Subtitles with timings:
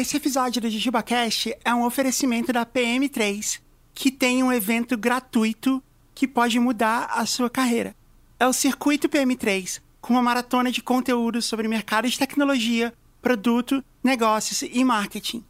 [0.00, 3.60] esse episódio do JujubaCast é um oferecimento da PM3,
[3.92, 5.82] que tem um evento gratuito
[6.14, 7.96] que pode mudar a sua carreira.
[8.38, 14.62] É o Circuito PM3, com uma maratona de conteúdos sobre mercado de tecnologia, produto, negócios
[14.62, 15.44] e marketing.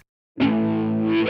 [1.20, 1.26] Oi,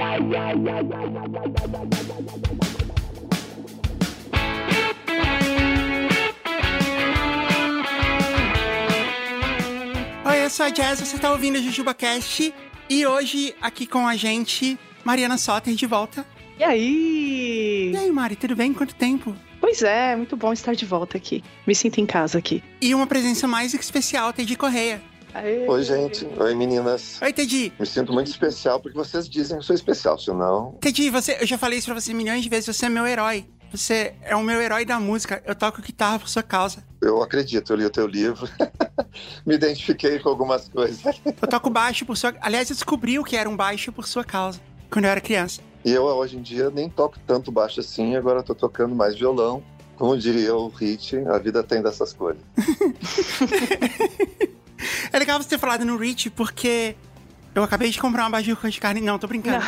[10.45, 12.53] eu sou a Jazz, você está ouvindo o Jujuba Cast
[12.87, 16.23] e hoje aqui com a gente, Mariana Soter de volta.
[16.59, 17.91] E aí?
[17.91, 18.71] E aí, Mari, tudo bem?
[18.71, 19.35] Quanto tempo?
[19.59, 21.43] Pois é, muito bom estar de volta aqui.
[21.65, 22.63] Me sinto em casa aqui.
[22.79, 25.01] E uma presença mais especial, Teddy Correia.
[25.33, 25.67] Aê.
[25.67, 26.27] Oi, gente.
[26.37, 27.19] Oi, meninas.
[27.21, 27.73] Oi, Teddy.
[27.79, 30.77] Me sinto muito especial porque vocês dizem que eu sou especial, senão.
[30.81, 33.45] Teddy, você, eu já falei isso pra você milhões de vezes, você é meu herói.
[33.71, 35.43] Você é o meu herói da música.
[35.45, 36.83] Eu toco guitarra por sua causa.
[37.01, 38.49] Eu acredito, eu li o teu livro.
[39.45, 41.03] Me identifiquei com algumas coisas.
[41.25, 42.33] Eu toco baixo por sua.
[42.41, 45.61] Aliás, eu descobri o que era um baixo por sua causa quando eu era criança.
[45.85, 49.15] E eu, hoje em dia, nem toco tanto baixo assim, agora eu tô tocando mais
[49.15, 49.63] violão.
[49.95, 52.41] Como diria o Hit, a vida tem dessas coisas.
[55.11, 56.95] É legal você ter falado no Rich, porque
[57.53, 59.01] eu acabei de comprar uma bajuca de carne.
[59.01, 59.65] Não, tô brincando.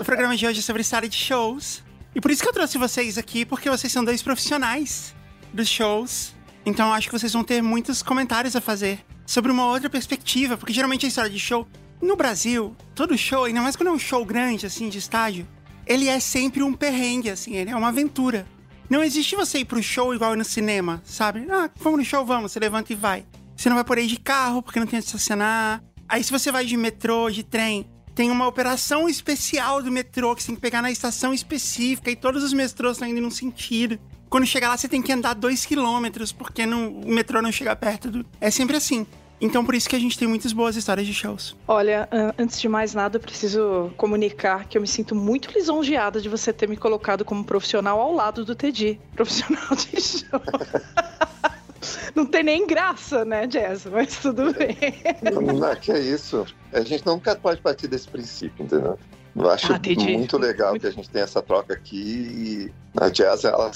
[0.00, 1.82] o programa de hoje é sobre série de shows.
[2.14, 5.14] E por isso que eu trouxe vocês aqui, porque vocês são dois profissionais
[5.52, 6.34] dos shows.
[6.64, 10.56] Então eu acho que vocês vão ter muitos comentários a fazer sobre uma outra perspectiva,
[10.56, 11.66] porque geralmente a história de show.
[12.00, 15.46] No Brasil, todo show, ainda mais quando é um show grande, assim, de estádio,
[15.86, 18.46] ele é sempre um perrengue, assim, ele é uma aventura.
[18.88, 21.46] Não existe você ir pro show igual no cinema, sabe?
[21.50, 23.24] Ah, vamos no show, vamos, você levanta e vai.
[23.58, 25.82] Você não vai por aí de carro porque não tem onde estacionar.
[26.08, 30.42] Aí se você vai de metrô, de trem, tem uma operação especial do metrô que
[30.42, 33.98] você tem que pegar na estação específica e todos os metrôs estão indo num sentido.
[34.30, 37.74] Quando chegar lá, você tem que andar dois quilômetros porque não, o metrô não chega
[37.74, 38.26] perto do.
[38.40, 39.04] É sempre assim.
[39.40, 41.56] Então, por isso que a gente tem muitas boas histórias de shows.
[41.66, 46.20] Olha, an- antes de mais nada, eu preciso comunicar que eu me sinto muito lisonjeada
[46.20, 49.00] de você ter me colocado como profissional ao lado do Teddy.
[49.14, 50.40] Profissional de show.
[52.14, 53.86] Não tem nem graça, né, Jazz?
[53.86, 54.76] Mas tudo bem.
[55.22, 56.44] Não, que é isso.
[56.72, 58.98] A gente nunca pode partir desse princípio, entendeu?
[59.36, 61.96] Eu acho Ah, muito legal que a gente tem essa troca aqui.
[61.96, 63.70] E a Jazz, ela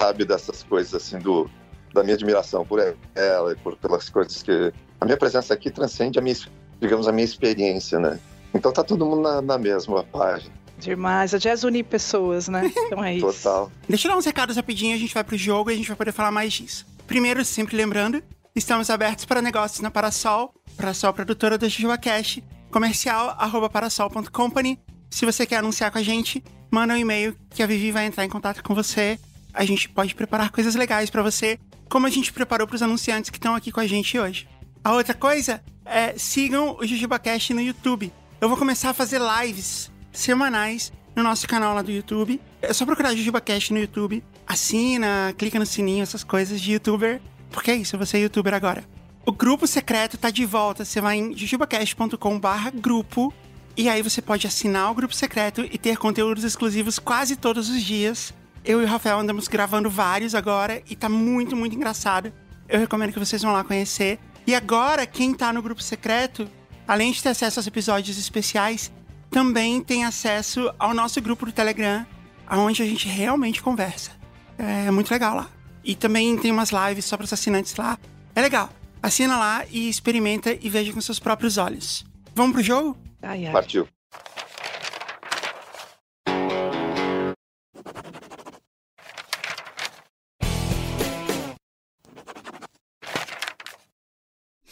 [0.00, 1.48] sabe dessas coisas, assim, do,
[1.92, 2.80] da minha admiração por
[3.14, 4.72] ela e por, pelas coisas que.
[5.00, 6.34] A minha presença aqui transcende a minha,
[6.80, 8.18] digamos, a minha experiência, né?
[8.54, 11.34] Então tá todo mundo na, na mesma página, Demais.
[11.34, 12.70] A Jazz une pessoas, né?
[12.86, 13.26] Então é isso.
[13.26, 13.70] total.
[13.88, 15.96] Deixa eu dar uns recados rapidinho, a gente vai pro jogo e a gente vai
[15.96, 16.86] poder falar mais disso.
[17.06, 18.22] Primeiro, sempre lembrando,
[18.56, 24.78] estamos abertos para negócios na Parasol, Parasol produtora do Jujuba Cash, comercial arroba parasol.company.
[25.10, 28.24] Se você quer anunciar com a gente, manda um e-mail que a Vivi vai entrar
[28.24, 29.18] em contato com você.
[29.52, 33.30] A gente pode preparar coisas legais para você, como a gente preparou para os anunciantes
[33.30, 34.48] que estão aqui com a gente hoje.
[34.82, 38.10] A outra coisa é sigam o Jujuba Cash no YouTube.
[38.40, 42.40] Eu vou começar a fazer lives semanais no nosso canal lá do YouTube.
[42.60, 44.24] É só procurar Jujuba Cash no YouTube.
[44.46, 47.20] Assina, clica no sininho, essas coisas de youtuber.
[47.50, 48.84] Porque é isso, você é youtuber agora.
[49.26, 50.84] O grupo secreto tá de volta.
[50.84, 53.32] Você vai em jujubacast.com barra grupo.
[53.76, 57.82] E aí você pode assinar o grupo secreto e ter conteúdos exclusivos quase todos os
[57.82, 58.34] dias.
[58.64, 62.32] Eu e o Rafael andamos gravando vários agora e tá muito, muito engraçado.
[62.68, 64.18] Eu recomendo que vocês vão lá conhecer.
[64.46, 66.48] E agora, quem tá no grupo secreto,
[66.86, 68.92] além de ter acesso aos episódios especiais,
[69.30, 72.06] também tem acesso ao nosso grupo do Telegram,
[72.50, 74.12] onde a gente realmente conversa.
[74.58, 75.50] É muito legal lá.
[75.82, 77.98] E também tem umas lives só para os assinantes lá.
[78.34, 78.70] É legal.
[79.02, 82.04] Assina lá e experimenta e veja com seus próprios olhos.
[82.34, 82.96] Vamos pro jogo?
[83.22, 83.52] Ai, ai.
[83.52, 83.86] Partiu.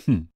[0.08, 0.26] Hum.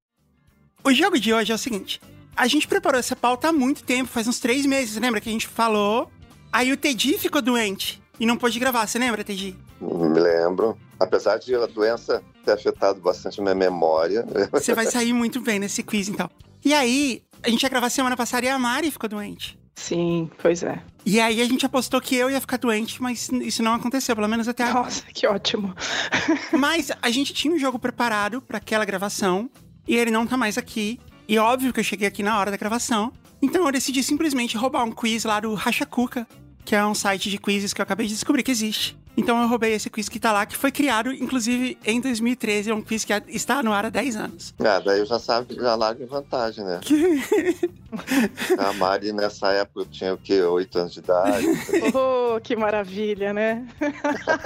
[0.83, 1.99] O jogo de hoje é o seguinte:
[2.35, 5.31] a gente preparou essa pauta há muito tempo, faz uns três meses, lembra que a
[5.31, 6.11] gente falou?
[6.51, 9.55] Aí o Teddy ficou doente e não pôde gravar, você lembra, Teddy?
[9.81, 10.77] Me lembro.
[10.99, 14.25] Apesar de a doença ter afetado bastante minha memória.
[14.51, 16.29] Você vai sair muito bem nesse quiz, então.
[16.65, 19.57] E aí, a gente ia gravar semana passada e a Mari ficou doente.
[19.77, 20.81] Sim, pois é.
[21.05, 24.27] E aí a gente apostou que eu ia ficar doente, mas isso não aconteceu, pelo
[24.27, 24.85] menos até agora.
[24.85, 25.73] Nossa, que ótimo.
[26.51, 29.49] Mas a gente tinha um jogo preparado para aquela gravação
[29.87, 30.99] e ele não tá mais aqui.
[31.27, 33.13] E óbvio que eu cheguei aqui na hora da gravação.
[33.39, 36.27] Então eu decidi simplesmente roubar um quiz lá do Racha Cuca,
[36.67, 38.99] que é um site de quizzes que eu acabei de descobrir que existe.
[39.15, 42.71] Então eu roubei esse quiz que tá lá, que foi criado, inclusive, em 2013.
[42.71, 44.53] É um quiz que está no ar há 10 anos.
[44.59, 46.81] Ah, daí eu já sabe, já largo em vantagem, né?
[48.59, 50.41] A Mari, nessa época, eu tinha o quê?
[50.41, 51.47] 8 anos de idade.
[51.95, 53.65] Oh, que maravilha, né?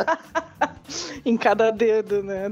[1.26, 2.52] em cada dedo, né?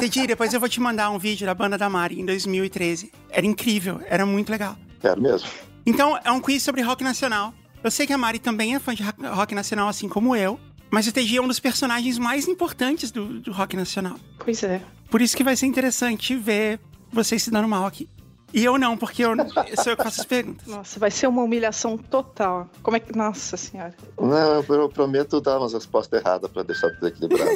[0.00, 3.12] Teddy, depois eu vou te mandar um vídeo da banda da Mari em 2013.
[3.30, 4.76] Era incrível, era muito legal.
[5.00, 5.48] Quero mesmo.
[5.86, 7.54] Então, é um quiz sobre rock nacional.
[7.82, 10.58] Eu sei que a Mari também é fã de rock- nacional, assim como eu.
[10.90, 14.16] Mas o TG é um dos personagens mais importantes do, do rock nacional.
[14.38, 14.80] Pois é.
[15.10, 16.80] Por isso que vai ser interessante ver
[17.12, 18.08] vocês se dando mal aqui.
[18.54, 19.34] E eu não, porque eu
[19.82, 20.66] sou eu que faço as perguntas.
[20.66, 22.66] Nossa, vai ser uma humilhação total.
[22.82, 23.14] Como é que.
[23.14, 23.94] Nossa senhora.
[24.18, 27.50] Não, eu, eu prometo dar umas respostas erradas pra deixar tudo equilibrado.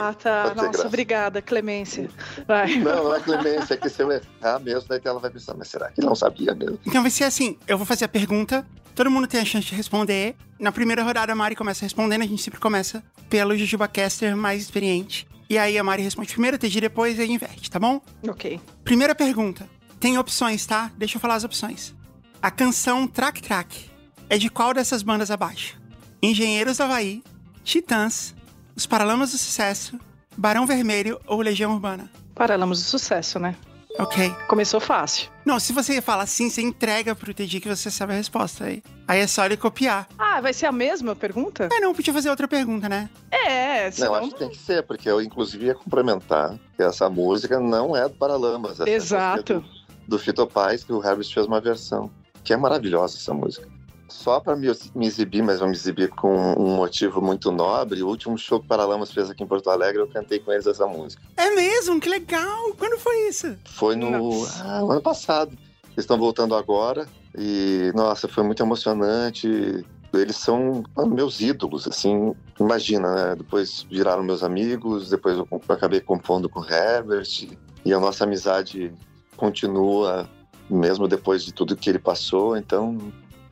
[0.00, 0.54] Ah, tá.
[0.54, 0.86] Nossa, graça.
[0.86, 2.08] obrigada, Clemência.
[2.46, 2.76] Vai.
[2.78, 5.68] Não, não é clemência, é que se eu errar mesmo, daí ela vai pensar, mas
[5.68, 6.78] será que não sabia mesmo?
[6.86, 8.66] Então vai ser assim: eu vou fazer a pergunta,
[8.98, 10.34] todo mundo tem a chance de responder.
[10.58, 13.00] Na primeira rodada, a Mari começa respondendo, a gente sempre começa
[13.30, 15.24] pelo Jujuba Caster mais experiente.
[15.48, 18.00] E aí a Mari responde primeiro, TG depois e aí inverte, tá bom?
[18.26, 18.60] Ok.
[18.82, 19.68] Primeira pergunta.
[20.00, 20.90] Tem opções, tá?
[20.98, 21.94] Deixa eu falar as opções.
[22.42, 23.88] A canção Track Track
[24.28, 25.80] é de qual dessas bandas abaixo?
[26.20, 27.22] Engenheiros do Havaí,
[27.62, 28.34] Titãs,
[28.74, 29.96] Os Paralamas do Sucesso,
[30.36, 32.10] Barão Vermelho ou Legião Urbana?
[32.34, 33.54] Paralamos do sucesso, né?
[33.98, 34.30] Ok.
[34.48, 35.30] Começou fácil.
[35.44, 38.82] Não, se você falar assim, você entrega pro TD que você sabe a resposta aí.
[39.06, 40.06] Aí é só ele copiar.
[40.18, 41.68] Ah, vai ser a mesma pergunta?
[41.72, 43.08] É, não, podia fazer outra pergunta, né?
[43.30, 44.14] É, Não, senão...
[44.16, 48.08] acho que tem que ser, porque eu inclusive ia complementar que essa música não é
[48.08, 48.72] do Paralamas.
[48.80, 49.52] essa Exato.
[49.52, 49.64] é Do,
[50.06, 52.10] do Fito Paz, que o Herbert fez uma versão.
[52.44, 53.68] Que é maravilhosa essa música.
[54.08, 58.08] Só para me, me exibir, mas vou me exibir com um motivo muito nobre, o
[58.08, 60.86] último show que o Paralamas fez aqui em Porto Alegre, eu cantei com eles essa
[60.86, 61.22] música.
[61.36, 62.00] É mesmo?
[62.00, 62.72] Que legal!
[62.78, 63.56] Quando foi isso?
[63.66, 65.52] Foi no ah, no ano passado.
[65.88, 67.06] Eles estão voltando agora
[67.36, 69.84] e, nossa, foi muito emocionante.
[70.14, 73.34] Eles são meus ídolos, assim, imagina, né?
[73.36, 77.48] Depois viraram meus amigos, depois eu acabei compondo com o Herbert
[77.84, 78.92] e a nossa amizade
[79.36, 80.28] continua
[80.70, 82.98] mesmo depois de tudo que ele passou, então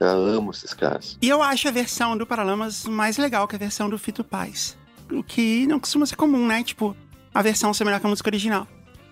[0.00, 1.16] eu amo esses caras.
[1.20, 4.76] E eu acho a versão do Paralamas mais legal que a versão do Fito Paz.
[5.10, 6.62] O que não costuma ser comum, né?
[6.62, 6.96] Tipo,
[7.32, 8.66] a versão ser melhor que a música original.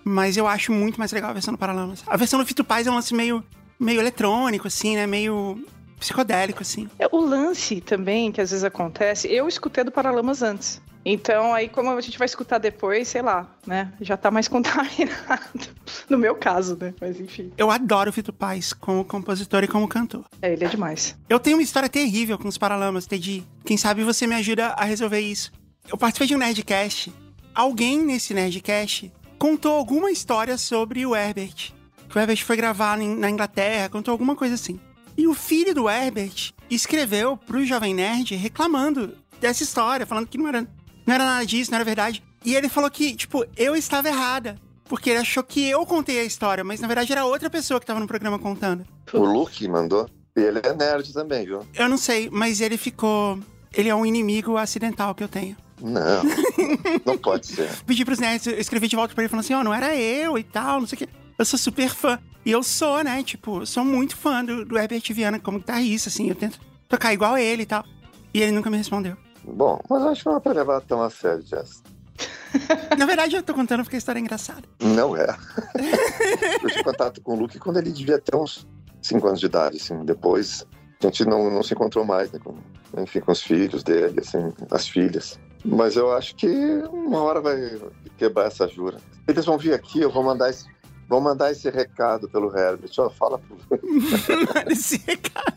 [0.05, 2.03] Mas eu acho muito mais legal a versão do Paralamas.
[2.07, 3.43] A versão do Fito Paz é um lance meio,
[3.81, 5.07] meio eletrônico, assim, né?
[5.07, 5.65] Meio
[5.99, 6.89] psicodélico, assim.
[6.99, 10.83] É, O lance também, que às vezes acontece, eu escutei do Paralamas antes.
[11.05, 13.93] Então, aí, como a gente vai escutar depois, sei lá, né?
[14.01, 15.69] Já tá mais contaminado.
[16.09, 16.95] No meu caso, né?
[17.01, 17.53] Mas enfim.
[17.59, 20.25] Eu adoro o Fito Paz como compositor e como cantor.
[20.41, 21.17] É, ele é demais.
[21.29, 23.47] Eu tenho uma história terrível com os Paralamas, Teddy.
[23.65, 25.53] Quem sabe você me ajuda a resolver isso.
[25.89, 27.13] Eu participei de um Nerdcast.
[27.55, 31.73] Alguém nesse Nerdcast contou alguma história sobre o Herbert.
[32.09, 34.81] Que o Herbert foi gravar na Inglaterra, contou alguma coisa assim.
[35.17, 40.49] E o filho do Herbert escreveu pro Jovem Nerd reclamando dessa história, falando que não
[40.49, 40.67] era,
[41.07, 42.23] não era nada disso, não era verdade.
[42.45, 44.59] E ele falou que, tipo, eu estava errada.
[44.87, 47.87] Porque ele achou que eu contei a história, mas na verdade era outra pessoa que
[47.87, 48.85] tava no programa contando.
[49.13, 50.09] O Luke mandou.
[50.37, 51.67] E ele é nerd também, viu?
[51.75, 53.39] Eu não sei, mas ele ficou.
[53.73, 55.57] Ele é um inimigo acidental que eu tenho.
[55.81, 56.23] Não,
[57.05, 57.71] não pode ser.
[57.87, 60.37] Pedi pros nerds, eu escrevi de volta pra ele falando assim: ó, não era eu
[60.37, 61.09] e tal, não sei o quê.
[61.39, 62.19] Eu sou super fã.
[62.45, 63.23] E eu sou, né?
[63.23, 66.29] Tipo, sou muito fã do, do Herbert Viana como guitarrista, assim.
[66.29, 67.85] Eu tento tocar igual ele e tal.
[68.33, 69.17] E ele nunca me respondeu.
[69.47, 71.83] Bom, mas acho que não é pra levar tão a sério, Jess.
[72.97, 74.63] Na verdade, eu tô contando porque a história é engraçada.
[74.81, 75.27] Não é.
[76.63, 78.67] eu tive contato com o Luke quando ele devia ter uns
[79.03, 80.05] 5 anos de idade, assim.
[80.05, 80.67] Depois
[81.03, 82.39] a gente não, não se encontrou mais, né?
[82.43, 82.57] Com,
[82.99, 85.39] enfim, com os filhos dele, assim, as filhas.
[85.65, 86.47] Mas eu acho que
[86.93, 87.57] uma hora vai
[88.17, 88.99] quebrar essa jura.
[89.27, 90.67] Eles vão vir aqui, eu vou mandar esse,
[91.09, 92.91] vou mandar esse recado pelo Herbert.
[92.99, 93.57] Ó, fala pro
[94.71, 95.55] Esse recado.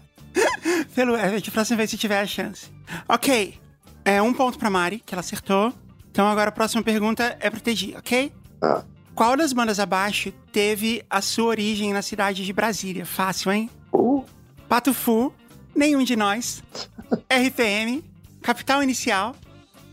[0.96, 2.72] Pelo Herbert, próxima vez se tiver a chance.
[3.08, 3.67] Ok.
[4.08, 5.74] É um ponto pra Mari, que ela acertou.
[6.10, 8.32] Então agora a próxima pergunta é pro Teddy, ok?
[8.62, 8.82] Ah.
[9.14, 13.06] Qual das bandas abaixo teve a sua origem na cidade de Brasília?
[13.06, 13.70] Fácil, hein?
[13.92, 14.24] Uh,
[14.70, 15.34] Pato Fu,
[15.76, 16.64] Nenhum de Nós,
[17.30, 18.02] RPM,
[18.42, 19.36] Capital Inicial,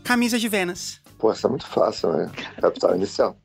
[0.01, 1.01] Camisa de Vênus.
[1.19, 2.31] pô, essa é muito fácil, né?
[2.61, 3.35] Capital inicial.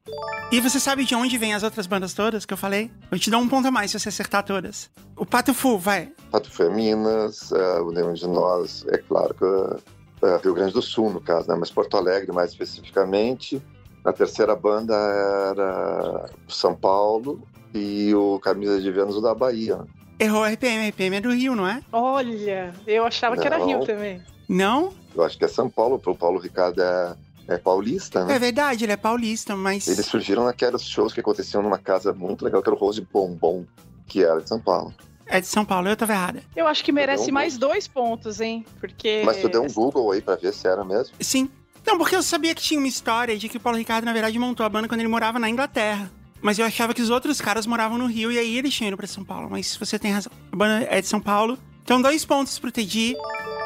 [0.53, 2.93] E você sabe de onde vem as outras bandas todas que eu falei?
[3.11, 4.89] Eu te dou um ponto a mais se você acertar todas.
[5.17, 6.13] O Pato Fu, vai.
[6.31, 10.00] Pato Fu é Minas, é, o Nenhum de Nós, é claro que
[10.43, 11.57] Rio Grande do Sul, no caso, né?
[11.59, 13.63] mas Porto Alegre mais especificamente.
[14.05, 19.81] A terceira banda era São Paulo e o Camisa de Vênus da Bahia.
[20.19, 21.83] Errou RPM, RPM é do Rio, não é?
[21.93, 23.67] Olha, eu achava que era Não.
[23.67, 24.23] Rio também.
[24.49, 24.93] Não?
[25.15, 27.15] Eu acho que é São Paulo, o Paulo Ricardo é,
[27.49, 28.37] é paulista, né?
[28.37, 29.87] É verdade, ele é paulista, mas.
[29.89, 33.65] Eles surgiram naqueles shows que aconteciam numa casa muito legal, que era o Rose Bombom,
[34.07, 34.93] que era de São Paulo.
[35.33, 36.43] É de São Paulo, eu tava errada.
[36.57, 38.67] Eu acho que merece um mais dois pontos, hein?
[38.81, 39.23] Porque.
[39.25, 41.15] Mas tu deu um Google aí pra ver se era mesmo?
[41.21, 41.49] Sim.
[41.87, 44.37] Não, porque eu sabia que tinha uma história de que o Paulo Ricardo, na verdade,
[44.41, 46.11] montou a banda quando ele morava na Inglaterra.
[46.43, 48.97] Mas eu achava que os outros caras moravam no Rio e aí eles tinham ido
[48.97, 49.49] pra São Paulo.
[49.49, 50.33] Mas você tem razão.
[50.51, 51.57] A banda é de São Paulo.
[51.85, 53.15] Então, dois pontos pro Teddy,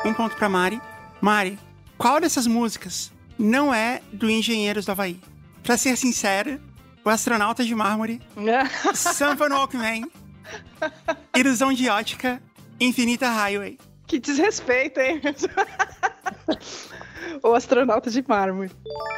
[0.04, 0.80] um ponto pra Mari.
[1.21, 1.59] Mari,
[1.97, 5.18] qual dessas músicas não é do Engenheiros do Havaí?
[5.62, 6.61] Pra ser sincera,
[7.02, 8.21] o Astronauta de Mármore,
[8.94, 10.11] Sampa no Walkman,
[11.37, 12.43] Ilusão de Ótica,
[12.81, 13.79] Infinita Highway.
[14.07, 15.21] que desrespeito, hein?
[17.43, 18.71] o astronauta de mármore.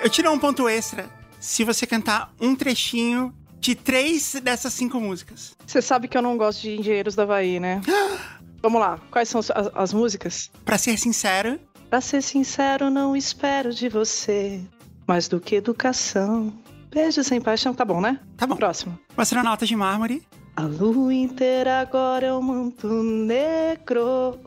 [0.03, 1.09] Eu dou um ponto extra
[1.41, 5.57] se você cantar um trechinho de três dessas cinco músicas.
[5.67, 7.81] Você sabe que eu não gosto de Engenheiros da Havaí, né?
[8.63, 10.51] Vamos lá, quais são as, as músicas?
[10.65, 14.61] Pra ser sincero, Pra ser sincero, não espero de você
[15.07, 16.53] mais do que educação.
[16.91, 18.19] Beijo sem paixão, tá bom, né?
[18.37, 18.57] tá bom.
[18.57, 18.99] Próximo.
[19.17, 20.23] O Astronauta de Mármore,
[20.57, 24.39] A lua inteira agora é um manto negro.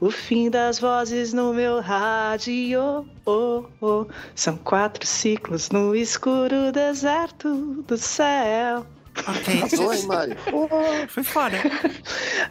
[0.00, 3.04] O fim das vozes no meu rádio.
[3.26, 4.06] oh, oh.
[4.36, 8.86] São quatro ciclos no escuro deserto do céu.
[9.26, 9.58] ok.
[9.58, 10.36] Arrasou, hein, Mari?
[10.48, 10.68] Pô,
[11.08, 11.56] Foi foda.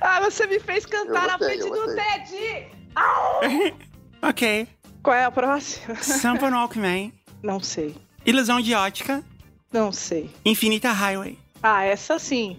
[0.01, 1.95] Ah, você me fez cantar na frente do.
[1.95, 2.67] Ted!
[4.21, 4.67] ok.
[5.01, 5.95] Qual é a próxima?
[5.95, 7.95] Sampa no Walkman, Não sei.
[8.25, 9.23] Ilusão de Ótica,
[9.71, 10.29] Não sei.
[10.43, 11.37] Infinita Highway.
[11.63, 12.57] Ah, essa sim.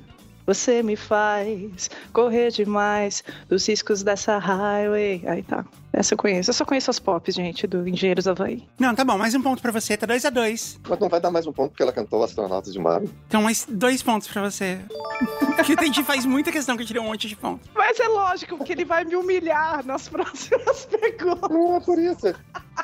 [0.51, 5.23] Você me faz correr demais dos riscos dessa highway.
[5.25, 5.65] Aí tá.
[5.93, 6.51] Essa eu conheço.
[6.51, 8.65] Eu só conheço as pop, gente, do Engenheiros Havaí.
[8.77, 10.81] Não, tá bom, mais um ponto pra você, tá dois a dois.
[10.89, 13.01] Mas não vai dar mais um ponto porque ela cantou Astronautas de Mar.
[13.29, 14.81] Então, mais dois pontos pra você.
[15.55, 17.69] Porque o Teddy faz muita questão que eu tirei um monte de pontos.
[17.75, 21.51] Mas é lógico que ele vai me humilhar nas próximas perguntas.
[21.51, 22.35] Não é por isso.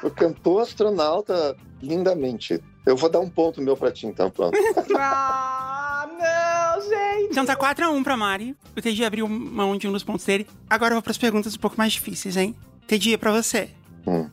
[0.03, 2.63] Eu cantou astronauta lindamente.
[2.87, 4.57] Eu vou dar um ponto meu pra ti, então, pronto.
[4.99, 7.31] Ah, não, gente.
[7.33, 8.57] Então tá 4x1 pra Mari.
[8.77, 10.47] O Teddy abriu mão de um dos pontos dele.
[10.71, 12.55] Agora eu vou pras perguntas um pouco mais difíceis, hein?
[12.87, 13.71] Teddy, é pra você.
[14.07, 14.31] Hum.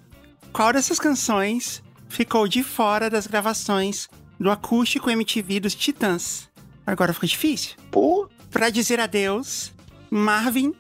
[0.52, 4.08] Qual dessas canções ficou de fora das gravações
[4.40, 6.48] do acústico MTV dos Titãs?
[6.86, 7.76] Agora ficou difícil.
[7.90, 9.74] Pô, Pra dizer adeus,
[10.12, 10.76] Marvin,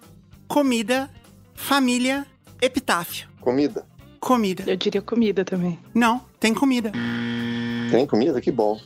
[0.47, 1.09] comida,
[1.55, 2.23] família,
[2.61, 3.27] epitáfio.
[3.41, 3.83] comida.
[4.23, 4.63] Comida.
[4.65, 5.77] Eu diria comida também.
[5.93, 6.93] Não, tem comida.
[7.91, 8.39] Tem comida?
[8.39, 8.79] Que bom.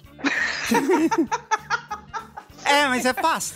[2.69, 3.55] É, mas é fácil.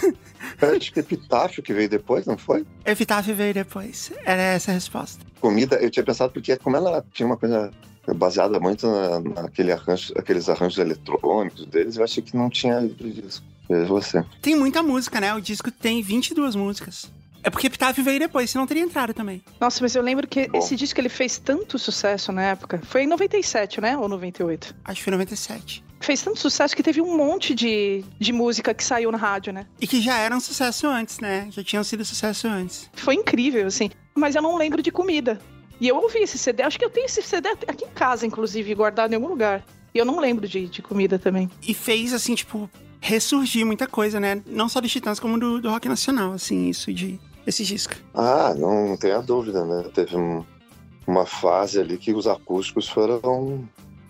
[0.58, 2.64] Eu acho que Epitáfio que veio depois, não foi?
[2.82, 4.10] Epitáfio veio depois.
[4.24, 5.22] Era essa a resposta.
[5.38, 7.70] Comida, eu tinha pensado porque como ela tinha uma coisa
[8.16, 13.10] baseada muito na, naquele arranjo, aqueles arranjos eletrônicos deles, eu achei que não tinha livro
[13.10, 13.44] disso.
[13.68, 14.24] Veja você.
[14.40, 15.34] Tem muita música, né?
[15.34, 17.10] O disco tem 22 músicas.
[17.48, 19.42] É porque Epitáfio veio depois, senão teria entrado também.
[19.58, 20.58] Nossa, mas eu lembro que Bom.
[20.58, 22.78] esse disco ele fez tanto sucesso na época.
[22.84, 23.96] Foi em 97, né?
[23.96, 24.74] Ou 98?
[24.84, 25.82] Acho que foi 97.
[25.98, 29.66] Fez tanto sucesso que teve um monte de, de música que saiu na rádio, né?
[29.80, 31.48] E que já era um sucesso antes, né?
[31.50, 32.90] Já tinham sido sucesso antes.
[32.92, 33.90] Foi incrível, assim.
[34.14, 35.40] Mas eu não lembro de comida.
[35.80, 36.62] E eu ouvi esse CD.
[36.62, 39.64] Acho que eu tenho esse CD aqui em casa, inclusive, guardado em algum lugar.
[39.94, 41.50] E eu não lembro de, de comida também.
[41.66, 42.68] E fez, assim, tipo,
[43.00, 44.42] ressurgir muita coisa, né?
[44.46, 47.18] Não só dos Titãs, como do, do rock nacional, assim, isso de.
[47.48, 47.94] Esse disco.
[48.12, 49.82] Ah, não, não tenha dúvida, né?
[49.94, 50.44] Teve um-
[51.06, 53.66] uma fase ali que os acústicos foram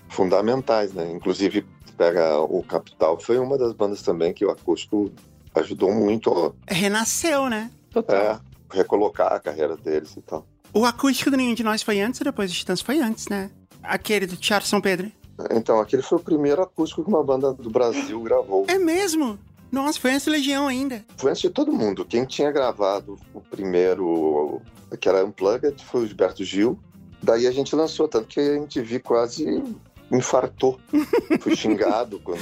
[0.09, 1.09] fundamentais, né?
[1.13, 1.65] Inclusive,
[1.97, 5.13] pega o Capital, foi uma das bandas também que o acústico
[5.55, 7.71] ajudou muito Renasceu, né?
[7.93, 8.17] Total.
[8.17, 8.41] é,
[8.77, 10.45] recolocar a carreira deles e tal.
[10.75, 12.81] O acústico do Nenhum de Nós foi antes ou depois dos Titãs?
[12.81, 13.51] Foi antes, né?
[13.85, 15.13] Aquele do Teatro São Pedro.
[15.53, 18.65] Então, aquele foi o primeiro acústico que uma banda do Brasil gravou.
[18.69, 19.39] É mesmo?
[19.71, 21.05] Nossa, foi antes do Legião ainda.
[21.17, 22.05] Foi antes de todo mundo.
[22.05, 24.63] Quem tinha gravado o primeiro,
[25.01, 26.79] que era Unplugged, foi o Gilberto Gil.
[27.23, 29.63] Daí a gente lançou, tanto que a MTV quase
[30.11, 30.81] infartou.
[31.41, 32.41] Fui xingado quando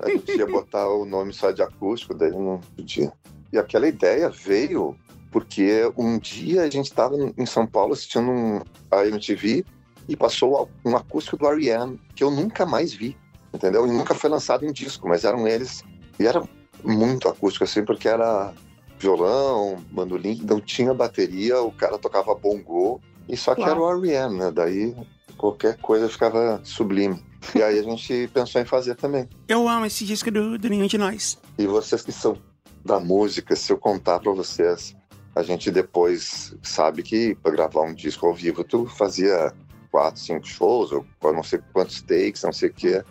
[0.00, 3.12] a gente ia botar o nome só de acústico, daí não podia.
[3.52, 4.96] E aquela ideia veio
[5.30, 9.64] porque um dia a gente estava em São Paulo assistindo um, a MTV
[10.08, 12.00] e passou um acústico do R.E.M.
[12.14, 13.16] que eu nunca mais vi,
[13.54, 13.86] entendeu?
[13.86, 15.84] E nunca foi lançado em disco, mas eram eles.
[16.20, 16.46] E era
[16.84, 18.52] muito acústico, assim, porque era
[18.98, 23.70] violão, bandolim, não tinha bateria, o cara tocava bongô, e só que Uau.
[23.70, 24.50] era o R.E.M., né?
[24.50, 24.94] Daí
[25.38, 27.24] qualquer coisa ficava sublime.
[27.54, 29.26] E aí a gente pensou em fazer também.
[29.48, 31.38] Eu amo esse disco do, do Nenhum de Nós.
[31.58, 32.36] E vocês que são
[32.84, 34.94] da música, se eu contar pra vocês,
[35.34, 39.54] a gente depois sabe que para gravar um disco ao vivo tu fazia
[39.90, 43.02] quatro, cinco shows, ou não sei quantos takes, não sei o quê.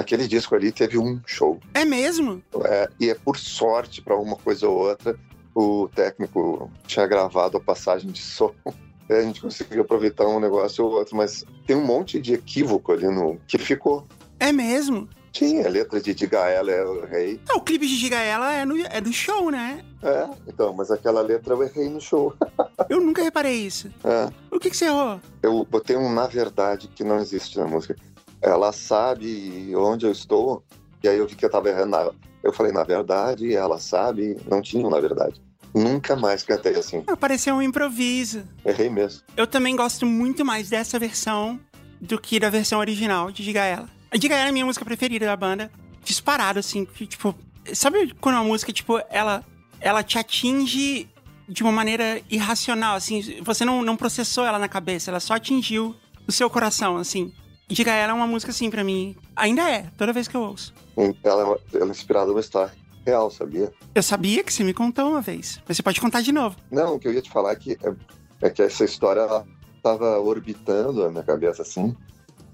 [0.00, 1.60] Aquele disco ali teve um show.
[1.74, 2.42] É mesmo?
[2.64, 5.14] É, e é por sorte, para uma coisa ou outra,
[5.54, 8.54] o técnico tinha gravado a passagem de som.
[9.10, 13.08] a gente conseguiu aproveitar um negócio ou outro, mas tem um monte de equívoco ali
[13.08, 14.06] no que ficou.
[14.38, 15.06] É mesmo?
[15.32, 17.38] Tinha a letra de Diga Ela é o rei.
[17.48, 19.84] É, o clipe de Diga Ela é, no, é do show, né?
[20.02, 22.34] É, então, mas aquela letra eu errei no show.
[22.88, 23.88] eu nunca reparei isso.
[24.02, 24.30] É.
[24.50, 25.20] O que, que você errou?
[25.42, 27.94] Eu botei um na verdade que não existe na música.
[28.42, 30.62] Ela sabe onde eu estou,
[31.02, 32.14] e aí eu vi que eu tava errando.
[32.42, 35.40] Eu falei, na verdade, ela sabe, não tinha na verdade.
[35.74, 37.02] Nunca mais cantei assim.
[37.18, 38.42] Pareceu um improviso.
[38.64, 39.22] Errei mesmo.
[39.36, 41.60] Eu também gosto muito mais dessa versão
[42.00, 43.88] do que da versão original de Diga Ela.
[44.10, 45.70] A Diga Ela é a minha música preferida da banda.
[46.02, 47.34] Disparado, assim, que, tipo...
[47.74, 49.44] Sabe quando uma música, tipo, ela,
[49.80, 51.08] ela te atinge
[51.46, 53.40] de uma maneira irracional, assim?
[53.42, 55.94] Você não, não processou ela na cabeça, ela só atingiu
[56.26, 57.32] o seu coração, assim.
[57.70, 59.16] Diga Ela é uma música, assim, para mim.
[59.36, 60.74] Ainda é, toda vez que eu ouço.
[61.22, 62.72] Ela, ela é inspirada numa história
[63.06, 63.72] real, sabia?
[63.94, 66.56] Eu sabia que você me contou uma vez, mas você pode contar de novo.
[66.70, 67.94] Não, o que eu ia te falar é que, é,
[68.42, 69.46] é que essa história ela
[69.82, 71.96] tava orbitando a minha cabeça, assim,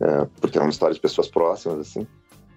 [0.01, 2.07] é, porque é uma história de pessoas próximas, assim.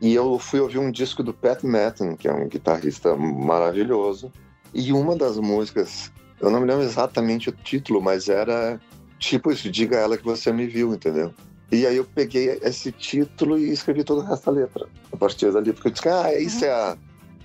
[0.02, 4.32] E eu fui ouvir um disco do Pat Metheny, que é um guitarrista maravilhoso,
[4.74, 8.80] e uma das músicas, eu não me lembro exatamente o título, mas era
[9.18, 11.34] tipo isso, diga a ela que você me viu, entendeu?
[11.72, 14.88] E aí eu peguei esse título e escrevi todo o resto da letra.
[15.12, 16.98] A partir dali, porque eu disse, ah, isso é a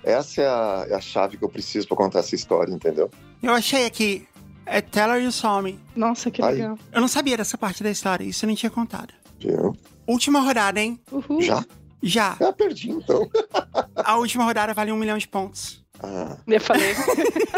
[0.05, 3.09] essa é a, é a chave que eu preciso para contar essa história, entendeu?
[3.41, 4.27] Eu achei aqui.
[4.67, 5.79] É Tell Her You Saw Me.
[5.95, 6.73] Nossa, que legal.
[6.73, 6.79] Aí.
[6.93, 9.13] Eu não sabia dessa parte da história, isso eu não tinha contado.
[9.39, 9.75] Viu?
[10.07, 10.99] Última rodada, hein?
[11.11, 11.41] Uhul.
[11.41, 11.65] Já?
[12.01, 12.37] Já.
[12.39, 13.27] Já perdi, então.
[13.95, 15.83] a última rodada vale um milhão de pontos.
[15.99, 16.37] Ah.
[16.47, 16.93] Eu falei.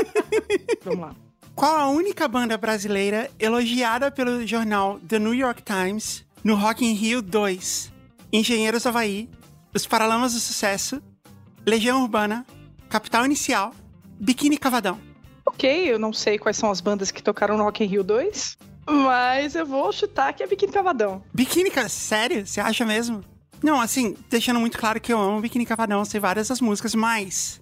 [0.83, 1.15] Vamos lá.
[1.53, 6.93] Qual a única banda brasileira elogiada pelo jornal The New York Times no Rock in
[6.93, 7.91] Rio 2?
[8.31, 9.29] Engenheiros Havaí,
[9.73, 11.01] Os Paralamas do Sucesso,
[11.65, 12.45] Legião Urbana,
[12.89, 13.73] Capital Inicial,
[14.19, 14.99] Biquíni Cavadão.
[15.45, 18.57] Ok, eu não sei quais são as bandas que tocaram no Rock in Rio 2,
[18.89, 21.23] mas eu vou chutar que é Biquíni Cavadão.
[21.33, 22.45] Biquíni, sério?
[22.45, 23.23] Você acha mesmo?
[23.63, 27.59] Não, assim, deixando muito claro que eu amo Biquíni Cavadão, sei várias das músicas, mas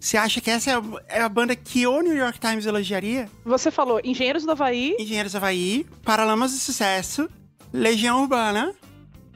[0.00, 3.28] você acha que essa é a, é a, banda que o New York Times elogiaria?
[3.44, 4.96] Você falou Engenheiros do Havaí.
[4.98, 7.28] Engenheiros do Havaí, Paralamas do Sucesso,
[7.72, 8.74] Legião Urbana,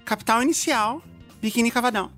[0.05, 1.03] Capital Inicial,
[1.41, 2.11] Biquíni Cavadão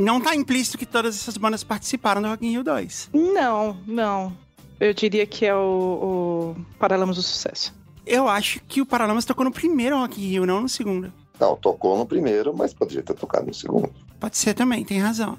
[0.00, 3.10] não tá implícito que todas essas bandas participaram do Rock in Rio 2.
[3.12, 4.36] Não, não.
[4.78, 7.74] Eu diria que é o, o Paralamas do Sucesso.
[8.06, 11.12] Eu acho que o Paralamas tocou no primeiro Rock in Rio, não no segundo.
[11.38, 13.92] Não, tocou no primeiro, mas poderia ter tocado no segundo.
[14.18, 15.38] Pode ser também, tem razão.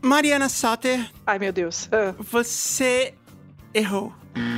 [0.00, 1.10] Mariana Sutter.
[1.26, 1.88] Ai, meu Deus.
[1.92, 2.14] Ah.
[2.18, 3.14] Você
[3.74, 4.12] errou.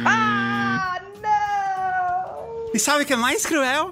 [0.04, 2.70] Ah, não!
[2.74, 3.90] E sabe o que é mais cruel?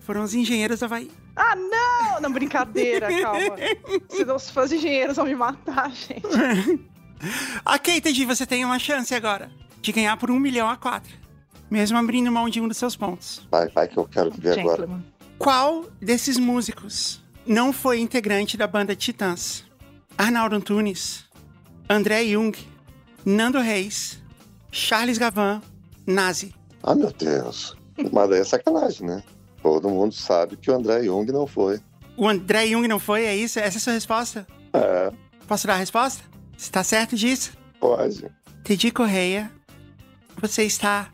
[0.00, 1.10] Foram os engenheiros da Havaí.
[1.34, 2.20] Ah, não!
[2.20, 3.56] Não, brincadeira, calma.
[4.08, 6.22] Senão os fãs engenheiros vão me matar, gente.
[7.64, 8.24] ok, entendi.
[8.24, 11.12] Você tem uma chance agora de ganhar por um milhão a quatro.
[11.70, 13.46] Mesmo abrindo mão de um dos seus pontos.
[13.50, 14.88] Vai, vai que eu quero ver agora.
[15.38, 19.64] Qual desses músicos não foi integrante da banda Titãs?
[20.16, 21.24] Arnaldo Antunes,
[21.90, 22.56] André Jung,
[23.24, 24.22] Nando Reis,
[24.70, 25.60] Charles Gavan,
[26.06, 26.54] Nazi.
[26.82, 27.76] Ah, meu Deus.
[28.12, 29.22] Mas daí é sacanagem, né?
[29.62, 31.80] Todo mundo sabe que o André Jung não foi.
[32.16, 33.24] O André Jung não foi?
[33.24, 33.58] É isso?
[33.58, 34.46] Essa é a sua resposta?
[34.72, 35.12] É.
[35.46, 36.22] Posso dar a resposta?
[36.56, 37.52] Você está certo disso?
[37.80, 38.30] Pode.
[38.62, 39.50] Teddy Correia,
[40.40, 41.08] você está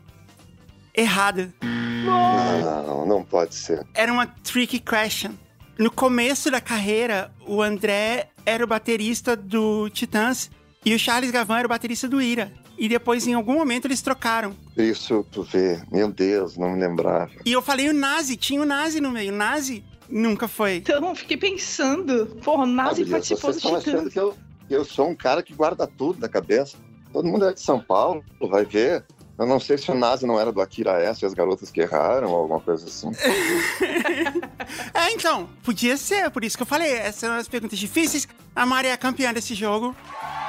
[0.95, 1.53] errado.
[1.63, 3.87] Não, não pode ser.
[3.95, 5.33] Era uma tricky question.
[5.79, 10.51] No começo da carreira, o André era o baterista do Titãs
[10.85, 12.53] e o Charles Gavan era o baterista do Ira.
[12.81, 14.57] E depois, em algum momento, eles trocaram.
[14.75, 15.83] Isso, tu vê.
[15.93, 17.31] Meu Deus, não me lembrava.
[17.45, 19.35] E eu falei o Nazi, tinha o Nazi no meio.
[19.35, 20.77] O Nazi nunca foi.
[20.77, 22.25] Então, fiquei pensando.
[22.43, 24.35] Porra, o Nazi ah, participou estão achando que eu,
[24.71, 26.79] eu sou um cara que guarda tudo na cabeça.
[27.13, 29.05] Todo mundo é de São Paulo, vai ver.
[29.41, 31.81] Eu não sei se o Nazi não era do Akira S e as garotas que
[31.81, 33.11] erraram ou alguma coisa assim.
[34.93, 36.93] é, então, podia ser, por isso que eu falei.
[36.93, 38.29] Essas são as perguntas difíceis.
[38.55, 39.97] A Mari é a campeã desse jogo.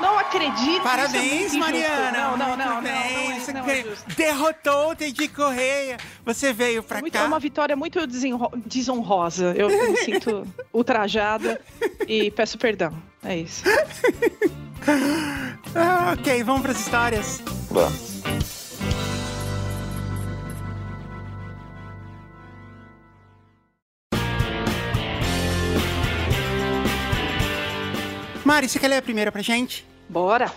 [0.01, 0.83] Não acredito.
[0.83, 2.11] Parabéns, é Mariana.
[2.11, 3.85] Não, não, não, não, não, Você não, é
[4.17, 5.95] derrotou o Teddy Correia.
[6.25, 7.21] Você veio pra muito, cá.
[7.21, 8.01] É uma vitória muito
[8.65, 9.53] desonrosa.
[9.55, 11.61] Eu me sinto ultrajada
[12.05, 12.91] e peço perdão.
[13.23, 13.63] É isso.
[15.73, 17.41] ah, ok, vamos pras histórias.
[17.69, 18.60] Vamos.
[28.51, 29.87] Mari, você quer ler a primeira pra gente?
[30.09, 30.53] Bora!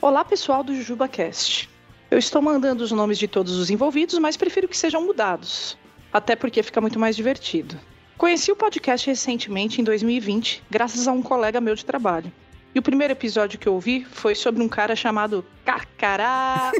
[0.00, 1.68] Olá, pessoal do JujubaCast.
[2.10, 5.76] Eu estou mandando os nomes de todos os envolvidos, mas prefiro que sejam mudados.
[6.10, 7.78] Até porque fica muito mais divertido.
[8.16, 12.32] Conheci o podcast recentemente, em 2020, graças a um colega meu de trabalho.
[12.74, 16.72] E o primeiro episódio que eu ouvi foi sobre um cara chamado Carcará.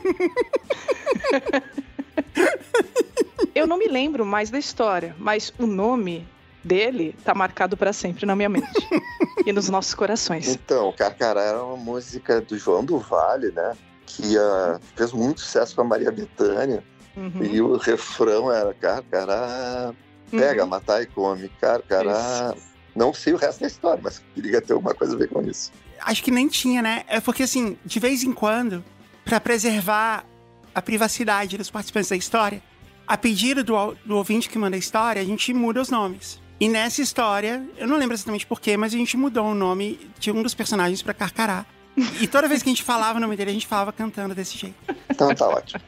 [3.55, 6.27] eu não me lembro mais da história, mas o nome
[6.63, 8.89] dele tá marcado para sempre na minha mente
[9.47, 10.49] e nos nossos corações.
[10.49, 13.77] Então, Carcará era uma música do João do Vale, né?
[14.07, 16.83] Que uh, fez muito sucesso com a Maria Bethânia.
[17.17, 17.45] Uhum.
[17.45, 19.93] E o refrão era Carcará,
[20.31, 20.69] pega, uhum.
[20.69, 21.49] matar e come.
[21.61, 22.55] Carcará.
[22.57, 22.69] Isso.
[22.95, 25.71] Não sei o resto da história, mas queria ter alguma coisa a ver com isso.
[26.01, 27.05] Acho que nem tinha, né?
[27.09, 28.85] É porque, assim, de vez em quando,
[29.25, 30.25] para preservar
[30.75, 32.63] a privacidade dos participantes da história,
[33.07, 36.41] a pedido do, do ouvinte que manda a história, a gente muda os nomes.
[36.61, 40.33] E nessa história, eu não lembro exatamente porquê, mas a gente mudou o nome de
[40.33, 41.65] um dos personagens para Carcará.
[42.21, 44.57] E toda vez que a gente falava o nome dele, a gente falava cantando desse
[44.59, 44.77] jeito.
[45.09, 45.81] Então tá ótimo.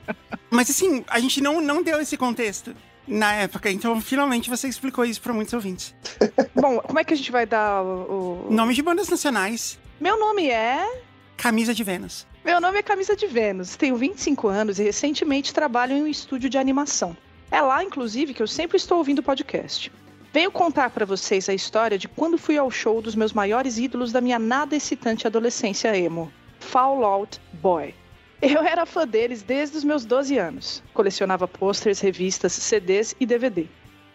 [0.49, 2.75] Mas assim, a gente não, não deu esse contexto
[3.07, 5.95] na época, então finalmente você explicou isso para muitos ouvintes.
[6.55, 8.47] Bom, como é que a gente vai dar o.
[8.51, 9.79] Nome de bandas nacionais.
[10.01, 11.03] Meu nome é.
[11.37, 12.27] Camisa de Vênus.
[12.45, 13.77] Meu nome é Camisa de Vênus.
[13.77, 17.17] Tenho 25 anos e recentemente trabalho em um estúdio de animação.
[17.51, 19.91] É lá, inclusive, que eu sempre estou ouvindo o podcast.
[20.33, 24.13] Venho contar para vocês a história de quando fui ao show dos meus maiores ídolos
[24.13, 27.93] da minha nada excitante adolescência emo, Fallout Boy.
[28.41, 30.85] Eu era fã deles desde os meus 12 anos.
[30.95, 33.67] Colecionava posters, revistas, CDs e DVD.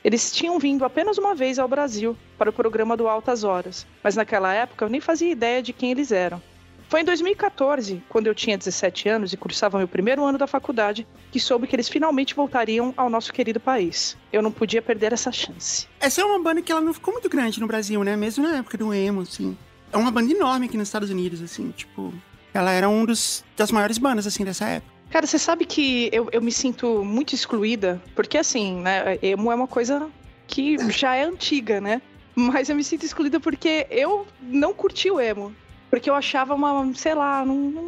[0.05, 4.15] Eles tinham vindo apenas uma vez ao Brasil para o programa do Altas Horas, mas
[4.15, 6.41] naquela época eu nem fazia ideia de quem eles eram.
[6.87, 11.07] Foi em 2014, quando eu tinha 17 anos e cursava meu primeiro ano da faculdade,
[11.31, 14.15] que soube que eles finalmente voltariam ao nosso querido país.
[14.31, 15.87] Eu não podia perder essa chance.
[15.99, 18.15] Essa é uma banda que ela não ficou muito grande no Brasil, né?
[18.15, 19.57] Mesmo na época do emo, assim.
[19.91, 22.13] É uma banda enorme aqui nos Estados Unidos, assim, tipo...
[22.53, 24.95] Ela era um dos das maiores bandas, assim, dessa época.
[25.09, 29.55] Cara, você sabe que eu, eu me sinto muito excluída, porque assim, né, emo é
[29.55, 30.09] uma coisa
[30.47, 32.01] que já é antiga, né?
[32.35, 35.55] Mas eu me sinto excluída porque eu não curti o emo.
[35.95, 37.83] Porque eu achava uma, sei lá, não, não,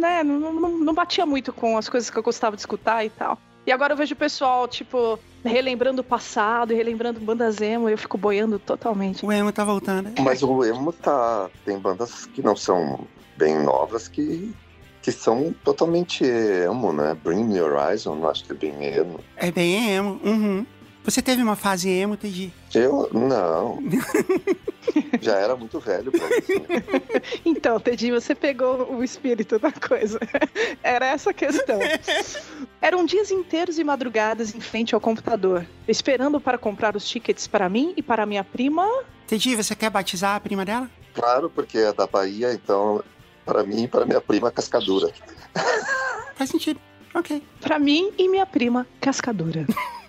[0.00, 3.10] né, não, não, não batia muito com as coisas que eu gostava de escutar e
[3.10, 3.38] tal.
[3.64, 7.92] E agora eu vejo o pessoal, tipo, relembrando o passado e relembrando bandas emo, e
[7.92, 9.24] eu fico boiando totalmente.
[9.24, 10.06] O emo tá voltando.
[10.06, 10.14] Né?
[10.18, 11.48] Mas o emo tá.
[11.64, 14.52] Tem bandas que não são bem novas que,
[15.00, 17.16] que são totalmente emo, né?
[17.22, 19.20] Bring Me Horizon, acho que é bem emo.
[19.36, 20.66] É bem emo, uhum.
[21.04, 22.52] Você teve uma fase emo, Teddy?
[22.74, 23.08] Eu?
[23.12, 23.78] Não.
[25.20, 26.58] Já era muito velho pra isso.
[26.60, 27.22] Né?
[27.44, 30.18] então, Teddy, você pegou o espírito da coisa.
[30.82, 31.78] Era essa a questão.
[32.80, 37.68] Eram dias inteiros e madrugadas em frente ao computador, esperando para comprar os tickets para
[37.68, 38.86] mim e para minha prima.
[39.26, 40.90] Teddy, você quer batizar a prima dela?
[41.14, 43.02] Claro, porque é da Bahia, então
[43.44, 45.12] para mim e para minha prima Cascadura.
[46.34, 46.80] Faz sentido.
[47.14, 47.42] Ok.
[47.60, 49.66] Para mim e minha prima Cascadura.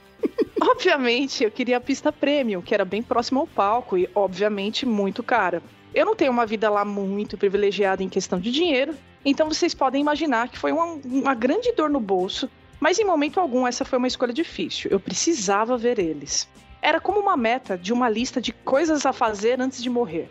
[0.62, 5.24] obviamente, eu queria a pista premium, que era bem próximo ao palco e, obviamente, muito
[5.24, 5.62] cara.
[5.94, 10.02] Eu não tenho uma vida lá muito privilegiada em questão de dinheiro, então vocês podem
[10.02, 13.98] imaginar que foi uma, uma grande dor no bolso, mas em momento algum essa foi
[13.98, 14.92] uma escolha difícil.
[14.92, 16.50] Eu precisava ver eles.
[16.82, 20.30] Era como uma meta de uma lista de coisas a fazer antes de morrer.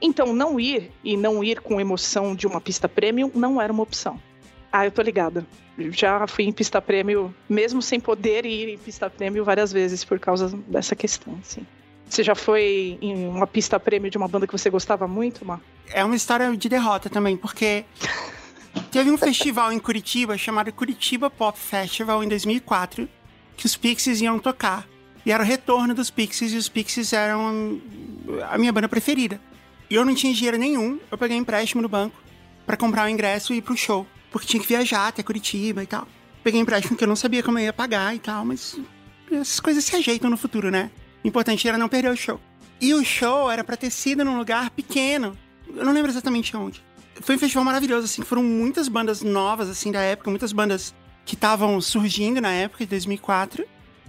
[0.00, 3.82] Então, não ir e não ir com emoção de uma pista premium não era uma
[3.82, 4.20] opção.
[4.72, 5.46] Ah, eu tô ligada
[5.90, 10.18] já fui em pista prêmio, mesmo sem poder ir em pista prêmio várias vezes por
[10.18, 11.64] causa dessa questão, assim.
[12.08, 15.60] Você já foi em uma pista prêmio de uma banda que você gostava muito, Mar?
[15.90, 17.84] É uma história de derrota também, porque
[18.90, 23.08] teve um festival em Curitiba chamado Curitiba Pop Festival em 2004,
[23.56, 24.86] que os Pixies iam tocar.
[25.24, 27.80] E era o retorno dos Pixies, e os Pixies eram
[28.48, 29.38] a minha banda preferida.
[29.90, 32.16] E eu não tinha dinheiro nenhum, eu peguei empréstimo no banco
[32.64, 35.86] para comprar o ingresso e ir pro show porque tinha que viajar até Curitiba e
[35.86, 36.06] tal.
[36.42, 38.78] Peguei empréstimo que eu não sabia como eu ia pagar e tal, mas
[39.30, 40.90] essas coisas se ajeitam no futuro, né?
[41.24, 42.40] O importante era não perder o show.
[42.80, 45.36] E o show era pra ter sido num lugar pequeno.
[45.74, 46.82] Eu não lembro exatamente onde.
[47.20, 50.94] Foi um festival maravilhoso, assim, foram muitas bandas novas, assim, da época, muitas bandas
[51.26, 53.66] que estavam surgindo na época, de 2004.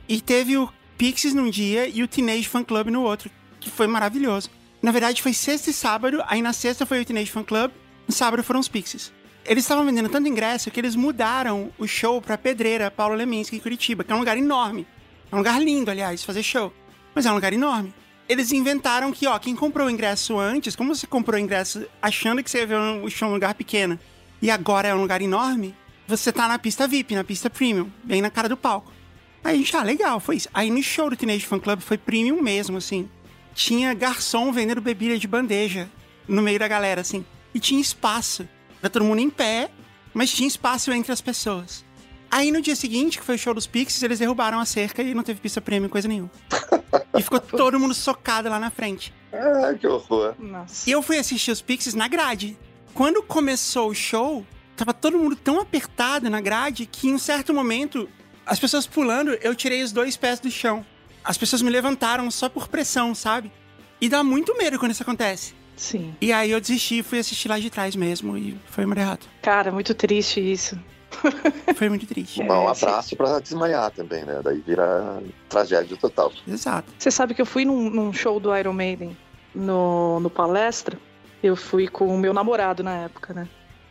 [0.07, 3.87] E teve o Pixies num dia e o Teenage Fan Club no outro, que foi
[3.87, 4.49] maravilhoso.
[4.81, 7.71] Na verdade, foi sexta e sábado, aí na sexta foi o Teenage Fan Club,
[8.07, 9.11] no sábado foram os Pixies.
[9.49, 13.59] Eles estavam vendendo tanto ingresso que eles mudaram o show pra Pedreira, Paulo Leminski, em
[13.59, 14.85] Curitiba, que é um lugar enorme.
[15.31, 16.71] É um lugar lindo, aliás, fazer show.
[17.15, 17.91] Mas é um lugar enorme.
[18.29, 22.43] Eles inventaram que, ó, quem comprou o ingresso antes, como você comprou o ingresso achando
[22.43, 23.97] que você ia ver o show em um lugar pequeno
[24.39, 25.73] e agora é um lugar enorme,
[26.07, 28.93] você tá na pista VIP, na pista premium, bem na cara do palco.
[29.43, 30.49] Aí a gente, ah, legal, foi isso.
[30.53, 33.09] Aí no show do Teenage Fan Club foi premium mesmo, assim.
[33.55, 35.89] Tinha garçom vendendo bebida de bandeja
[36.27, 37.25] no meio da galera, assim.
[37.51, 38.47] E tinha espaço.
[38.81, 39.69] Era todo mundo em pé,
[40.13, 41.83] mas tinha espaço entre as pessoas.
[42.31, 45.13] Aí no dia seguinte, que foi o show dos Pixies, eles derrubaram a cerca e
[45.13, 46.29] não teve pista premium, coisa nenhuma.
[47.17, 49.13] e ficou todo mundo socado lá na frente.
[49.33, 50.35] Ah, que horror.
[50.37, 50.87] Nossa.
[50.87, 52.57] E eu fui assistir os Pixies na grade.
[52.93, 57.53] Quando começou o show, tava todo mundo tão apertado na grade que em um certo
[57.53, 58.07] momento,
[58.45, 60.85] as pessoas pulando, eu tirei os dois pés do chão.
[61.23, 63.51] As pessoas me levantaram só por pressão, sabe?
[63.99, 65.53] E dá muito medo quando isso acontece.
[65.79, 66.13] Sim.
[66.19, 68.37] E aí eu desisti e fui assistir lá de trás mesmo.
[68.37, 69.25] E foi uma derrota.
[69.41, 70.77] Cara, muito triste isso.
[71.75, 72.39] Foi muito triste.
[72.39, 74.41] Um abraço pra desmaiar também, né?
[74.43, 76.31] Daí vira tragédia total.
[76.47, 76.93] Exato.
[76.99, 79.17] Você sabe que eu fui num, num show do Iron Maiden
[79.55, 80.99] no, no palestra.
[81.41, 83.47] Eu fui com o meu namorado na época, né?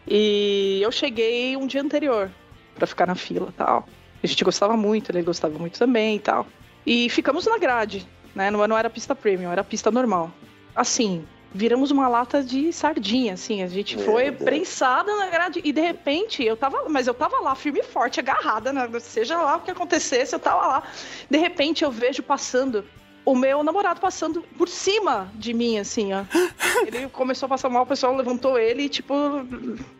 [0.06, 2.30] E eu cheguei um dia anterior
[2.76, 3.88] pra ficar na fila tal.
[4.22, 6.46] A gente gostava muito, ele gostava muito também e tal.
[6.86, 8.48] E ficamos na grade, né?
[8.48, 10.30] Não, não era pista premium, era pista normal.
[10.76, 13.62] Assim, viramos uma lata de sardinha, assim.
[13.62, 14.42] A gente Meu foi Deus.
[14.42, 15.60] prensada na grade.
[15.64, 16.88] E de repente, eu tava.
[16.88, 18.88] Mas eu tava lá, firme e forte, agarrada, né?
[19.00, 20.82] Seja lá o que acontecesse, eu tava lá.
[21.30, 22.84] De repente, eu vejo passando
[23.24, 26.24] o meu namorado passando por cima de mim, assim, ó.
[26.86, 29.14] Ele começou a passar mal, o pessoal levantou ele e, tipo,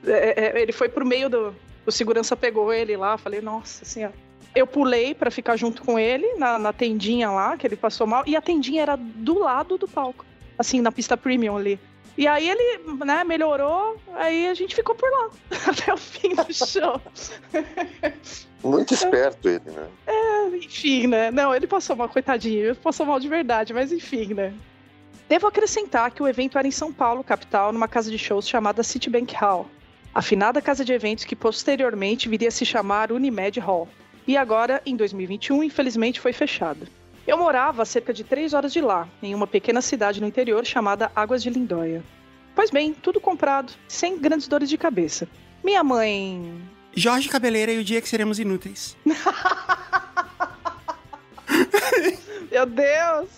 [0.07, 1.55] é, é, ele foi pro meio do.
[1.85, 4.11] O segurança pegou ele lá, falei, nossa, assim, ó.
[4.55, 8.25] Eu pulei pra ficar junto com ele na, na tendinha lá, que ele passou mal,
[8.27, 10.25] e a tendinha era do lado do palco,
[10.59, 11.79] assim, na pista premium ali.
[12.17, 15.31] E aí ele, né, melhorou, aí a gente ficou por lá,
[15.71, 17.01] até o fim do show.
[18.63, 19.87] Muito esperto ele, né?
[20.57, 21.31] Enfim, né?
[21.31, 22.67] Não, ele passou mal, coitadinho.
[22.67, 24.53] Ele passou mal de verdade, mas enfim, né?
[25.29, 28.83] Devo acrescentar que o evento era em São Paulo, capital, numa casa de shows chamada
[28.83, 29.69] Citibank Hall.
[30.13, 33.89] Afinada casa de eventos que posteriormente viria a se chamar Unimed Hall.
[34.27, 36.89] E agora, em 2021, infelizmente foi fechada.
[37.29, 40.65] Eu morava a cerca de três horas de lá, em uma pequena cidade no interior
[40.65, 42.03] chamada Águas de Lindóia.
[42.55, 45.29] Pois bem, tudo comprado, sem grandes dores de cabeça.
[45.63, 46.59] Minha mãe
[46.95, 48.97] Jorge Cabeleira e o dia que seremos inúteis.
[52.51, 53.29] Meu Deus!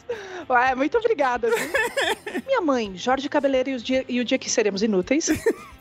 [0.48, 1.50] Ué, muito obrigada.
[1.50, 1.58] viu?
[2.46, 5.28] Minha mãe, Jorge Cabeleira e o, dia, e o dia que seremos inúteis,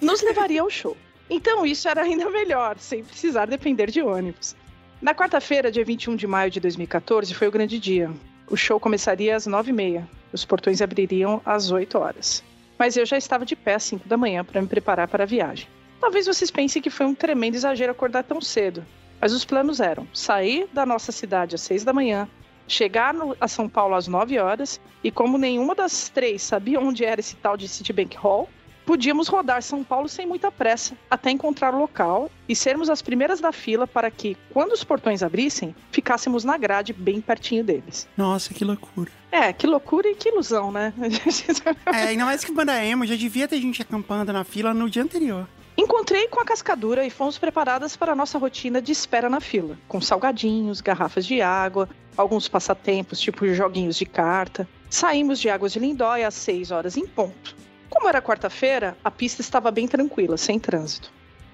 [0.01, 0.97] nos levaria ao show.
[1.29, 4.55] Então isso era ainda melhor, sem precisar depender de ônibus.
[5.01, 8.11] Na quarta-feira, dia 21 de maio de 2014, foi o grande dia.
[8.47, 10.05] O show começaria às 9h30.
[10.33, 12.43] Os portões abririam às 8 horas.
[12.77, 15.27] Mas eu já estava de pé às 5 da manhã para me preparar para a
[15.27, 15.67] viagem.
[16.01, 18.85] Talvez vocês pensem que foi um tremendo exagero acordar tão cedo.
[19.21, 22.27] Mas os planos eram sair da nossa cidade às 6 da manhã,
[22.67, 27.03] chegar no- a São Paulo às 9 horas, e como nenhuma das três sabia onde
[27.03, 28.49] era esse tal de Citibank Hall,
[28.89, 33.39] podíamos rodar São Paulo sem muita pressa até encontrar o local e sermos as primeiras
[33.39, 38.07] da fila para que, quando os portões abrissem, ficássemos na grade bem pertinho deles.
[38.17, 39.11] Nossa, que loucura.
[39.31, 40.91] É, que loucura e que ilusão, né?
[41.85, 45.03] É, ainda mais que banda emo, já devia ter gente acampando na fila no dia
[45.03, 45.47] anterior.
[45.77, 49.77] Encontrei com a cascadura e fomos preparadas para a nossa rotina de espera na fila,
[49.87, 54.67] com salgadinhos, garrafas de água, alguns passatempos, tipo joguinhos de carta.
[54.89, 57.68] Saímos de Águas de Lindóia às 6 horas em ponto.
[57.89, 61.11] Como era quarta-feira, a pista estava bem tranquila, sem trânsito.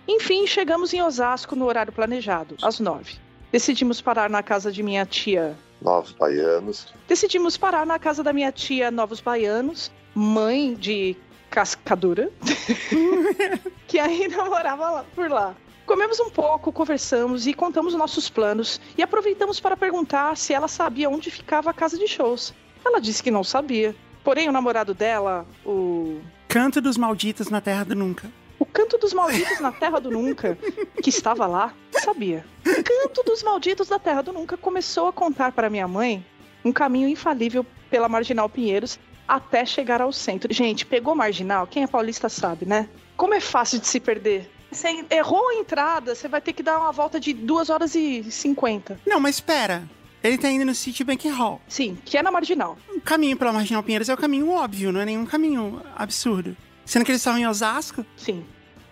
[0.07, 3.15] Enfim, chegamos em Osasco no horário planejado, às 9.
[3.51, 5.55] Decidimos parar na casa de minha tia.
[5.81, 6.93] Novos baianos.
[7.07, 11.15] Decidimos parar na casa da minha tia Novos Baianos, mãe de
[11.49, 12.29] Cascadura,
[13.87, 15.55] que ainda morava lá- por lá.
[15.85, 21.09] Comemos um pouco, conversamos e contamos nossos planos e aproveitamos para perguntar se ela sabia
[21.09, 22.53] onde ficava a casa de shows.
[22.83, 23.95] Ela disse que não sabia.
[24.25, 28.29] Porém, o namorado dela, o Canto dos malditos na terra do nunca.
[28.59, 30.57] o Canto dos Malditos na Terra do Nunca,
[31.03, 32.45] que estava lá, sabia.
[32.65, 36.25] O Canto dos Malditos da Terra do Nunca começou a contar para minha mãe
[36.63, 40.51] um caminho infalível pela Marginal Pinheiros até chegar ao centro.
[40.53, 41.67] Gente, pegou Marginal?
[41.67, 42.89] Quem é paulista sabe, né?
[43.15, 44.49] Como é fácil de se perder.
[44.71, 48.23] Você errou a entrada, você vai ter que dar uma volta de 2 horas e
[48.23, 48.99] 50.
[49.05, 49.83] Não, mas espera.
[50.25, 51.61] Ele tá indo no Citibank Hall.
[51.67, 52.77] Sim, que é na Marginal.
[52.89, 56.57] O caminho pela Marginal Pinheiros é o caminho óbvio, não é nenhum caminho absurdo.
[56.83, 58.03] Sendo que eles estavam em Osasco.
[58.17, 58.43] Sim.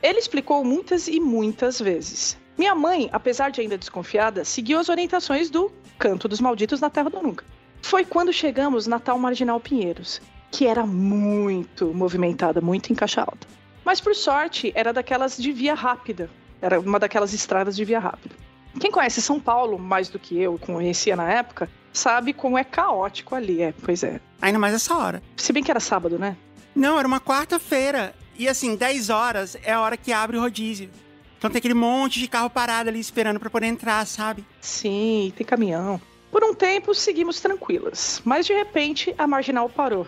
[0.01, 2.37] Ele explicou muitas e muitas vezes.
[2.55, 7.09] Minha mãe, apesar de ainda desconfiada, seguiu as orientações do Canto dos Malditos na Terra
[7.09, 7.43] do Nunca.
[7.81, 13.47] Foi quando chegamos na tal Marginal Pinheiros, que era muito movimentada, muito em caixa alta.
[13.83, 16.29] Mas por sorte, era daquelas de via rápida.
[16.61, 18.35] Era uma daquelas estradas de via rápida.
[18.79, 23.35] Quem conhece São Paulo mais do que eu conhecia na época, sabe como é caótico
[23.35, 23.61] ali.
[23.61, 24.19] É, pois é.
[24.41, 25.21] Ainda mais essa hora.
[25.37, 26.35] Se bem que era sábado, né?
[26.75, 28.13] Não, era uma quarta-feira.
[28.37, 30.89] E assim, 10 horas é a hora que abre o rodízio.
[31.37, 34.45] Então tem aquele monte de carro parado ali esperando pra poder entrar, sabe?
[34.61, 36.01] Sim, tem caminhão.
[36.31, 40.07] Por um tempo seguimos tranquilas, mas de repente a marginal parou.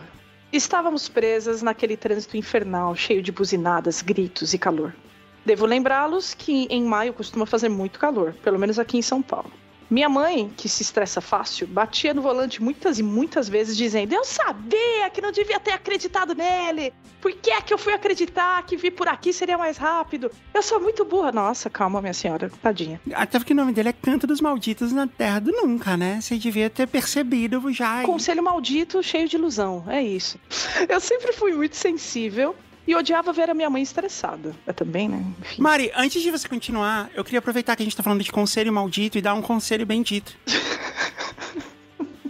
[0.52, 4.94] Estávamos presas naquele trânsito infernal, cheio de buzinadas, gritos e calor.
[5.46, 9.52] Devo lembrá-los que em maio costuma fazer muito calor, pelo menos aqui em São Paulo.
[9.88, 14.24] Minha mãe, que se estressa fácil, batia no volante muitas e muitas vezes dizendo: Eu
[14.24, 16.92] sabia que não devia ter acreditado nele.
[17.20, 20.28] Por que é que eu fui acreditar que vir por aqui seria mais rápido?
[20.52, 21.30] Eu sou muito burra.
[21.30, 23.00] Nossa, calma, minha senhora, tadinha.
[23.14, 26.20] Até porque o nome dele é Canto dos Malditos na Terra do Nunca, né?
[26.20, 28.02] Você devia ter percebido já.
[28.02, 29.84] Conselho maldito, cheio de ilusão.
[29.86, 30.40] É isso.
[30.88, 34.54] Eu sempre fui muito sensível e odiava ver a minha mãe estressada.
[34.66, 35.24] Eu também, né?
[35.40, 35.60] Enfim.
[35.62, 38.72] Mari, antes de você continuar, eu queria aproveitar que a gente tá falando de conselho
[38.72, 40.36] maldito e dar um conselho bendito.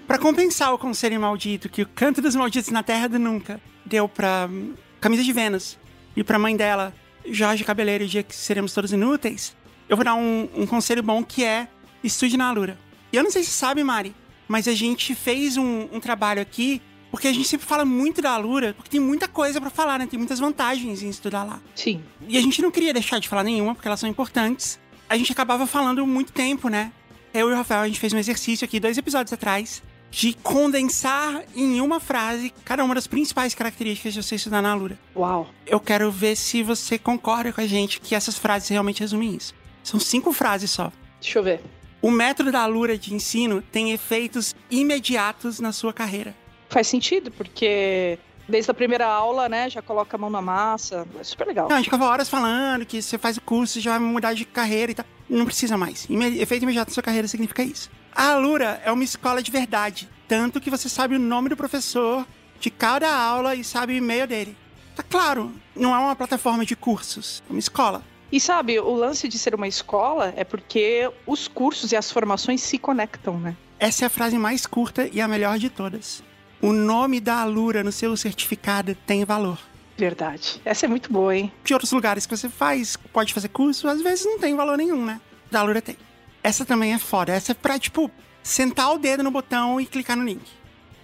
[0.06, 4.08] para compensar o conselho maldito que o Canto dos Malditos na Terra do Nunca deu
[4.08, 5.78] pra hum, Camisa de Vênus
[6.16, 6.94] e pra mãe dela,
[7.26, 9.54] Jorge Cabeleiro, o dia que seremos todos inúteis,
[9.88, 11.68] eu vou dar um, um conselho bom que é
[12.02, 12.78] estude na Alura.
[13.12, 14.14] E eu não sei se você sabe, Mari,
[14.48, 16.80] mas a gente fez um, um trabalho aqui
[17.16, 20.07] porque a gente sempre fala muito da Alura, porque tem muita coisa para falar, né?
[20.07, 21.62] Tem muitas vantagens em estudar lá.
[21.74, 22.02] Sim.
[22.29, 24.79] E a gente não queria deixar de falar nenhuma, porque elas são importantes.
[25.09, 26.92] A gente acabava falando muito tempo, né?
[27.33, 31.42] Eu e o Rafael, a gente fez um exercício aqui, dois episódios atrás, de condensar
[31.55, 34.98] em uma frase cada uma das principais características de você estudar na Alura.
[35.16, 35.48] Uau.
[35.66, 39.55] Eu quero ver se você concorda com a gente que essas frases realmente resumem isso.
[39.83, 40.92] São cinco frases só.
[41.18, 41.62] Deixa eu ver.
[42.02, 46.35] O método da Alura de ensino tem efeitos imediatos na sua carreira.
[46.68, 51.07] Faz sentido, porque desde a primeira aula, né, já coloca a mão na massa.
[51.18, 51.68] É super legal.
[51.68, 54.44] Não, a gente ficava horas falando que você faz o curso, já vai mudar de
[54.44, 55.07] carreira e tal.
[55.29, 56.07] Não precisa mais.
[56.09, 57.90] Efeito imediato na sua carreira significa isso.
[58.14, 60.09] A Alura é uma escola de verdade.
[60.29, 62.26] Tanto que você sabe o nome do professor
[62.59, 64.57] de cada aula e sabe o e-mail dele.
[64.94, 68.02] Tá claro, não é uma plataforma de cursos, é uma escola.
[68.33, 72.62] E sabe, o lance de ser uma escola é porque os cursos e as formações
[72.62, 73.55] se conectam, né?
[73.79, 76.22] Essa é a frase mais curta e a melhor de todas.
[76.66, 79.57] O nome da Alura no seu certificado tem valor.
[79.96, 80.61] Verdade.
[80.64, 81.52] Essa é muito boa, hein?
[81.62, 85.05] de outros lugares que você faz, pode fazer curso, às vezes não tem valor nenhum,
[85.05, 85.20] né?
[85.48, 85.96] Da Alura tem.
[86.42, 87.33] Essa também é foda.
[87.33, 88.11] Essa é pra, tipo,
[88.42, 90.42] sentar o dedo no botão e clicar no link.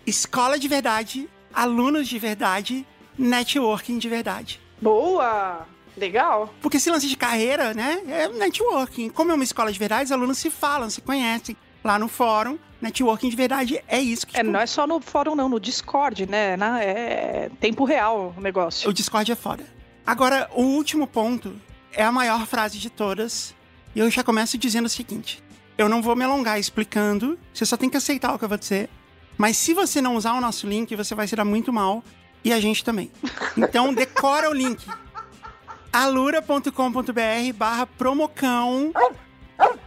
[0.05, 2.85] Escola de verdade, alunos de verdade,
[3.17, 4.61] networking de verdade.
[4.81, 5.65] Boa!
[5.97, 6.53] Legal.
[6.61, 9.11] Porque esse lance de carreira, né, é networking.
[9.11, 11.57] Como é uma escola de verdade, os alunos se falam, se conhecem.
[11.85, 15.01] Lá no fórum, networking de verdade é isso que, É, tipo, não é só no
[15.01, 16.57] fórum, não, no Discord, né?
[16.57, 18.91] Na- É tempo real o negócio.
[18.91, 19.65] O Discord é foda.
[20.07, 21.55] Agora, o último ponto
[21.93, 23.55] é a maior frase de todas.
[23.95, 25.43] E eu já começo dizendo o seguinte:
[25.79, 28.59] eu não vou me alongar explicando, você só tem que aceitar o que eu vou
[28.59, 28.91] dizer.
[29.39, 32.03] Mas se você não usar o nosso link, você vai se dar muito mal.
[32.45, 33.11] E a gente também.
[33.57, 34.85] Então, decora o link.
[35.93, 38.93] alura.com.br barra promocão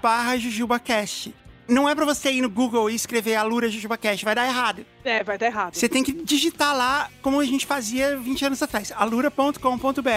[0.02, 1.34] barra jujubacast.
[1.68, 4.86] Não é pra você ir no Google e escrever Alura Jujubacast, vai dar errado.
[5.04, 5.74] É, vai dar errado.
[5.76, 8.92] Você tem que digitar lá como a gente fazia 20 anos atrás.
[8.96, 10.10] alura.com.br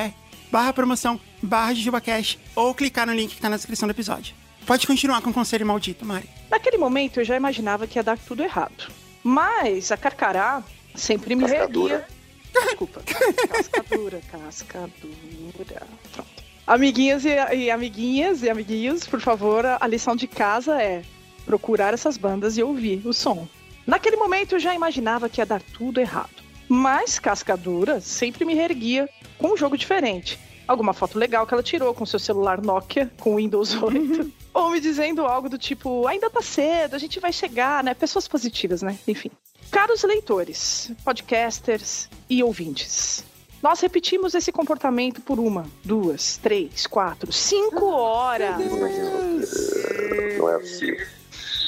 [0.50, 4.34] barra promoção barra JujubaCast ou clicar no link que tá na descrição do episódio.
[4.66, 6.28] Pode continuar com o conselho maldito, Mari.
[6.50, 8.90] Naquele momento eu já imaginava que ia dar tudo errado.
[9.24, 10.62] Mas a Carcará
[10.94, 12.06] sempre me Cascadura.
[12.52, 12.66] reerguia.
[12.66, 13.02] Desculpa.
[13.48, 15.86] Cascadura, cascadura.
[16.12, 16.28] Pronto.
[16.66, 21.02] Amiguinhas e, e amiguinhas e amiguinhos, por favor, a lição de casa é
[21.48, 23.48] procurar essas bandas e ouvir o som.
[23.86, 26.42] Naquele momento eu já imaginava que ia dar tudo errado.
[26.68, 29.08] Mas Cascadura sempre me reerguia
[29.38, 30.38] com um jogo diferente.
[30.66, 34.30] Alguma foto legal que ela tirou com seu celular Nokia com Windows 8.
[34.52, 37.94] Ou me dizendo algo do tipo, ainda tá cedo, a gente vai chegar, né?
[37.94, 38.98] Pessoas positivas, né?
[39.08, 39.30] Enfim.
[39.70, 43.24] Caros leitores, podcasters e ouvintes,
[43.62, 48.58] nós repetimos esse comportamento por uma, duas, três, quatro, cinco horas.
[50.38, 51.17] Não é possível.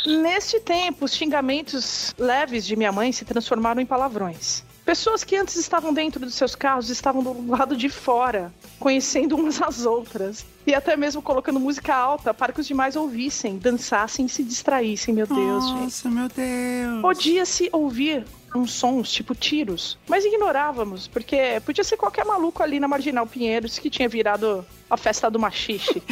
[0.06, 4.64] Neste tempo, os xingamentos leves de minha mãe se transformaram em palavrões.
[4.84, 9.60] Pessoas que antes estavam dentro dos seus carros estavam do lado de fora, conhecendo umas
[9.60, 10.44] às outras.
[10.66, 15.14] E até mesmo colocando música alta para que os demais ouvissem, dançassem e se distraíssem.
[15.14, 15.80] Meu Deus, gente.
[15.82, 17.02] Nossa, meu Deus.
[17.02, 18.24] Podia-se ouvir
[18.58, 23.78] uns sons, tipo tiros, mas ignorávamos, porque podia ser qualquer maluco ali na Marginal Pinheiros
[23.78, 26.02] que tinha virado a festa do machixe.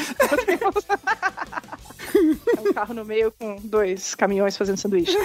[2.57, 5.17] É um carro no meio com dois caminhões fazendo sanduíche.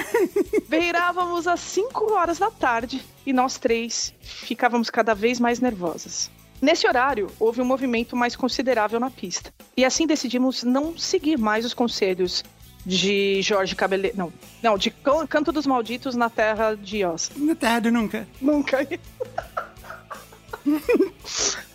[0.67, 6.29] Beirávamos às 5 horas da tarde e nós três ficávamos cada vez mais nervosas.
[6.61, 9.53] Nesse horário, houve um movimento mais considerável na pista.
[9.75, 12.43] E assim decidimos não seguir mais os conselhos
[12.85, 14.17] de Jorge Cabeleiro.
[14.17, 17.31] Não, não, de Can- Canto dos Malditos na Terra de Oz.
[17.35, 18.27] Na terra do nunca.
[18.41, 18.87] Nunca.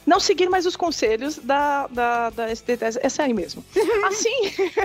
[0.06, 2.98] não seguir mais os conselhos da, da, da ST10.
[3.02, 3.62] Essa é aí mesmo.
[4.06, 4.30] Assim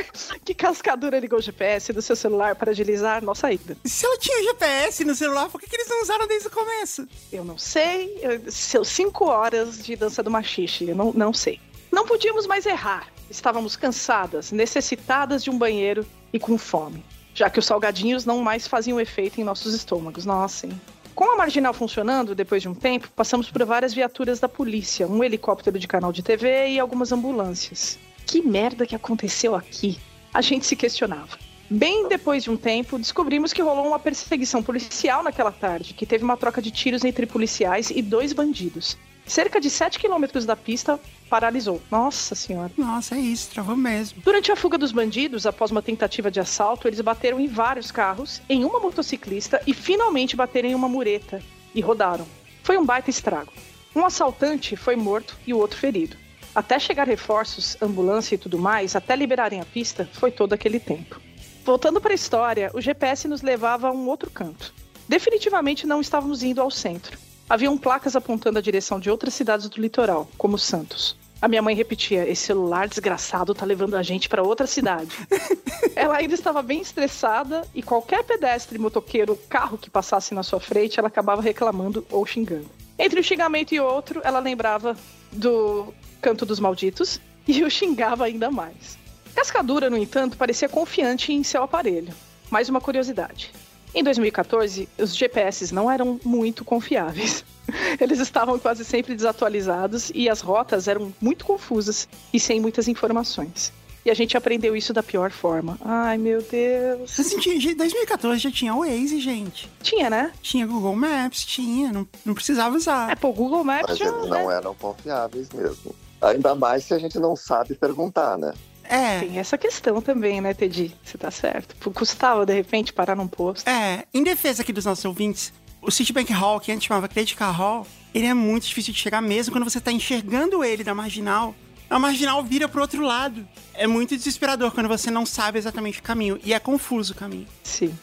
[0.43, 3.78] que Cascadura ligou o GPS do seu celular para agilizar nossa ida.
[3.86, 7.07] Se ela tinha GPS no celular, por que, que eles não usaram desde o começo?
[7.32, 8.19] Eu não sei.
[8.49, 11.59] Seus cinco horas de dança do machixe, eu não, não sei.
[11.91, 13.07] Não podíamos mais errar.
[13.34, 17.03] Estávamos cansadas, necessitadas de um banheiro e com fome,
[17.34, 20.23] já que os salgadinhos não mais faziam efeito em nossos estômagos.
[20.23, 20.79] Nossa, hein?
[21.15, 25.23] Com a marginal funcionando, depois de um tempo, passamos por várias viaturas da polícia, um
[25.23, 27.97] helicóptero de canal de TV e algumas ambulâncias.
[28.27, 29.97] Que merda que aconteceu aqui?
[30.31, 31.36] A gente se questionava.
[31.67, 36.23] Bem depois de um tempo, descobrimos que rolou uma perseguição policial naquela tarde, que teve
[36.23, 38.95] uma troca de tiros entre policiais e dois bandidos.
[39.26, 40.99] Cerca de 7 quilômetros da pista
[41.30, 41.82] paralisou.
[41.89, 42.71] Nossa senhora.
[42.78, 44.21] Nossa, é isso, travou mesmo.
[44.24, 48.41] Durante a fuga dos bandidos, após uma tentativa de assalto, eles bateram em vários carros,
[48.49, 51.41] em uma motociclista e finalmente bateram em uma mureta
[51.74, 52.28] e rodaram.
[52.61, 53.51] Foi um baita estrago.
[53.95, 56.17] Um assaltante foi morto e o outro ferido.
[56.53, 61.19] Até chegar reforços, ambulância e tudo mais, até liberarem a pista, foi todo aquele tempo.
[61.65, 64.74] Voltando para a história, o GPS nos levava a um outro canto.
[65.07, 67.17] Definitivamente não estávamos indo ao centro.
[67.54, 71.16] Haviam placas apontando a direção de outras cidades do litoral, como Santos.
[71.39, 75.16] A minha mãe repetia: esse celular desgraçado tá levando a gente para outra cidade.
[75.95, 80.97] ela ainda estava bem estressada e qualquer pedestre, motoqueiro, carro que passasse na sua frente,
[80.97, 82.72] ela acabava reclamando ou xingando.
[82.97, 84.97] Entre um xingamento e outro, ela lembrava
[85.32, 85.93] do
[86.24, 88.97] Canto dos Malditos e o xingava ainda mais.
[89.36, 92.16] Cascadura, no entanto, parecia confiante em seu aparelho.
[92.49, 93.51] Mais uma curiosidade.
[93.95, 97.45] Em 2014, os GPS não eram muito confiáveis.
[97.99, 103.71] Eles estavam quase sempre desatualizados e as rotas eram muito confusas e sem muitas informações.
[104.05, 105.77] E a gente aprendeu isso da pior forma.
[105.79, 107.17] Ai, meu Deus.
[107.17, 109.71] Assim, em 2014 já tinha o Waze, gente.
[109.81, 110.33] Tinha, né?
[110.41, 111.91] Tinha Google Maps, tinha.
[111.91, 113.09] Não, não precisava usar.
[113.11, 114.07] É, pô, Google Maps Mas já...
[114.07, 114.55] eles não né?
[114.55, 115.95] eram confiáveis mesmo.
[116.21, 118.53] Ainda mais se a gente não sabe perguntar, né?
[118.93, 119.21] É.
[119.21, 120.95] Tem essa questão também, né, Teddy?
[121.03, 121.75] Você tá certo.
[121.91, 123.67] Custava, de repente, parar num posto.
[123.67, 127.57] É, em defesa aqui dos nossos ouvintes, o Citibank Hall, que antes chamava Credit Card
[127.57, 131.55] Hall, ele é muito difícil de chegar mesmo quando você tá enxergando ele da marginal.
[131.89, 133.47] A marginal vira pro outro lado.
[133.73, 136.39] É muito desesperador quando você não sabe exatamente o caminho.
[136.43, 137.47] E é confuso o caminho.
[137.63, 137.97] Sim.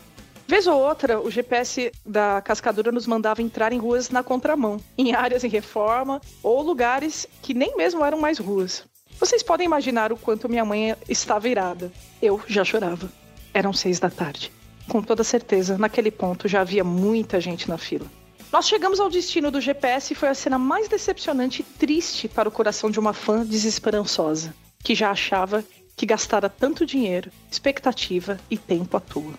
[0.49, 5.15] Vez ou outra, o GPS da cascadura nos mandava entrar em ruas na contramão, em
[5.15, 8.90] áreas em reforma ou lugares que nem mesmo eram mais ruas.
[9.21, 11.93] Vocês podem imaginar o quanto minha mãe estava irada.
[12.23, 13.13] Eu já chorava.
[13.53, 14.51] Eram seis da tarde.
[14.89, 18.07] Com toda certeza, naquele ponto já havia muita gente na fila.
[18.51, 22.49] Nós chegamos ao destino do GPS e foi a cena mais decepcionante e triste para
[22.49, 25.63] o coração de uma fã desesperançosa, que já achava
[25.95, 29.35] que gastara tanto dinheiro, expectativa e tempo à toa.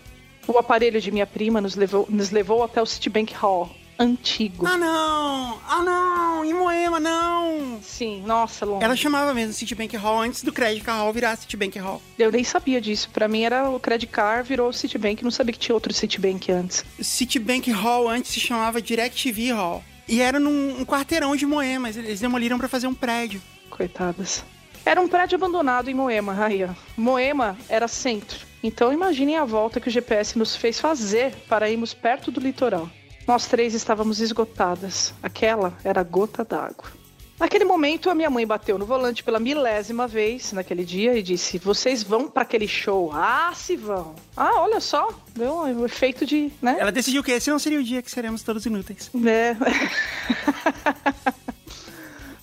[0.48, 3.70] O aparelho de minha prima nos levou, nos levou até o Citibank Hall,
[4.02, 4.66] antigo.
[4.66, 5.60] Ah, não!
[5.68, 6.46] Ah, não!
[6.46, 7.80] Em Moema, não!
[7.82, 8.84] Sim, nossa, longe.
[8.84, 12.02] Ela chamava mesmo Citibank Hall antes do Credit Card Hall virar Citibank Hall.
[12.18, 13.10] Eu nem sabia disso.
[13.12, 15.24] Pra mim era o Credit Card, virou o Citibank.
[15.24, 16.84] Não sabia que tinha outro Citibank antes.
[17.00, 19.84] Citibank Hall antes se chamava DirecTV Hall.
[20.08, 23.42] E era num um quarteirão de Moema, eles demoliram pra fazer um prédio.
[23.70, 24.44] Coitadas.
[24.86, 26.44] Era um prédio abandonado em Moema.
[26.44, 26.70] Aí, ó.
[26.98, 28.40] Moema era centro.
[28.64, 32.90] Então imaginem a volta que o GPS nos fez fazer para irmos perto do litoral.
[33.28, 35.14] Nós três estávamos esgotadas.
[35.22, 37.02] Aquela era a gota d'água.
[37.42, 41.58] Naquele momento, a minha mãe bateu no volante pela milésima vez naquele dia e disse:
[41.58, 43.12] Vocês vão para aquele show?
[43.12, 44.14] Ah, se vão.
[44.38, 46.52] Ah, olha só, deu um efeito de.
[46.62, 46.78] né?
[46.80, 49.10] Ela decidiu que esse não seria o dia que seremos todos inúteis.
[49.26, 49.56] É.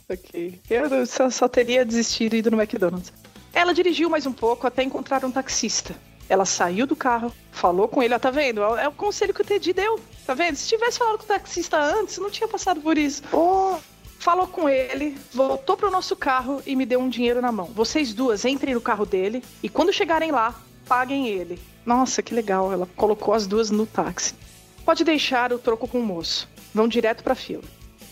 [0.13, 0.61] ok.
[0.69, 3.13] Eu só, só teria desistido e ido no McDonald's.
[3.53, 5.95] Ela dirigiu mais um pouco até encontrar um taxista.
[6.29, 8.63] Ela saiu do carro, falou com ele, ó, tá vendo?
[8.63, 10.57] É o conselho que o Teddy deu, tá vendo?
[10.57, 13.23] Se tivesse falado com o taxista antes, não tinha passado por isso.
[13.33, 13.79] Oh.
[14.19, 17.67] Falou com ele, voltou pro nosso carro e me deu um dinheiro na mão.
[17.67, 21.59] Vocês duas entrem no carro dele e quando chegarem lá, paguem ele.
[21.87, 24.35] Nossa, que legal, ela colocou as duas no táxi.
[24.85, 26.49] Pode deixar o troco com o moço.
[26.75, 27.63] Vão direto pra fila.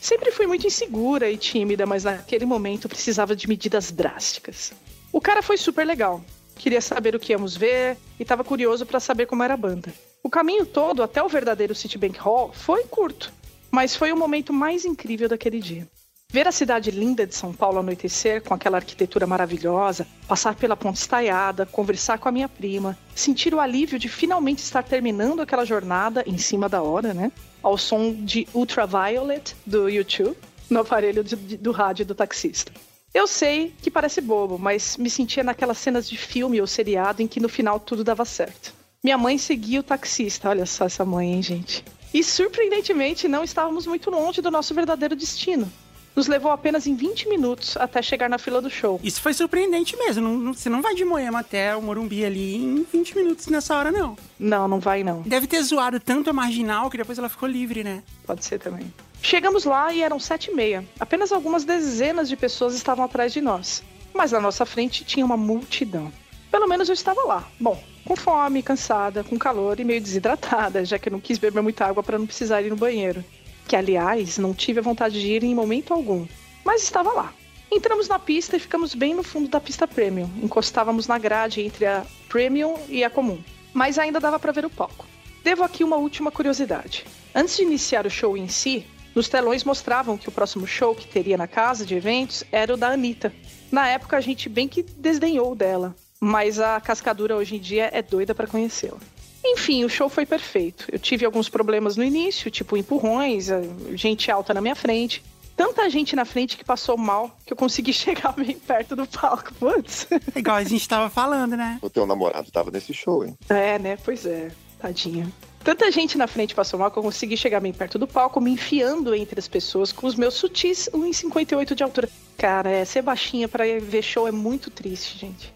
[0.00, 4.72] Sempre fui muito insegura e tímida, mas naquele momento precisava de medidas drásticas.
[5.12, 6.22] O cara foi super legal
[6.56, 9.92] queria saber o que íamos ver e estava curioso para saber como era a banda.
[10.22, 13.32] O caminho todo até o verdadeiro Citibank Hall foi curto,
[13.70, 15.86] mas foi o momento mais incrível daquele dia.
[16.28, 20.96] Ver a cidade linda de São Paulo anoitecer com aquela arquitetura maravilhosa, passar pela ponte
[20.96, 26.24] estaiada, conversar com a minha prima, sentir o alívio de finalmente estar terminando aquela jornada
[26.26, 27.30] em cima da hora, né?
[27.62, 30.36] Ao som de Ultraviolet do YouTube
[30.68, 32.72] no aparelho de, de, do rádio do taxista.
[33.16, 37.26] Eu sei que parece bobo, mas me sentia naquelas cenas de filme ou seriado em
[37.26, 38.74] que no final tudo dava certo.
[39.02, 41.82] Minha mãe seguia o taxista, olha só essa mãe, hein, gente.
[42.12, 45.66] E surpreendentemente não estávamos muito longe do nosso verdadeiro destino.
[46.14, 49.00] nos levou apenas em 20 minutos até chegar na fila do show.
[49.02, 50.22] Isso foi surpreendente mesmo.
[50.22, 53.74] Não, não, você não vai de Moema até o Morumbi ali em 20 minutos nessa
[53.76, 54.14] hora, não.
[54.38, 55.22] Não, não vai não.
[55.22, 58.02] Deve ter zoado tanto a marginal que depois ela ficou livre, né?
[58.26, 58.92] Pode ser também.
[59.22, 60.84] Chegamos lá e eram sete e meia.
[61.00, 63.82] Apenas algumas dezenas de pessoas estavam atrás de nós.
[64.14, 66.12] Mas na nossa frente tinha uma multidão.
[66.50, 67.48] Pelo menos eu estava lá.
[67.60, 71.62] Bom, com fome, cansada, com calor e meio desidratada, já que eu não quis beber
[71.62, 73.24] muita água para não precisar ir no banheiro
[73.66, 76.26] que aliás não tive a vontade de ir em momento algum,
[76.64, 77.34] mas estava lá.
[77.70, 80.30] Entramos na pista e ficamos bem no fundo da pista premium.
[80.40, 83.42] Encostávamos na grade entre a premium e a comum,
[83.74, 85.04] mas ainda dava para ver o palco.
[85.42, 87.04] Devo aqui uma última curiosidade.
[87.34, 88.86] Antes de iniciar o show em si,
[89.16, 92.76] nos telões mostravam que o próximo show que teria na casa de eventos era o
[92.76, 93.32] da Anitta.
[93.72, 98.02] Na época a gente bem que desdenhou dela, mas a cascadura hoje em dia é
[98.02, 98.98] doida para conhecê-la.
[99.42, 100.86] Enfim, o show foi perfeito.
[100.92, 103.48] Eu tive alguns problemas no início, tipo empurrões,
[103.94, 105.24] gente alta na minha frente.
[105.56, 109.54] Tanta gente na frente que passou mal que eu consegui chegar bem perto do palco.
[109.54, 110.06] Putz.
[110.34, 111.78] É igual a gente tava falando, né?
[111.80, 113.34] O teu namorado tava nesse show, hein?
[113.48, 113.96] É, né?
[114.04, 114.50] Pois é.
[114.78, 115.32] Tadinha.
[115.66, 118.52] Tanta gente na frente passou mal que eu consegui chegar bem perto do palco, me
[118.52, 122.08] enfiando entre as pessoas com os meus sutis 1,58 de altura.
[122.38, 125.52] Cara, é, ser baixinha para ver show é muito triste, gente.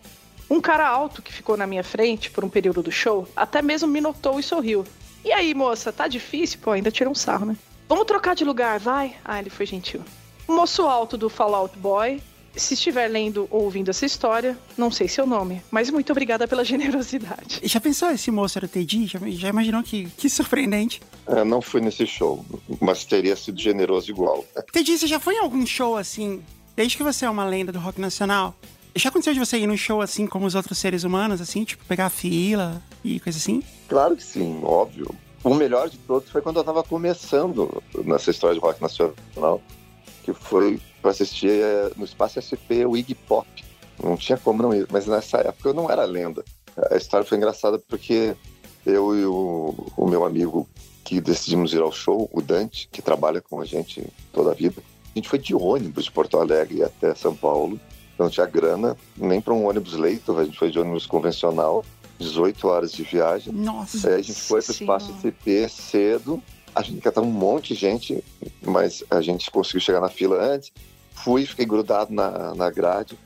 [0.51, 3.87] Um cara alto que ficou na minha frente por um período do show até mesmo
[3.87, 4.85] me notou e sorriu.
[5.25, 6.59] E aí, moça, tá difícil?
[6.61, 7.57] Pô, ainda tirou um sarro, né?
[7.89, 9.15] Vamos trocar de lugar, vai?
[9.25, 10.03] Ah, ele foi gentil.
[10.49, 12.21] O moço alto do Fallout Boy.
[12.57, 16.65] Se estiver lendo ou ouvindo essa história, não sei seu nome, mas muito obrigada pela
[16.65, 17.61] generosidade.
[17.63, 19.07] Já pensou esse moço era o Teddy?
[19.07, 21.01] Já, já imaginou que, que surpreendente?
[21.27, 22.45] É, não fui nesse show,
[22.81, 24.45] mas teria sido generoso igual.
[24.73, 26.43] Teddy, você já foi em algum show assim,
[26.77, 28.55] desde que você é uma lenda do rock nacional?
[28.95, 31.85] Já aconteceu de você ir num show assim como os outros seres humanos, assim, tipo,
[31.85, 33.63] pegar a fila e coisa assim?
[33.89, 35.15] Claro que sim, óbvio.
[35.43, 39.63] O melhor de todos foi quando eu tava começando nessa história de rock nacional,
[40.23, 43.47] que foi para assistir é, no Espaço SP o Iggy Pop.
[44.03, 46.45] Não tinha como não ir, mas nessa época eu não era lenda.
[46.91, 48.35] A história foi engraçada porque
[48.87, 50.69] eu e o, o meu amigo
[51.05, 54.81] que decidimos ir ao show, o Dante, que trabalha com a gente toda a vida,
[55.15, 57.79] a gente foi de ônibus de Porto Alegre até São Paulo
[58.21, 61.85] não tinha grana nem para um ônibus leito, a gente foi de ônibus convencional,
[62.19, 63.53] 18 horas de viagem.
[63.53, 64.09] Nossa!
[64.09, 66.43] Aí a gente foi para o espaço CP cedo,
[66.75, 68.23] a gente catava um monte de gente,
[68.63, 70.71] mas a gente conseguiu chegar na fila antes.
[71.25, 73.18] Fui, fiquei grudado na, na grade,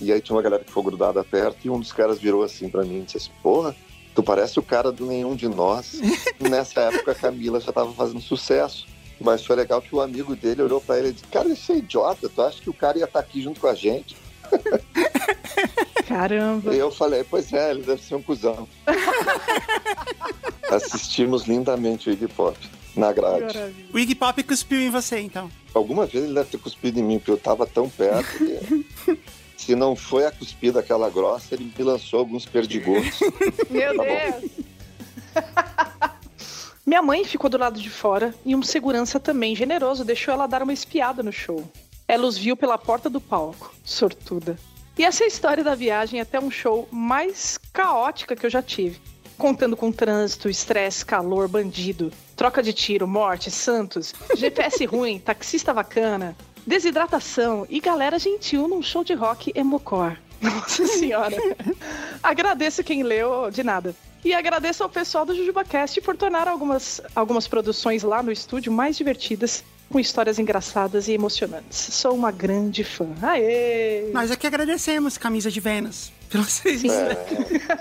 [0.00, 2.68] e aí tinha uma galera que ficou grudada perto, e um dos caras virou assim
[2.68, 3.74] para mim e disse assim, porra,
[4.14, 6.00] tu parece o cara do nenhum de nós.
[6.40, 8.86] Nessa época a Camila já estava fazendo sucesso.
[9.20, 11.76] Mas foi legal que o amigo dele olhou para ele e disse: Cara, isso é
[11.76, 14.16] idiota, tu acha que o cara ia estar tá aqui junto com a gente?
[16.08, 16.74] Caramba.
[16.74, 18.68] E eu falei, pois é, ele deve ser um cuzão.
[20.70, 22.58] Assistimos lindamente o Iggy Pop
[22.96, 23.74] na grade.
[23.92, 25.50] O Iggy Pop cuspiu em você, então?
[25.74, 29.18] Alguma vez ele deve ter cuspido em mim, porque eu tava tão perto que...
[29.56, 33.20] Se não foi a cuspida aquela grossa, ele me lançou alguns perdigotos.
[33.70, 34.50] Meu tá Deus!
[36.84, 40.62] Minha mãe ficou do lado de fora e um segurança também generoso deixou ela dar
[40.62, 41.62] uma espiada no show.
[42.08, 43.72] Ela os viu pela porta do palco.
[43.84, 44.58] Sortuda.
[44.98, 48.60] E essa é a história da viagem até um show mais caótica que eu já
[48.60, 49.00] tive.
[49.38, 56.36] Contando com trânsito, estresse, calor, bandido, troca de tiro, morte, santos, GPS ruim, taxista bacana,
[56.66, 60.16] desidratação e galera gentil num show de rock emocor.
[60.40, 61.36] Nossa senhora.
[62.22, 63.94] agradeço quem leu, de nada.
[64.24, 68.96] E agradeço ao pessoal do JujubaCast por tornar algumas, algumas produções lá no estúdio mais
[68.96, 71.76] divertidas com histórias engraçadas e emocionantes.
[71.76, 73.08] Sou uma grande fã.
[73.20, 74.10] Aê!
[74.12, 76.94] Nós aqui agradecemos, Camisa de Vênus, pelo serviço.
[76.94, 77.16] É,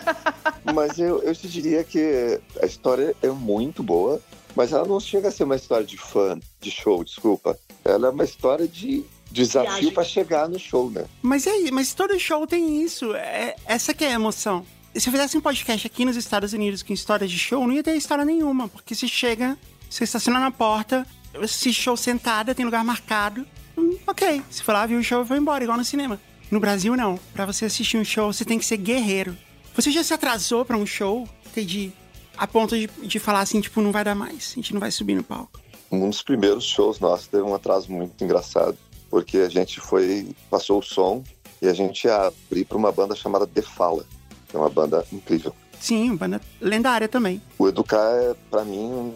[0.73, 4.21] mas eu, eu te diria que a história é muito boa,
[4.55, 7.57] mas ela não chega a ser uma história de fã, de show, desculpa.
[7.83, 11.05] Ela é uma história de desafio para chegar no show, né?
[11.21, 13.15] Mas é aí, mas todo show tem isso.
[13.15, 14.65] É, essa que é a emoção.
[14.93, 17.81] Se eu fizesse um podcast aqui nos Estados Unidos com histórias de show, não ia
[17.81, 19.57] ter história nenhuma, porque você chega,
[19.89, 21.07] você estaciona na porta,
[21.41, 23.47] assisti show sentada, tem lugar marcado.
[23.77, 26.19] Hum, ok, se for lá, viu o show, foi embora, igual no cinema.
[26.51, 27.17] No Brasil, não.
[27.33, 29.37] Para você assistir um show, você tem que ser guerreiro.
[29.73, 31.93] Você já se atrasou para um show, entendi,
[32.37, 34.91] a ponto de, de falar assim, tipo, não vai dar mais, a gente não vai
[34.91, 35.61] subir no palco?
[35.89, 38.77] Um dos primeiros shows nossos teve um atraso muito engraçado,
[39.09, 41.23] porque a gente foi, passou o som
[41.61, 44.05] e a gente ia abrir para uma banda chamada The Fala,
[44.49, 45.55] que é uma banda incrível.
[45.79, 47.41] Sim, uma banda lendária também.
[47.57, 49.13] O Educar é, para mim,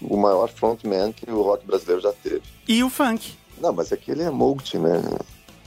[0.00, 2.42] o maior frontman que o rock brasileiro já teve.
[2.66, 3.34] E o funk.
[3.60, 5.02] Não, mas aquele é multi, né?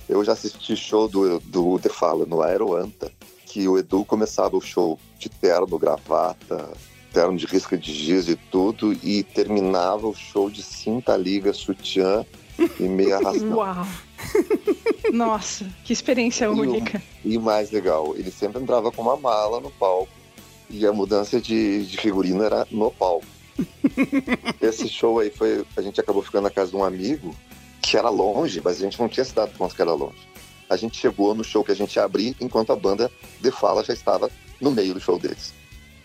[0.07, 3.11] Eu já assisti show do, do The Fala no Aeroanta,
[3.45, 6.69] que o Edu começava o show de terno, gravata,
[7.13, 12.25] terno de risca de giz e tudo, e terminava o show de cinta liga, sutiã
[12.79, 13.53] e meio arrastão.
[13.57, 13.87] Uau!
[15.13, 17.01] Nossa, que experiência E o- única.
[17.23, 20.11] E mais legal, ele sempre entrava com uma mala no palco
[20.69, 23.25] e a mudança de, de figurino era no palco.
[24.59, 25.63] Esse show aí foi.
[25.77, 27.35] A gente acabou ficando na casa de um amigo
[27.83, 30.27] que era longe, mas a gente não tinha se dado conta que era longe.
[30.69, 33.11] A gente chegou no show que a gente ia abrir enquanto a banda
[33.41, 35.53] de fala já estava no meio do show deles.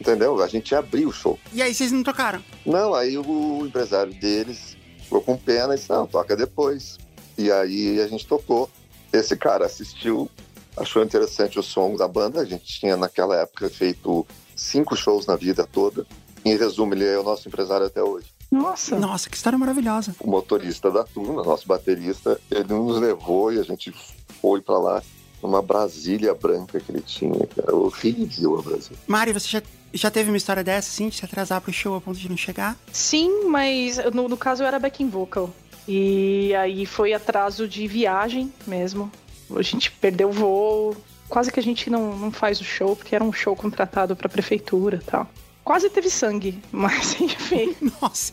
[0.01, 0.43] Entendeu?
[0.43, 1.39] A gente abriu o show.
[1.53, 2.43] E aí vocês não tocaram?
[2.67, 6.99] Não, aí o empresário deles ficou com pena e disse, não, toca depois.
[7.39, 8.69] E aí a gente tocou.
[9.13, 10.29] Esse cara assistiu,
[10.77, 12.41] achou interessante o som da banda.
[12.41, 16.05] A gente tinha naquela época feito cinco shows na vida toda.
[16.45, 18.38] Em resumo, ele é o nosso empresário até hoje.
[18.51, 18.99] Nossa.
[18.99, 20.15] Nossa, que história maravilhosa.
[20.21, 23.93] O motorista da turma, nosso baterista, ele nos levou e a gente
[24.41, 25.03] foi pra lá
[25.43, 27.75] numa Brasília branca que ele tinha, cara.
[27.75, 28.99] Horrível a Brasília.
[29.07, 32.01] Mari, você já, já teve uma história dessa, assim, de se atrasar pro show a
[32.01, 32.77] ponto de não chegar?
[32.93, 35.51] Sim, mas no, no caso eu era backing vocal.
[35.87, 39.11] E aí foi atraso de viagem mesmo.
[39.55, 40.97] A gente perdeu o voo.
[41.29, 44.29] Quase que a gente não, não faz o show, porque era um show contratado pra
[44.29, 45.29] prefeitura e tal.
[45.69, 48.33] Quase teve sangue, mas enfim, Nossa.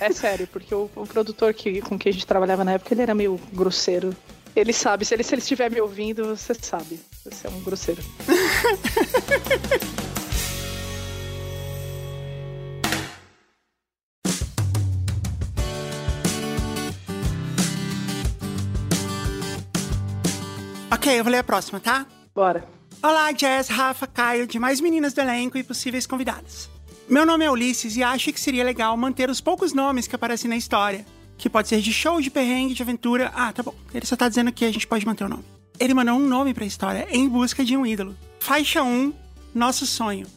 [0.00, 3.02] é sério, porque o, o produtor que, com quem a gente trabalhava na época, ele
[3.02, 4.16] era meio grosseiro.
[4.56, 6.98] Ele sabe, se ele, se ele estiver me ouvindo, você sabe.
[7.26, 8.02] Você é um grosseiro.
[20.90, 22.06] Ok, eu vou ler a próxima, tá?
[22.34, 22.81] Bora.
[23.04, 26.70] Olá, Jazz, Rafa, Caio, demais meninas do elenco e possíveis convidadas.
[27.08, 30.48] Meu nome é Ulisses e acho que seria legal manter os poucos nomes que aparecem
[30.48, 31.04] na história.
[31.36, 33.32] Que pode ser de show, de perrengue, de aventura.
[33.34, 33.74] Ah, tá bom.
[33.92, 35.44] Ele só tá dizendo que a gente pode manter o nome.
[35.80, 38.16] Ele mandou um nome pra história em busca de um ídolo.
[38.38, 39.12] Faixa 1,
[39.52, 40.28] Nosso Sonho.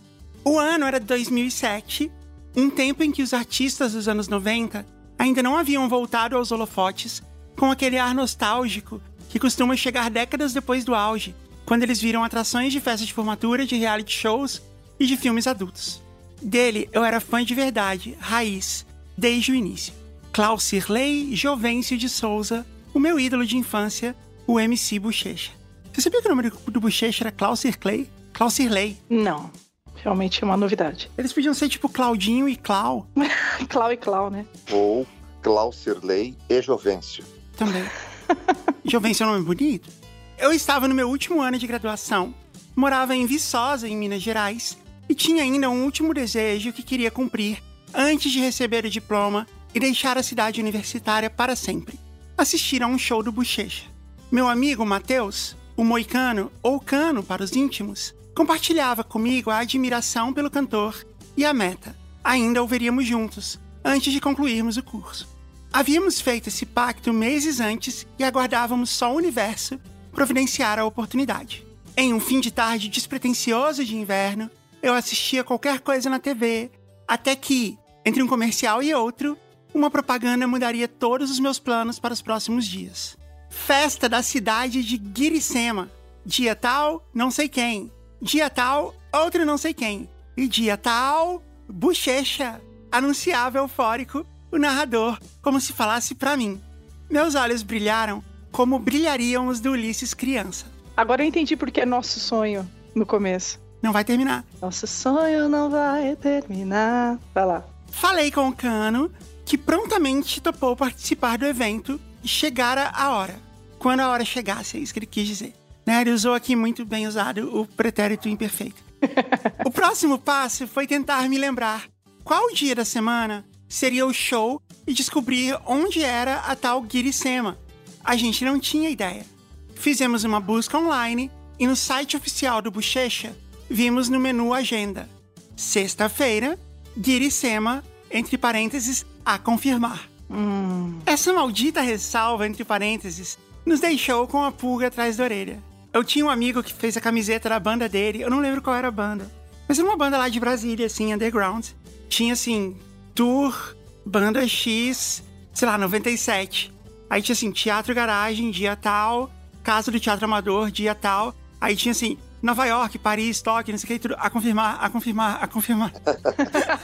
[0.43, 2.11] O ano era 2007,
[2.57, 4.83] um tempo em que os artistas dos anos 90
[5.19, 7.21] ainda não haviam voltado aos holofotes
[7.55, 8.99] com aquele ar nostálgico
[9.29, 11.35] que costuma chegar décadas depois do auge,
[11.65, 14.61] quando eles viram atrações de festas de formatura, de reality shows
[14.99, 16.01] e de filmes adultos.
[16.41, 18.85] Dele eu era fã de verdade, raiz,
[19.17, 19.93] desde o início.
[20.31, 25.51] Klaus Sirley Jovencio de Souza, o meu ídolo de infância, o MC Bochecha.
[25.93, 28.09] Você sabia que o nome do, do Bochecha era Klaus Sirley?
[28.33, 28.97] Klaus Sirley.
[29.09, 29.49] Não.
[29.95, 31.09] Realmente é uma novidade.
[31.17, 33.07] Eles podiam ser tipo Claudinho e Clau
[33.69, 34.45] Clau e Clau, né?
[34.71, 35.07] Ou
[35.41, 37.23] Klaus Sirley e Jovencio.
[37.57, 37.83] também.
[38.83, 39.89] Jovencio é um nome bonito.
[40.37, 42.35] Eu estava no meu último ano de graduação,
[42.75, 44.77] morava em Viçosa, em Minas Gerais,
[45.07, 47.63] e tinha ainda um último desejo que queria cumprir
[47.93, 51.97] antes de receber o diploma e deixar a cidade universitária para sempre.
[52.37, 53.85] Assistir a um show do Bochecha.
[54.29, 60.51] Meu amigo Matheus, o Moicano, ou Cano para os íntimos, compartilhava comigo a admiração pelo
[60.51, 61.07] cantor
[61.37, 61.95] e a meta.
[62.21, 65.29] Ainda o veríamos juntos, antes de concluirmos o curso.
[65.71, 69.79] Havíamos feito esse pacto meses antes e aguardávamos só o universo
[70.15, 71.67] providenciar a oportunidade.
[71.95, 74.49] Em um fim de tarde despretensioso de inverno,
[74.81, 76.71] eu assistia qualquer coisa na TV,
[77.07, 79.37] até que, entre um comercial e outro,
[79.73, 83.17] uma propaganda mudaria todos os meus planos para os próximos dias.
[83.49, 85.91] Festa da cidade de Guiricema.
[86.25, 87.91] Dia tal, não sei quem.
[88.21, 90.09] Dia tal, outro não sei quem.
[90.35, 92.61] E dia tal, bochecha.
[92.91, 96.61] Anunciava eufórico o narrador, como se falasse pra mim.
[97.09, 98.23] Meus olhos brilharam
[98.55, 100.65] como brilhariam os do Ulisses criança.
[100.95, 103.59] Agora eu entendi porque é nosso sonho no começo.
[103.81, 104.45] Não vai terminar.
[104.61, 107.19] Nosso sonho não vai terminar.
[107.33, 107.65] Vai lá.
[107.91, 109.11] Falei com o Cano,
[109.43, 113.35] que prontamente topou participar do evento e chegara a hora.
[113.77, 115.53] Quando a hora chegasse, é isso que ele quis dizer.
[115.85, 115.99] Né?
[115.99, 118.81] Ele usou aqui muito bem usado o pretérito imperfeito.
[119.65, 121.89] o próximo passo foi tentar me lembrar
[122.23, 127.64] qual dia da semana seria o show e descobrir onde era a tal Guiricema.
[128.05, 129.25] A gente não tinha ideia.
[129.73, 133.35] Fizemos uma busca online e no site oficial do Bochecha
[133.67, 135.09] vimos no menu Agenda.
[135.57, 136.59] Sexta-feira,
[136.95, 140.07] Guiricema, entre parênteses, a confirmar.
[140.29, 140.99] Hum.
[141.03, 145.61] Essa maldita ressalva, entre parênteses, nos deixou com a pulga atrás da orelha.
[145.91, 148.75] Eu tinha um amigo que fez a camiseta da banda dele, eu não lembro qual
[148.75, 149.31] era a banda.
[149.67, 151.65] Mas era uma banda lá de Brasília, assim, underground.
[152.07, 152.77] Tinha, assim,
[153.15, 153.75] Tour,
[154.05, 156.74] Banda X, sei lá, 97.
[157.15, 159.31] Aí tinha, assim, Teatro Garagem, dia tal,
[159.63, 161.33] Casa do Teatro Amador, dia tal.
[161.61, 164.17] Aí tinha, assim, Nova York, Paris, Tóquio, não sei o que, tudo.
[164.19, 165.93] A confirmar, a confirmar, a confirmar.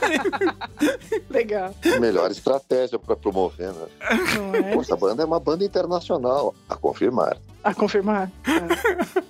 [1.28, 1.74] Legal.
[2.00, 3.86] Melhor estratégia para promover, né?
[4.34, 4.74] Não é?
[4.78, 7.36] Essa banda é uma banda internacional, a confirmar.
[7.62, 8.32] A confirmar.
[8.46, 9.22] É.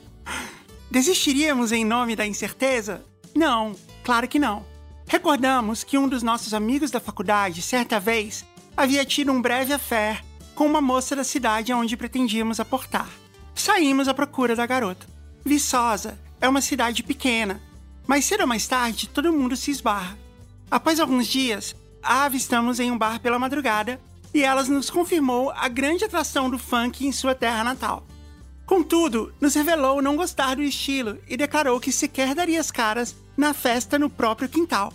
[0.88, 3.03] Desistiríamos em nome da incerteza?
[3.34, 3.74] Não,
[4.05, 4.64] claro que não.
[5.09, 8.44] Recordamos que um dos nossos amigos da faculdade, certa vez,
[8.76, 10.22] havia tido um breve affair
[10.55, 13.09] com uma moça da cidade aonde pretendíamos aportar.
[13.55, 15.07] Saímos à procura da garota.
[15.44, 17.61] Viçosa é uma cidade pequena,
[18.07, 20.18] mas cedo ou mais tarde todo mundo se esbarra.
[20.70, 24.00] Após alguns dias, a avistamos em um bar pela madrugada
[24.34, 28.07] e ela nos confirmou a grande atração do funk em sua terra natal.
[28.64, 33.53] Contudo, nos revelou não gostar do estilo e declarou que sequer daria as caras na
[33.53, 34.92] festa no próprio quintal.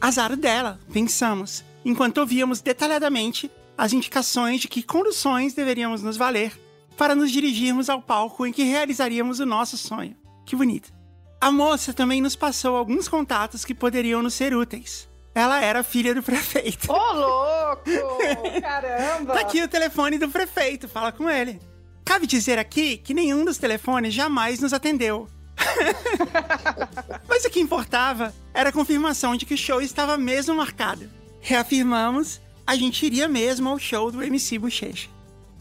[0.00, 6.52] Azar dela, pensamos, enquanto ouvíamos detalhadamente as indicações de que conduções deveríamos nos valer
[6.96, 10.16] para nos dirigirmos ao palco em que realizaríamos o nosso sonho.
[10.46, 10.92] Que bonito.
[11.40, 15.08] A moça também nos passou alguns contatos que poderiam nos ser úteis.
[15.34, 16.90] Ela era filha do prefeito.
[16.92, 17.90] Ô, louco!
[18.62, 19.34] Caramba!
[19.34, 21.60] Tá aqui o telefone do prefeito, fala com ele.
[22.04, 25.28] Cabe dizer aqui que nenhum dos telefones jamais nos atendeu.
[27.28, 31.10] Mas o que importava era a confirmação de que o show estava mesmo marcado.
[31.40, 35.08] Reafirmamos, a gente iria mesmo ao show do MC Bochecha.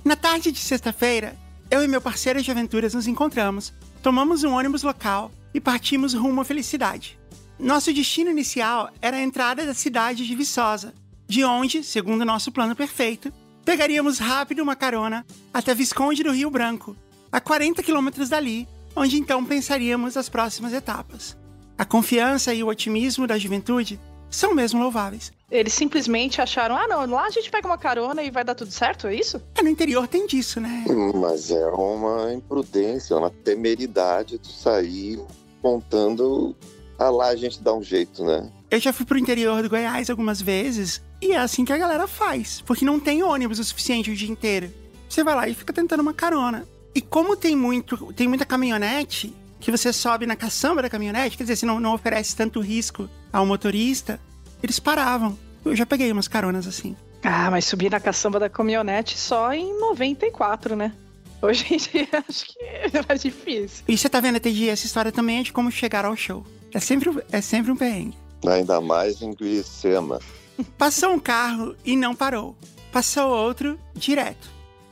[0.04, 1.38] Na tarde de sexta-feira,
[1.70, 6.42] eu e meu parceiro de aventuras nos encontramos, tomamos um ônibus local e partimos rumo
[6.42, 7.18] à felicidade.
[7.60, 10.94] Nosso destino inicial era a entrada da cidade de Viçosa,
[11.28, 13.32] de onde, segundo nosso plano perfeito,
[13.64, 16.96] pegaríamos rápido uma carona até Visconde do Rio Branco,
[17.32, 21.38] a 40 quilômetros dali, onde então pensaríamos as próximas etapas.
[21.78, 24.00] A confiança e o otimismo da juventude
[24.30, 25.32] são mesmo louváveis.
[25.54, 28.72] Eles simplesmente acharam, ah não, lá a gente pega uma carona e vai dar tudo
[28.72, 29.40] certo, é isso?
[29.54, 30.84] É, no interior tem disso, né?
[31.14, 35.22] Mas é uma imprudência, uma temeridade de sair
[35.62, 36.56] contando
[36.98, 38.50] ah lá a gente dá um jeito, né?
[38.72, 42.08] Eu já fui pro interior do Goiás algumas vezes e é assim que a galera
[42.08, 44.72] faz, porque não tem ônibus o suficiente o dia inteiro.
[45.08, 46.68] Você vai lá e fica tentando uma carona.
[46.96, 51.44] E como tem muito, tem muita caminhonete, que você sobe na caçamba da caminhonete, quer
[51.44, 54.20] dizer, você não, não oferece tanto risco ao motorista,
[54.62, 55.38] eles paravam.
[55.66, 56.96] Eu já peguei umas caronas assim.
[57.24, 60.94] Ah, mas subir na caçamba da caminhonete só em 94, né?
[61.42, 63.84] Hoje em dia acho que é mais difícil.
[63.88, 66.46] E você tá vendo, TG, essa história também é de como chegar ao show.
[66.74, 68.18] É sempre, é sempre um perrengue.
[68.46, 70.20] Ainda mais em Guicema.
[70.78, 72.56] Passou um carro e não parou.
[72.92, 74.50] Passou outro direto.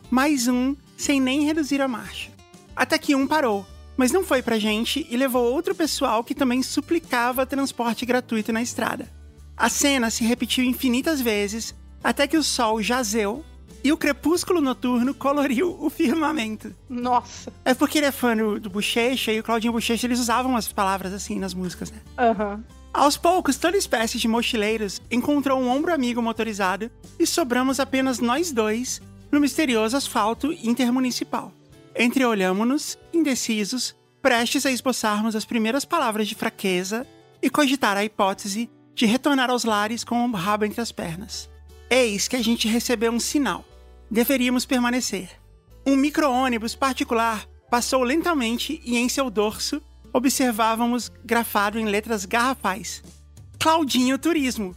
[0.10, 2.32] Mais um sem nem reduzir a marcha.
[2.76, 3.66] Até que um parou,
[3.98, 8.62] mas não foi pra gente e levou outro pessoal que também suplicava transporte gratuito na
[8.62, 9.08] estrada.
[9.62, 13.46] A cena se repetiu infinitas vezes até que o sol jazeu
[13.84, 16.74] e o crepúsculo noturno coloriu o firmamento.
[16.90, 17.54] Nossa.
[17.64, 20.68] É porque ele é fã do, do Bochecha e o Claudinho Bochecha, eles usavam as
[20.68, 22.00] palavras assim nas músicas, né?
[22.18, 22.56] Aham.
[22.56, 22.64] Uhum.
[22.92, 26.90] Aos poucos, toda espécie de mochileiros encontrou um ombro amigo motorizado
[27.20, 29.00] e sobramos apenas nós dois
[29.32, 31.54] no misterioso asfalto intermunicipal.
[31.96, 37.06] Entreolhamo-nos, indecisos, prestes a esboçarmos as primeiras palavras de fraqueza
[37.44, 38.68] e cogitar a hipótese
[39.02, 41.50] de retornar aos lares com o rabo entre as pernas.
[41.90, 43.66] Eis que a gente recebeu um sinal.
[44.12, 45.28] Deveríamos permanecer.
[45.84, 49.82] Um micro-ônibus particular passou lentamente e em seu dorso
[50.14, 53.02] observávamos grafado em letras garrafais:
[53.60, 54.76] Claudinho Turismo.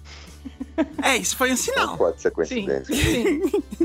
[1.02, 1.88] É, isso foi um sinal.
[1.88, 2.94] Não pode ser coincidência.
[2.96, 3.42] Sim.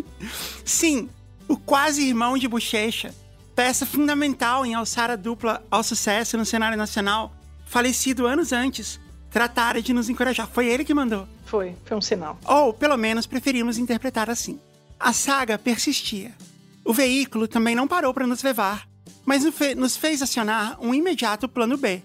[0.63, 1.09] Sim,
[1.49, 3.13] o quase irmão de Bochecha,
[3.53, 7.33] peça fundamental em alçar a dupla ao sucesso no cenário nacional,
[7.65, 9.01] falecido anos antes,
[9.31, 10.47] tratara de nos encorajar.
[10.47, 11.27] Foi ele que mandou.
[11.45, 12.37] Foi, foi um sinal.
[12.45, 14.59] Ou, pelo menos, preferimos interpretar assim.
[14.99, 16.31] A saga persistia.
[16.83, 18.87] O veículo também não parou para nos levar,
[19.25, 19.43] mas
[19.75, 22.01] nos fez acionar um imediato plano B.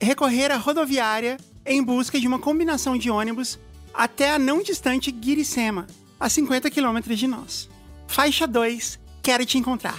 [0.00, 3.58] Recorrer à rodoviária em busca de uma combinação de ônibus
[3.92, 5.86] até a não distante Guiricema,
[6.20, 7.68] a 50 quilômetros de nós.
[8.06, 9.98] Faixa 2, quero te encontrar.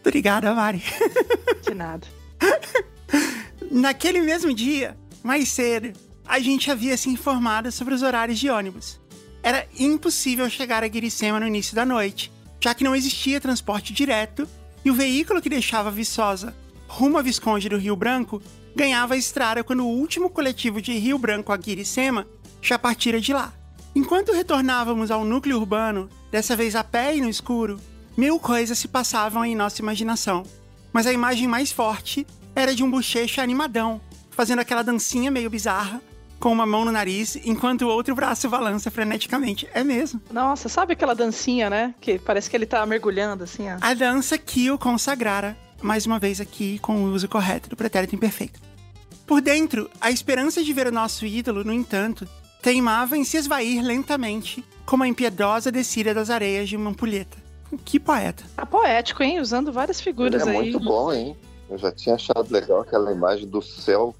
[0.00, 0.82] Obrigada, Mari.
[1.62, 2.06] De nada.
[3.70, 9.00] Naquele mesmo dia, mais cedo, a gente havia se informado sobre os horários de ônibus.
[9.42, 14.46] Era impossível chegar a Guiricema no início da noite, já que não existia transporte direto
[14.84, 16.54] e o veículo que deixava Viçosa
[16.86, 18.42] rumo a Visconde do Rio Branco
[18.76, 22.26] ganhava a estrada quando o último coletivo de Rio Branco a Guiricema
[22.60, 23.50] já partira de lá.
[23.94, 27.80] Enquanto retornávamos ao núcleo urbano, dessa vez a pé e no escuro,
[28.14, 30.44] mil coisas se passavam em nossa imaginação.
[30.92, 34.00] Mas a imagem mais forte era de um bochecha animadão,
[34.34, 36.00] fazendo aquela dancinha meio bizarra,
[36.38, 39.68] com uma mão no nariz, enquanto o outro braço balança freneticamente.
[39.72, 40.20] É mesmo.
[40.30, 41.94] Nossa, sabe aquela dancinha, né?
[42.00, 43.78] Que parece que ele tá mergulhando assim, ó.
[43.80, 48.14] A dança que o consagrara, mais uma vez aqui com o uso correto do pretérito
[48.14, 48.60] imperfeito.
[49.26, 52.28] Por dentro, a esperança de ver o nosso ídolo, no entanto,
[52.60, 57.38] teimava em se esvair lentamente, como a impiedosa descida das areias de uma ampulheta.
[57.84, 58.44] Que poeta.
[58.54, 59.40] Tá poético, hein?
[59.40, 60.62] Usando várias figuras Ele é aí.
[60.72, 61.34] muito bom, hein?
[61.70, 64.14] Eu já tinha achado legal aquela imagem do céu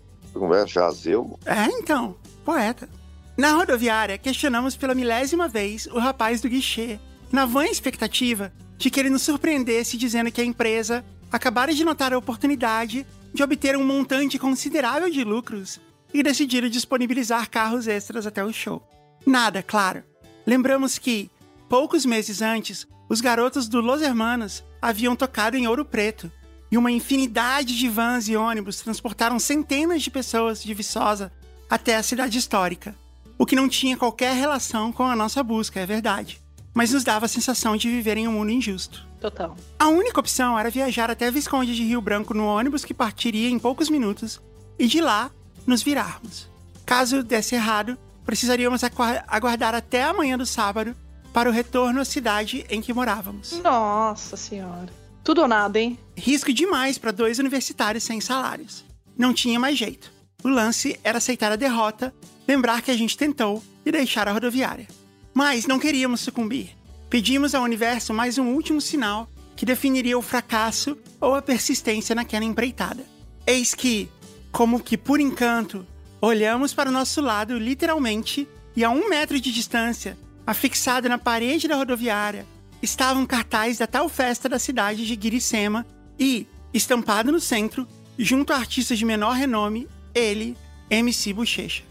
[0.54, 0.66] é?
[0.66, 1.38] Jazeu?
[1.44, 2.88] É, então, poeta.
[3.36, 6.98] Na rodoviária, questionamos pela milésima vez o rapaz do guichê,
[7.32, 12.12] na vã expectativa de que ele nos surpreendesse dizendo que a empresa acabara de notar
[12.12, 15.80] a oportunidade de obter um montante considerável de lucros
[16.12, 18.80] e decidiram disponibilizar carros extras até o show.
[19.26, 20.04] Nada, claro.
[20.46, 21.28] Lembramos que,
[21.68, 26.30] poucos meses antes, os garotos do Los Hermanos haviam tocado em Ouro Preto
[26.74, 31.30] e uma infinidade de vans e ônibus transportaram centenas de pessoas de Viçosa
[31.70, 32.96] até a cidade histórica,
[33.38, 36.42] o que não tinha qualquer relação com a nossa busca, é verdade,
[36.74, 39.06] mas nos dava a sensação de viver em um mundo injusto.
[39.20, 39.56] Total.
[39.78, 43.58] A única opção era viajar até Visconde de Rio Branco no ônibus que partiria em
[43.60, 44.42] poucos minutos
[44.76, 45.30] e de lá
[45.64, 46.50] nos virarmos.
[46.84, 47.96] Caso desse errado,
[48.26, 48.82] precisaríamos
[49.28, 50.92] aguardar até a manhã do sábado
[51.32, 53.52] para o retorno à cidade em que morávamos.
[53.62, 55.03] Nossa senhora.
[55.24, 55.98] Tudo ou nada, hein?
[56.14, 58.84] Risco demais para dois universitários sem salários.
[59.16, 60.12] Não tinha mais jeito.
[60.44, 62.14] O lance era aceitar a derrota,
[62.46, 64.86] lembrar que a gente tentou e deixar a rodoviária.
[65.32, 66.76] Mas não queríamos sucumbir.
[67.08, 72.44] Pedimos ao universo mais um último sinal que definiria o fracasso ou a persistência naquela
[72.44, 73.02] empreitada.
[73.46, 74.10] Eis que,
[74.52, 75.86] como que por encanto,
[76.20, 78.46] olhamos para o nosso lado literalmente
[78.76, 82.44] e a um metro de distância, afixado na parede da rodoviária,
[82.84, 85.86] estava um cartaz da tal festa da cidade de Guiricema
[86.18, 90.56] e, estampado no centro, junto a artistas de menor renome, ele,
[90.90, 91.82] MC Bochecha.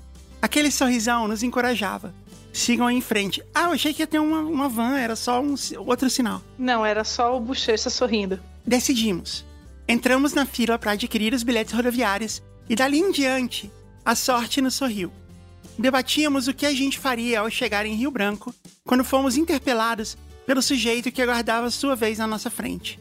[0.41, 2.13] Aquele sorrisão nos encorajava.
[2.53, 3.41] Sigam em frente.
[3.53, 6.41] Ah, eu achei que ia ter uma, uma van, era só um outro sinal.
[6.57, 8.39] Não, era só o Bochecha sorrindo.
[8.65, 9.43] Decidimos.
[9.87, 13.71] Entramos na fila para adquirir os bilhetes rodoviários e dali em diante,
[14.05, 15.11] a sorte nos sorriu.
[15.77, 18.53] Debatíamos o que a gente faria ao chegar em Rio Branco
[18.85, 20.15] quando fomos interpelados
[20.45, 22.99] pelo sujeito que aguardava sua vez na nossa frente.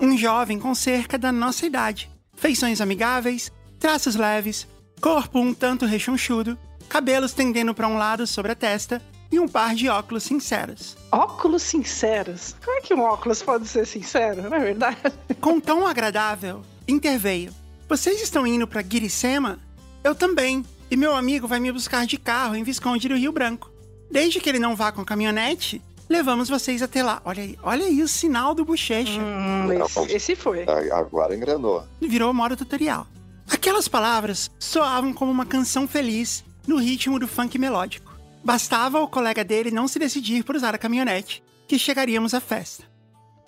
[0.00, 4.66] Um jovem com cerca da nossa idade, feições amigáveis, traços leves,
[5.00, 9.74] corpo um tanto rechonchudo, cabelos tendendo para um lado sobre a testa e um par
[9.74, 10.96] de óculos sinceros.
[11.10, 12.54] Óculos sinceros?
[12.62, 14.98] Como é que um óculos pode ser sincero, não é verdade?
[15.40, 17.52] Com tom agradável, interveio.
[17.88, 19.58] Vocês estão indo para Guiricema?
[20.04, 20.64] Eu também.
[20.90, 23.70] E meu amigo vai me buscar de carro em Visconde do Rio Branco.
[24.10, 27.20] Desde que ele não vá com caminhonete, levamos vocês até lá.
[27.24, 29.20] Olha aí, olha aí o sinal do bochecha.
[29.20, 30.64] Hum, esse, esse foi.
[30.92, 31.84] Agora engrenou.
[32.00, 33.06] Virou modo tutorial.
[33.50, 38.12] Aquelas palavras soavam como uma canção feliz no ritmo do funk melódico.
[38.44, 42.84] Bastava o colega dele não se decidir por usar a caminhonete, que chegaríamos à festa.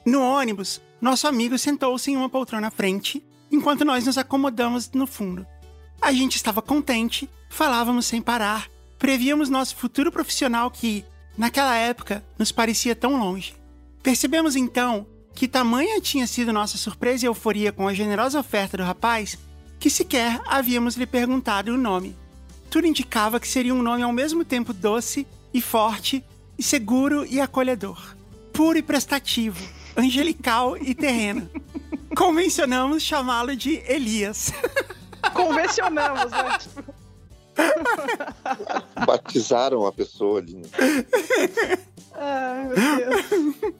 [0.06, 5.06] No ônibus, nosso amigo sentou-se em uma poltrona à frente enquanto nós nos acomodamos no
[5.06, 5.46] fundo.
[6.00, 11.04] A gente estava contente, falávamos sem parar, prevíamos nosso futuro profissional que,
[11.36, 13.54] naquela época, nos parecia tão longe.
[14.02, 18.82] Percebemos então que tamanha tinha sido nossa surpresa e euforia com a generosa oferta do
[18.84, 19.36] rapaz
[19.78, 22.16] que sequer havíamos lhe perguntado o nome.
[22.70, 26.24] Tudo indicava que seria um nome ao mesmo tempo doce e forte,
[26.58, 28.16] e seguro e acolhedor,
[28.52, 29.62] puro e prestativo,
[29.96, 31.50] angelical e terreno.
[32.16, 34.52] Convencionamos chamá-lo de Elias.
[35.32, 36.94] Convencionamos, né?
[39.06, 40.56] Batizaram a pessoa ali.
[40.56, 40.68] Né?
[42.14, 43.74] Ai, meu Deus.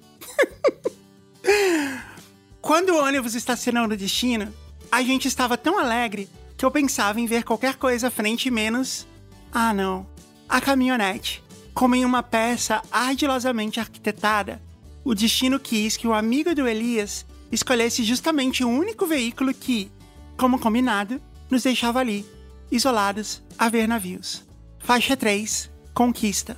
[2.61, 4.53] Quando o ônibus estacionou no destino,
[4.91, 9.07] a gente estava tão alegre que eu pensava em ver qualquer coisa à frente menos.
[9.53, 10.07] Ah, não.
[10.49, 11.43] A caminhonete.
[11.75, 14.63] Como em uma peça ardilosamente arquitetada,
[15.05, 19.91] o destino quis que o amigo do Elias escolhesse justamente o único veículo que,
[20.37, 21.21] como combinado,
[21.51, 22.25] nos deixava ali,
[22.71, 24.45] isolados, a ver navios.
[24.79, 26.57] Faixa 3 Conquista.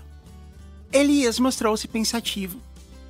[0.92, 2.60] Elias mostrou-se pensativo.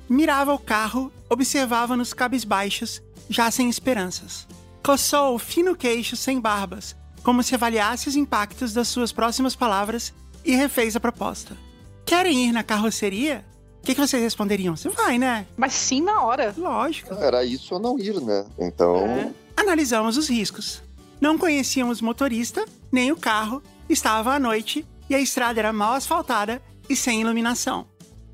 [0.09, 4.47] Mirava o carro, observava-nos cabisbaixos, já sem esperanças.
[4.83, 10.13] Coçou o fino queixo sem barbas, como se avaliasse os impactos das suas próximas palavras
[10.43, 11.57] e refez a proposta.
[12.05, 13.45] Querem ir na carroceria?
[13.87, 14.75] que, que vocês responderiam?
[14.75, 15.47] Você vai, né?
[15.55, 16.53] Mas sim na hora.
[16.57, 17.13] Lógico.
[17.13, 18.45] Era isso ou não ir, né?
[18.59, 18.97] Então.
[18.97, 19.31] É.
[19.55, 20.81] Analisamos os riscos.
[21.19, 26.61] Não conhecíamos motorista, nem o carro, estava à noite e a estrada era mal asfaltada
[26.89, 27.87] e sem iluminação.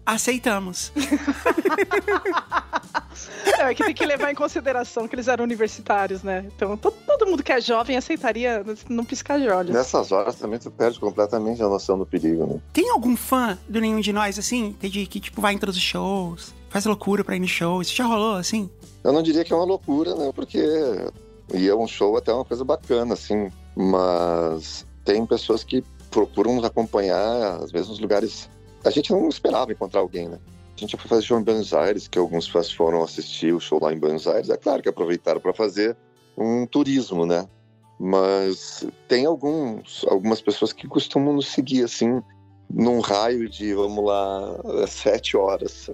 [0.06, 0.92] Aceitamos.
[3.58, 6.46] é que tem que levar em consideração que eles eram universitários, né?
[6.54, 9.74] Então todo, todo mundo que é jovem aceitaria não piscar de olhos.
[9.74, 12.60] Nessas horas também tu perde completamente a noção do perigo, né?
[12.74, 14.76] Tem algum fã do nenhum de nós, assim?
[14.82, 17.82] De que, tipo, vai em todos os shows, faz loucura pra ir no show?
[17.82, 18.70] Isso já rolou, assim?
[19.04, 20.32] Eu não diria que é uma loucura, né?
[20.36, 20.60] Porque
[21.54, 23.50] ia um show até uma coisa bacana, assim.
[23.76, 28.50] Mas tem pessoas que procuram nos acompanhar, às vezes, nos lugares
[28.84, 30.40] a gente não esperava encontrar alguém, né?
[30.76, 33.80] A gente foi fazer show em Buenos Aires, que alguns fãs foram assistir o show
[33.82, 34.50] lá em Buenos Aires.
[34.50, 35.96] É claro que aproveitaram para fazer
[36.38, 37.48] um turismo, né?
[38.00, 42.22] Mas tem alguns, algumas pessoas que costumam nos seguir assim,
[42.70, 45.90] num raio de, vamos lá, sete horas.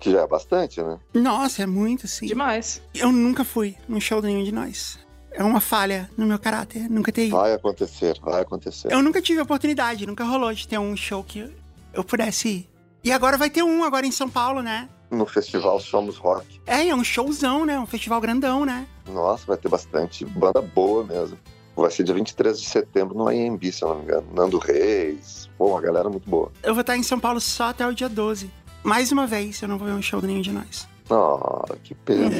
[0.00, 0.98] Que já é bastante, né?
[1.14, 2.26] Nossa, é muito, sim.
[2.26, 2.82] Demais.
[2.94, 4.98] Eu nunca fui num show de nenhum de nós.
[5.36, 7.36] É uma falha no meu caráter, nunca ter ido.
[7.36, 8.92] Vai acontecer, vai acontecer.
[8.92, 11.52] Eu nunca tive a oportunidade, nunca rolou de ter um show que
[11.92, 12.70] eu pudesse ir.
[13.02, 14.88] E agora vai ter um agora em São Paulo, né?
[15.10, 16.60] No festival Somos Rock.
[16.64, 17.78] É, é um showzão, né?
[17.78, 18.86] Um festival grandão, né?
[19.08, 21.36] Nossa, vai ter bastante banda boa mesmo.
[21.76, 24.26] Vai ser dia 23 de setembro no AMB, se eu não me engano.
[24.32, 25.50] Nando Reis.
[25.58, 26.52] Pô, uma galera muito boa.
[26.62, 28.48] Eu vou estar em São Paulo só até o dia 12.
[28.84, 30.88] Mais uma vez, eu não vou ver um show de nenhum de nós.
[31.10, 32.30] Oh, que pena.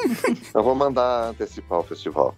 [0.54, 2.34] eu vou mandar antecipar o festival.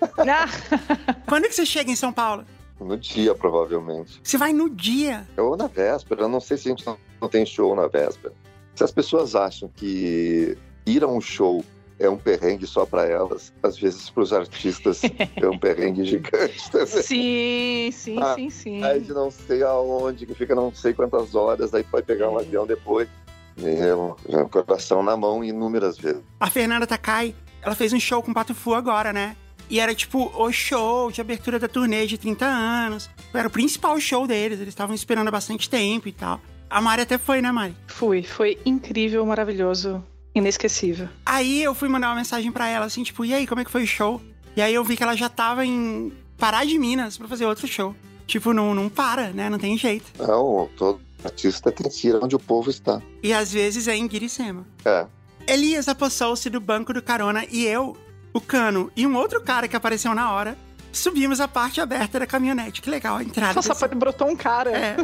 [1.26, 2.44] Quando que você chega em São Paulo?
[2.80, 4.20] No dia, provavelmente.
[4.22, 5.26] Você vai no dia.
[5.36, 6.22] Ou na véspera.
[6.22, 8.34] Eu não sei se a gente não, não tem show na véspera.
[8.74, 11.64] Se as pessoas acham que ir a um show
[11.98, 15.00] é um perrengue só para elas, às vezes para os artistas
[15.40, 16.68] é um perrengue gigante.
[16.70, 16.86] também.
[16.86, 18.82] sim, sim, Ah, sim, sim.
[18.84, 22.38] Aí de não sei aonde, que fica não sei quantas horas, aí vai pegar um
[22.38, 22.42] É.
[22.42, 23.08] avião depois.
[23.56, 26.22] Meu, já o coração na mão inúmeras vezes.
[26.40, 29.36] A Fernanda Takai, ela fez um show com o Pato Fu agora, né?
[29.70, 33.08] E era tipo o show de abertura da turnê de 30 anos.
[33.32, 36.40] Era o principal show deles, eles estavam esperando há bastante tempo e tal.
[36.68, 37.76] A Mari até foi, né, Mari?
[37.86, 40.02] Fui, foi incrível, maravilhoso,
[40.34, 41.08] inesquecível.
[41.24, 43.70] Aí eu fui mandar uma mensagem pra ela, assim, tipo, e aí, como é que
[43.70, 44.20] foi o show?
[44.56, 47.66] E aí eu vi que ela já tava em Pará de Minas pra fazer outro
[47.66, 47.94] show.
[48.26, 49.48] Tipo, não, não para, né?
[49.50, 50.10] Não tem jeito.
[50.18, 53.00] Não, todo artista tem que ir onde o povo está.
[53.22, 54.66] E às vezes é em Guiricema.
[54.84, 55.06] É.
[55.46, 57.96] Elias apossou-se do banco do carona e eu,
[58.32, 60.56] o Cano e um outro cara que apareceu na hora,
[60.92, 62.80] subimos a parte aberta da caminhonete.
[62.80, 63.54] Que legal a entrada.
[63.54, 64.70] Nossa, desse- brotou um cara.
[64.70, 64.96] É.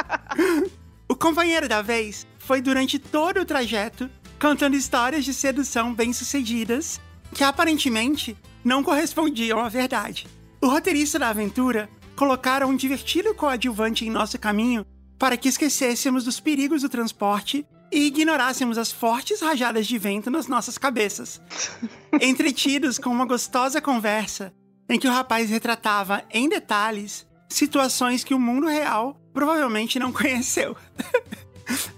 [1.08, 7.00] o companheiro da vez foi durante todo o trajeto contando histórias de sedução bem-sucedidas
[7.34, 10.26] que aparentemente não correspondiam à verdade.
[10.60, 14.84] O roteirista da aventura colocara um divertido coadjuvante em nosso caminho
[15.20, 20.46] para que esquecêssemos dos perigos do transporte e ignorássemos as fortes rajadas de vento nas
[20.46, 21.38] nossas cabeças.
[22.22, 24.50] Entretidos com uma gostosa conversa
[24.88, 30.74] em que o rapaz retratava em detalhes situações que o mundo real provavelmente não conheceu.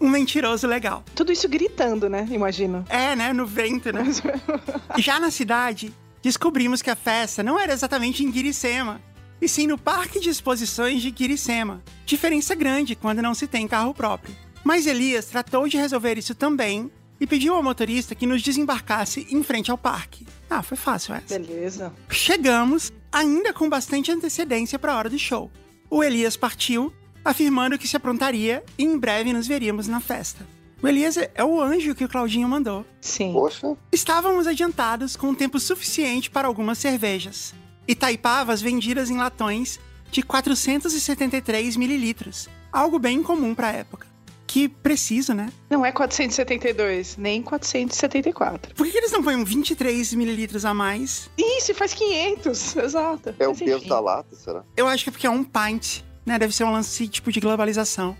[0.00, 1.04] um mentiroso legal.
[1.14, 2.26] Tudo isso gritando, né?
[2.28, 2.84] Imagino.
[2.88, 3.32] É, né?
[3.32, 4.02] No vento, né?
[4.98, 9.00] Já na cidade, descobrimos que a festa não era exatamente em Guiricema,
[9.42, 11.82] e sim no Parque de Exposições de Guiricema.
[12.06, 14.32] Diferença grande quando não se tem carro próprio.
[14.62, 16.88] Mas Elias tratou de resolver isso também
[17.20, 20.24] e pediu ao motorista que nos desembarcasse em frente ao parque.
[20.48, 21.40] Ah, foi fácil essa.
[21.40, 21.92] Beleza.
[22.08, 25.50] Chegamos, ainda com bastante antecedência para a hora do show.
[25.90, 26.92] O Elias partiu,
[27.24, 30.46] afirmando que se aprontaria e em breve nos veríamos na festa.
[30.80, 32.86] O Elias é o anjo que o Claudinho mandou.
[33.00, 33.32] Sim.
[33.32, 37.54] Poxa, Estávamos adiantados com tempo suficiente para algumas cervejas.
[37.86, 39.80] Itaipavas vendidas em latões
[40.10, 42.48] de 473 mililitros.
[42.72, 44.06] Algo bem incomum para a época.
[44.46, 45.50] Que preciso, né?
[45.70, 48.74] Não é 472, nem 474.
[48.74, 51.30] Por que que eles não põem 23 mililitros a mais?
[51.38, 52.76] Isso, faz 500.
[52.76, 53.34] Exato.
[53.38, 53.88] é o peso enfim.
[53.88, 54.62] da lata, será?
[54.76, 56.38] Eu acho que é porque é um pint, né?
[56.38, 58.14] Deve ser um lance tipo de globalização.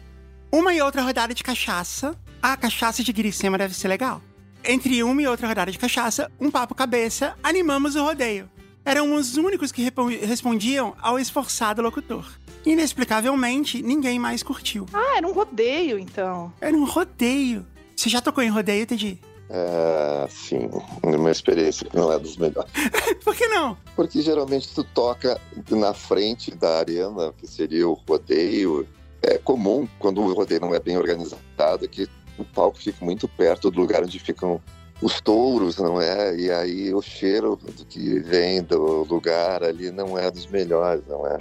[0.51, 2.19] Uma e outra rodada de cachaça.
[2.43, 4.23] A cachaça de Guiricema deve ser legal.
[4.65, 8.49] Entre uma e outra rodada de cachaça, um papo cabeça, animamos o rodeio.
[8.85, 9.89] Eram os únicos que
[10.25, 12.27] respondiam ao esforçado locutor.
[12.67, 14.87] Inexplicavelmente, ninguém mais curtiu.
[14.93, 16.53] Ah, era um rodeio, então.
[16.61, 17.65] Era um rodeio.
[17.95, 19.21] Você já tocou em rodeio, Teddy?
[19.55, 20.71] É, sim,
[21.03, 22.71] uma experiência que não é dos melhores.
[23.23, 23.77] Por que não?
[23.95, 28.89] Porque geralmente tu toca na frente da arena, que seria o rodeio.
[29.21, 32.09] É comum, quando o rodeio não é bem organizado, que
[32.39, 34.61] o palco fica muito perto do lugar onde ficam
[35.03, 36.35] os touros, não é?
[36.37, 41.27] E aí o cheiro do que vem do lugar ali não é dos melhores, não
[41.27, 41.37] é?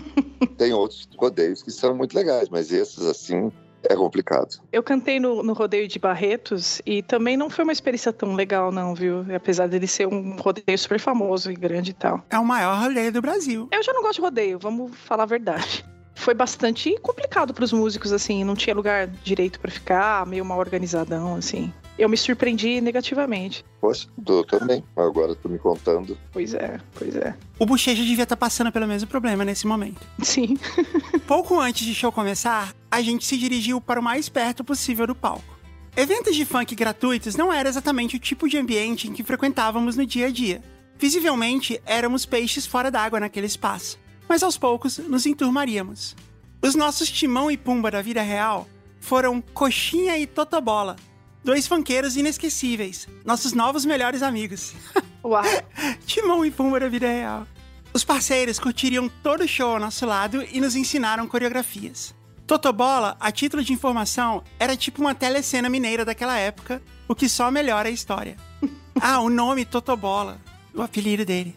[0.56, 3.50] Tem outros rodeios que são muito legais, mas esses, assim,
[3.82, 4.60] é complicado.
[4.72, 8.70] Eu cantei no, no rodeio de Barretos e também não foi uma experiência tão legal,
[8.70, 9.24] não, viu?
[9.34, 12.22] Apesar dele ser um rodeio super famoso e grande e tal.
[12.30, 13.68] É o maior rodeio do Brasil.
[13.72, 15.84] Eu já não gosto de rodeio, vamos falar a verdade.
[16.20, 21.34] Foi bastante complicado pros músicos, assim, não tinha lugar direito pra ficar, meio mal organizadão,
[21.34, 21.72] assim.
[21.98, 23.64] Eu me surpreendi negativamente.
[23.80, 24.84] Poxa, tô também.
[24.94, 26.18] Agora tô me contando.
[26.30, 27.34] Pois é, pois é.
[27.58, 30.06] O Bochecha devia estar passando pelo mesmo problema nesse momento.
[30.22, 30.58] Sim.
[31.26, 35.14] Pouco antes de show começar, a gente se dirigiu para o mais perto possível do
[35.14, 35.58] palco.
[35.96, 40.04] Eventos de funk gratuitos não era exatamente o tipo de ambiente em que frequentávamos no
[40.04, 40.62] dia a dia.
[40.98, 43.98] Visivelmente, éramos peixes fora d'água naquele espaço,
[44.30, 46.14] mas aos poucos nos enturmaríamos.
[46.62, 48.68] Os nossos Timão e Pumba da vida real
[49.00, 50.94] foram Coxinha e Totobola,
[51.42, 54.72] dois funkeiros inesquecíveis, nossos novos melhores amigos.
[55.24, 55.42] Uau.
[56.06, 57.44] Timão e Pumba da vida real.
[57.92, 62.14] Os parceiros curtiriam todo o show ao nosso lado e nos ensinaram coreografias.
[62.46, 67.50] Totobola, a título de informação, era tipo uma telecena mineira daquela época, o que só
[67.50, 68.36] melhora a história.
[69.00, 70.40] ah, o nome Totobola,
[70.72, 71.56] o apelido dele.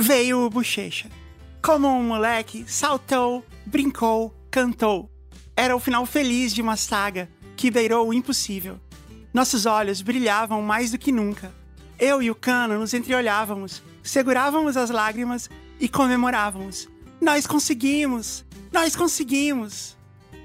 [0.00, 1.10] Veio o Bochecha.
[1.64, 5.10] Como um moleque, saltou, brincou, cantou.
[5.56, 8.78] Era o final feliz de uma saga que beirou o impossível.
[9.32, 11.50] Nossos olhos brilhavam mais do que nunca.
[11.98, 15.48] Eu e o Cano nos entreolhávamos, segurávamos as lágrimas
[15.80, 16.86] e comemorávamos.
[17.18, 18.44] Nós conseguimos!
[18.70, 19.96] Nós conseguimos!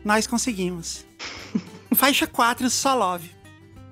[0.06, 1.06] Nós conseguimos.
[1.96, 3.30] Faixa 4, Só Love.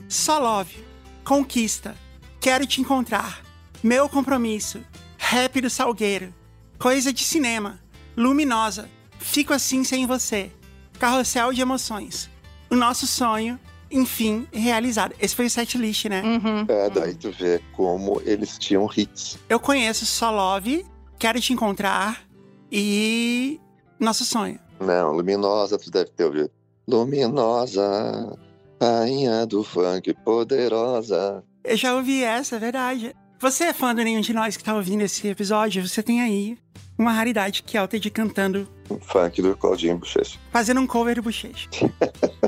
[0.07, 0.81] Só Love.
[1.25, 1.93] Conquista.
[2.39, 3.43] Quero te encontrar.
[3.83, 4.79] Meu compromisso.
[5.17, 6.36] Rap do Salgueiro.
[6.79, 7.79] Coisa de cinema.
[8.15, 8.89] Luminosa.
[9.19, 10.51] Fico assim sem você.
[10.99, 12.29] Carrossel de emoções.
[12.69, 13.59] O nosso sonho,
[13.89, 15.15] enfim, realizado.
[15.19, 16.21] Esse foi o setlist, né?
[16.23, 16.65] Uhum.
[16.67, 19.37] É, daí tu vê como eles tinham hits.
[19.49, 20.85] Eu conheço Só Love,
[21.19, 22.27] Quero te encontrar
[22.71, 23.59] e
[23.99, 24.59] Nosso sonho.
[24.79, 26.51] Não, Luminosa tu deve ter ouvido.
[26.87, 28.37] Luminosa,
[28.79, 31.43] rainha do funk, poderosa.
[31.63, 33.15] Eu já ouvi essa, é verdade.
[33.39, 35.87] Você é fã do nenhum de nós que tá ouvindo esse episódio?
[35.87, 36.57] Você tem aí
[36.97, 38.67] uma raridade que é o Teddy cantando,
[39.01, 40.39] Funk do Claudinho Bochecha.
[40.51, 41.69] fazendo um cover do Bochecha.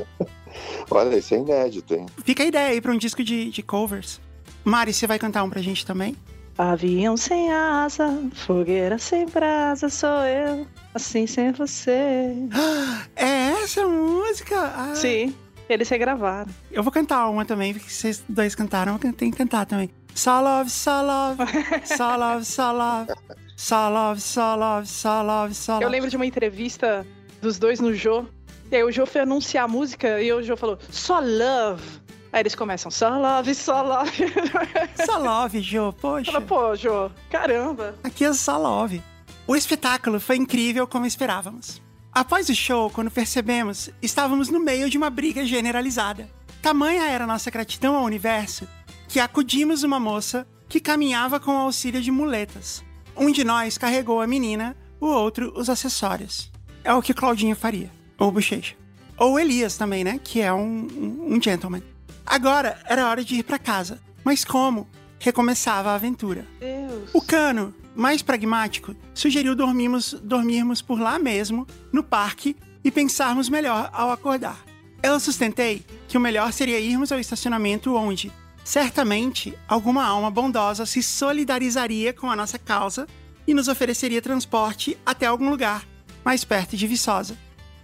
[0.90, 2.06] Olha, isso é inédito, hein?
[2.24, 4.20] Fica a ideia aí pra um disco de, de covers.
[4.64, 6.16] Mari, você vai cantar um pra gente também?
[6.58, 12.34] Avião sem asa, fogueira sem brasa, sou eu, assim sem você.
[13.14, 14.56] É essa música?
[14.60, 15.34] Ah, Sim,
[15.68, 16.50] eles regravaram.
[16.70, 19.88] Eu vou cantar uma também, porque vocês dois cantaram, eu tenho que cantar também.
[20.14, 21.42] Só love, só love,
[21.84, 22.72] só love, só
[25.74, 25.84] love.
[25.84, 27.06] Eu lembro de uma entrevista
[27.40, 28.24] dos dois no Jô.
[28.70, 31.82] E aí o Jô foi anunciar a música e o Jô falou, só love.
[32.32, 34.32] Aí eles começam, só love, só love.
[35.04, 36.30] Só love, Jô, poxa.
[36.30, 37.96] Fala, pô, Jô, caramba.
[38.04, 39.02] Aqui é só love.
[39.46, 41.82] O espetáculo foi incrível como esperávamos.
[42.12, 46.28] Após o show, quando percebemos, estávamos no meio de uma briga generalizada.
[46.62, 48.68] Tamanha era nossa gratidão ao universo
[49.10, 52.84] que acudimos uma moça que caminhava com o auxílio de muletas.
[53.16, 56.48] Um de nós carregou a menina, o outro os acessórios.
[56.84, 57.90] É o que Claudinho faria.
[58.16, 58.76] Ou Bochecha.
[59.18, 60.20] Ou Elias também, né?
[60.22, 61.82] Que é um, um, um gentleman.
[62.24, 64.00] Agora era hora de ir para casa.
[64.22, 64.88] Mas como?
[65.18, 66.46] Recomeçava a aventura.
[66.60, 67.10] Deus.
[67.12, 73.90] O Cano, mais pragmático, sugeriu dormirmos, dormirmos por lá mesmo, no parque, e pensarmos melhor
[73.92, 74.64] ao acordar.
[75.02, 78.30] Eu sustentei que o melhor seria irmos ao estacionamento onde,
[78.64, 83.06] certamente, alguma alma bondosa se solidarizaria com a nossa causa
[83.46, 85.86] e nos ofereceria transporte até algum lugar,
[86.24, 87.36] mais perto de Viçosa.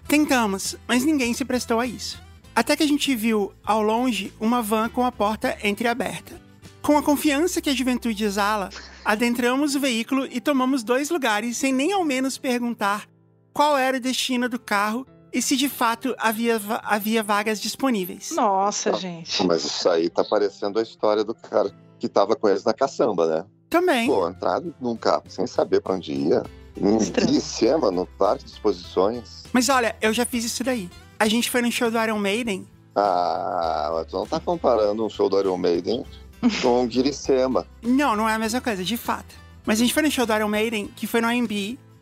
[0.07, 2.21] Tentamos, mas ninguém se prestou a isso.
[2.55, 6.41] Até que a gente viu, ao longe, uma van com a porta entreaberta.
[6.81, 8.71] Com a confiança que a juventude exala,
[9.05, 13.07] adentramos o veículo e tomamos dois lugares sem nem ao menos perguntar
[13.53, 18.31] qual era o destino do carro e se de fato havia, havia vagas disponíveis.
[18.35, 18.99] Nossa, Tá.
[18.99, 19.45] gente.
[19.47, 23.27] Mas isso aí tá parecendo a história do cara que tava com eles na caçamba,
[23.27, 23.45] né?
[23.69, 24.07] Também.
[24.07, 26.43] Pô, entrar num carro sem saber pra onde ia.
[26.79, 26.99] Em.
[27.11, 29.45] Quiricema, no parque de exposições.
[29.53, 30.91] Mas olha, eu já fiz isso daí.
[31.19, 32.67] A gente foi no show do Iron Maiden.
[32.95, 36.05] Ah, mas tu não tá comparando um show do Iron Maiden
[36.63, 37.67] com um Quiricema.
[37.83, 39.35] Não, não é a mesma coisa, de fato.
[39.65, 41.51] Mas a gente foi no show do Iron Maiden, que foi no AMB,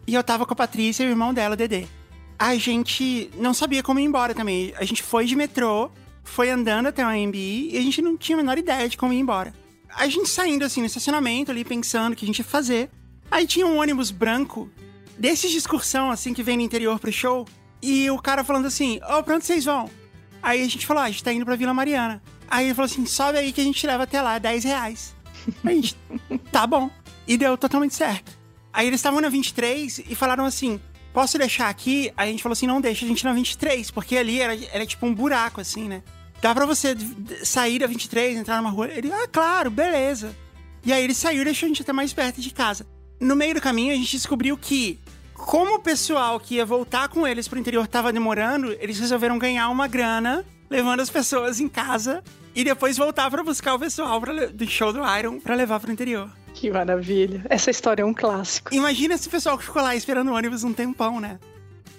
[0.07, 1.87] e eu tava com a Patrícia e o irmão dela, o Dedê.
[2.39, 4.75] A gente não sabia como ir embora também.
[4.77, 5.91] A gente foi de metrô,
[6.23, 9.13] foi andando até o AMB, e a gente não tinha a menor ideia de como
[9.13, 9.55] ir embora.
[9.95, 12.91] A gente saindo assim no estacionamento ali, pensando o que a gente ia fazer.
[13.31, 14.69] Aí tinha um ônibus branco,
[15.17, 17.47] desses de excursão, assim, que vem no interior pro show.
[17.81, 19.89] E o cara falando assim, ô, pra onde vocês vão?
[20.43, 22.23] Aí a gente falou, ah, a gente tá indo pra Vila Mariana.
[22.49, 25.15] Aí ele falou assim, sobe aí que a gente te leva até lá, 10 reais.
[25.65, 25.97] A gente,
[26.51, 26.91] tá bom.
[27.27, 28.37] E deu totalmente certo.
[28.73, 30.81] Aí eles estavam na 23 e falaram assim,
[31.15, 32.13] posso deixar aqui?
[32.17, 35.07] A gente falou assim, não deixa a gente na 23, porque ali era, era tipo
[35.07, 36.03] um buraco, assim, né?
[36.43, 36.95] Dá pra você
[37.45, 38.89] sair da 23, entrar numa rua?
[38.89, 40.37] Ele, ah, claro, beleza.
[40.85, 42.85] E aí ele saiu e deixou a gente até mais perto de casa.
[43.21, 44.99] No meio do caminho, a gente descobriu que,
[45.33, 49.71] como o pessoal que ia voltar com eles pro interior tava demorando, eles resolveram ganhar
[49.71, 52.23] uma grana, levando as pessoas em casa
[52.55, 55.93] e depois voltar pra buscar o pessoal pra do show do Iron pra levar pro
[55.93, 56.29] interior.
[56.55, 57.45] Que maravilha.
[57.51, 58.73] Essa história é um clássico.
[58.73, 61.39] Imagina esse pessoal que ficou lá esperando o ônibus um tempão, né?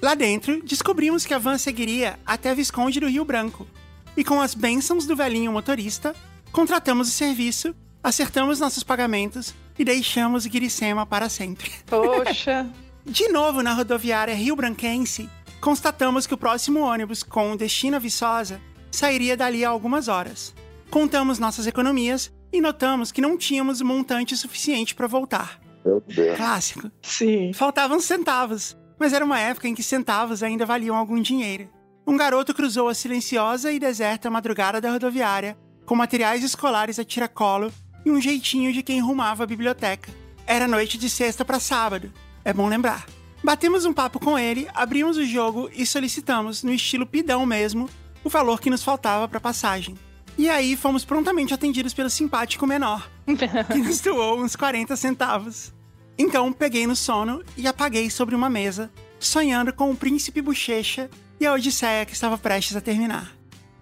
[0.02, 3.68] Lá dentro, descobrimos que a van seguiria até Visconde do Rio Branco.
[4.15, 6.15] E com as bênçãos do velhinho motorista,
[6.52, 11.72] contratamos o serviço, acertamos nossos pagamentos e deixamos Guiricema para sempre.
[11.86, 12.68] Poxa.
[13.06, 15.30] De novo na rodoviária Rio Branquense,
[15.61, 18.60] constatamos que o próximo ônibus com destino a Viçosa
[18.90, 20.56] sairia dali a algumas horas.
[20.90, 25.59] Contamos nossas economias e notamos que não tínhamos montante suficiente para voltar.
[25.85, 26.38] Meu Deus.
[26.38, 26.91] Clássico.
[27.01, 27.53] Sim.
[27.53, 28.76] Faltavam centavos.
[28.97, 31.69] mas era uma época em que centavos ainda valiam algum dinheiro.
[32.07, 37.72] Um garoto cruzou a silenciosa e deserta madrugada da rodoviária com materiais escolares a tiracolo
[38.05, 40.11] e um jeitinho de quem rumava a biblioteca.
[40.47, 42.11] Era noite de sexta para sábado,
[42.43, 43.05] é bom lembrar.
[43.43, 47.89] Batemos um papo com ele, abrimos o jogo e solicitamos, no estilo pidão mesmo,
[48.23, 49.95] o valor que nos faltava para passagem.
[50.38, 55.74] E aí fomos prontamente atendidos pelo simpático menor, que nos doou uns 40 centavos.
[56.18, 61.10] Então peguei no sono e apaguei sobre uma mesa, sonhando com o príncipe bochecha
[61.40, 63.36] e a odisseia que estava prestes a terminar.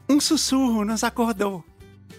[0.08, 1.64] Um sussurro nos acordou.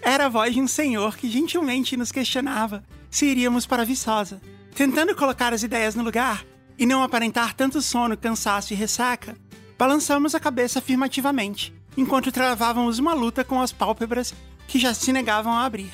[0.01, 4.41] Era a voz de um senhor que gentilmente nos questionava se iríamos para Viçosa.
[4.75, 6.45] Tentando colocar as ideias no lugar
[6.77, 9.37] e não aparentar tanto sono, cansaço e ressaca,
[9.77, 14.33] balançamos a cabeça afirmativamente, enquanto travavamos uma luta com as pálpebras
[14.67, 15.91] que já se negavam a abrir.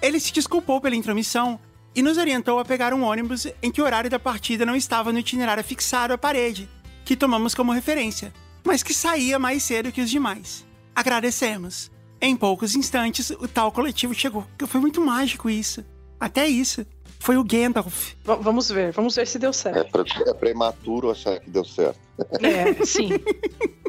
[0.00, 1.58] Ele se desculpou pela intromissão
[1.94, 5.12] e nos orientou a pegar um ônibus em que o horário da partida não estava
[5.12, 6.68] no itinerário fixado à parede,
[7.04, 8.32] que tomamos como referência,
[8.64, 10.64] mas que saía mais cedo que os demais.
[10.94, 11.90] Agradecemos.
[12.20, 14.46] Em poucos instantes, o tal coletivo chegou.
[14.66, 15.84] Foi muito mágico isso.
[16.18, 16.84] Até isso.
[17.20, 18.14] Foi o Gandalf.
[18.24, 19.78] V vamos ver, vamos ver se deu certo.
[19.78, 21.98] É, pra, é prematuro achar que deu certo.
[22.40, 23.10] É, sim.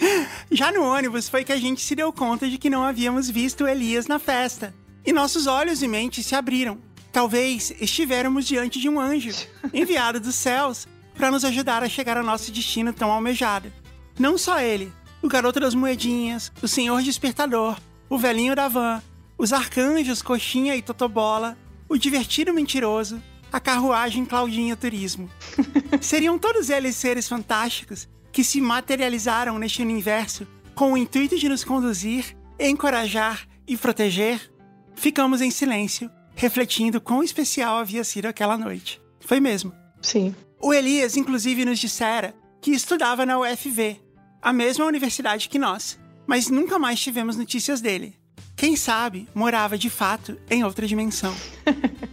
[0.50, 3.66] Já no ônibus foi que a gente se deu conta de que não havíamos visto
[3.66, 4.74] Elias na festa.
[5.04, 6.78] E nossos olhos e mentes se abriram.
[7.12, 9.30] Talvez estivéssemos diante de um anjo,
[9.74, 13.72] enviado dos céus, para nos ajudar a chegar ao nosso destino tão almejado.
[14.18, 17.76] Não só ele, o garoto das moedinhas, o senhor despertador,
[18.08, 19.02] o velhinho da van,
[19.36, 21.56] os arcanjos Coxinha e Totobola,
[21.88, 23.20] o divertido mentiroso,
[23.52, 25.28] a carruagem Claudinha Turismo.
[26.00, 31.64] Seriam todos eles seres fantásticos que se materializaram neste universo com o intuito de nos
[31.64, 34.50] conduzir, encorajar e proteger?
[34.94, 39.00] Ficamos em silêncio, refletindo quão especial havia sido aquela noite.
[39.20, 39.72] Foi mesmo.
[40.00, 40.34] Sim.
[40.60, 44.00] O Elias, inclusive, nos dissera que estudava na UFV,
[44.42, 48.14] a mesma universidade que nós, mas nunca mais tivemos notícias dele.
[48.56, 51.34] Quem sabe morava de fato em outra dimensão.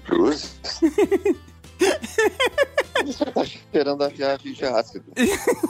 [3.34, 5.06] Tá esperando a viagem de ácido.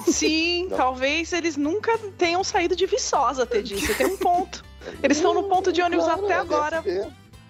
[0.07, 0.77] Sim, Não.
[0.77, 3.79] talvez eles nunca tenham saído de Viçosa, Teddy.
[3.79, 4.63] Você tem um ponto.
[5.03, 6.83] Eles estão no ponto de ônibus Claro, até é, agora,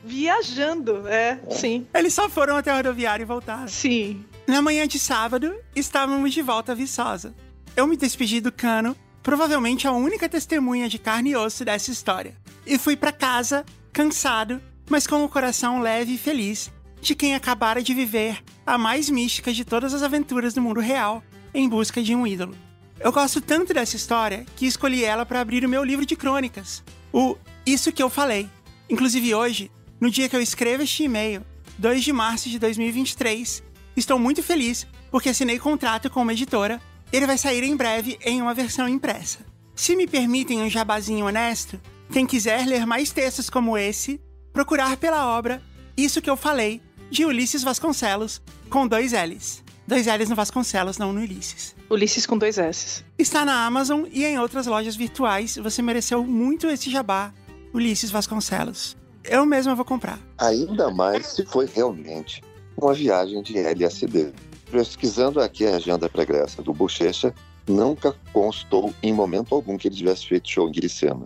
[0.03, 1.07] viajando.
[1.07, 1.85] É, sim.
[1.93, 3.67] Eles só foram até a rodoviária e voltaram.
[3.67, 4.25] Sim.
[4.47, 7.35] Na manhã de sábado, estávamos de volta a Viçosa.
[7.75, 12.35] Eu me despedi do cano, provavelmente a única testemunha de carne e osso dessa história.
[12.65, 16.71] E fui para casa, cansado, mas com o coração leve e feliz
[17.01, 21.23] de quem acabara de viver a mais mística de todas as aventuras do mundo real
[21.53, 22.55] em busca de um ídolo.
[22.99, 26.83] Eu gosto tanto dessa história que escolhi ela para abrir o meu livro de crônicas,
[27.13, 28.49] o Isso que eu falei.
[28.89, 31.45] Inclusive hoje, no dia que eu escrevo este e-mail,
[31.77, 33.63] 2 de março de 2023,
[33.95, 36.81] estou muito feliz porque assinei contrato com uma editora.
[37.11, 39.39] Ele vai sair em breve em uma versão impressa.
[39.75, 41.79] Se me permitem um jabazinho honesto,
[42.11, 44.19] quem quiser ler mais textos como esse,
[44.51, 45.61] procurar pela obra
[45.95, 49.63] Isso que eu falei, de Ulisses Vasconcelos, com dois L's.
[49.87, 51.73] Dois L's no Vasconcelos, não no Ulisses.
[51.89, 53.03] Ulisses com dois S.
[53.17, 55.55] Está na Amazon e em outras lojas virtuais.
[55.55, 57.33] Você mereceu muito esse jabá,
[57.73, 58.97] Ulisses Vasconcelos.
[59.23, 60.19] Eu mesma vou comprar.
[60.37, 62.41] Ainda mais se foi realmente
[62.77, 64.33] uma viagem de LSD.
[64.69, 67.33] Pesquisando aqui a agenda pregressa do Bochecha,
[67.67, 71.25] nunca constou em momento algum que ele tivesse feito show em Glicema.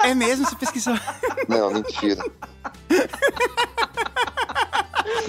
[0.00, 0.46] É mesmo?
[0.46, 0.94] Você pesquisou?
[1.48, 2.22] Não, mentira.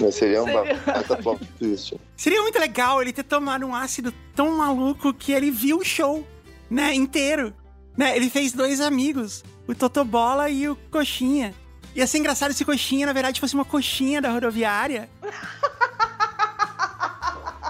[0.00, 1.98] Mas seria uma baita plot twist.
[2.16, 6.26] Seria muito legal ele ter tomado um ácido tão maluco que ele viu o show,
[6.70, 7.54] né, inteiro.
[7.96, 8.16] Né?
[8.16, 11.54] Ele fez dois amigos, o Totobola e o Coxinha.
[11.94, 15.08] Ia ser engraçado se Coxinha, na verdade, fosse uma coxinha da rodoviária.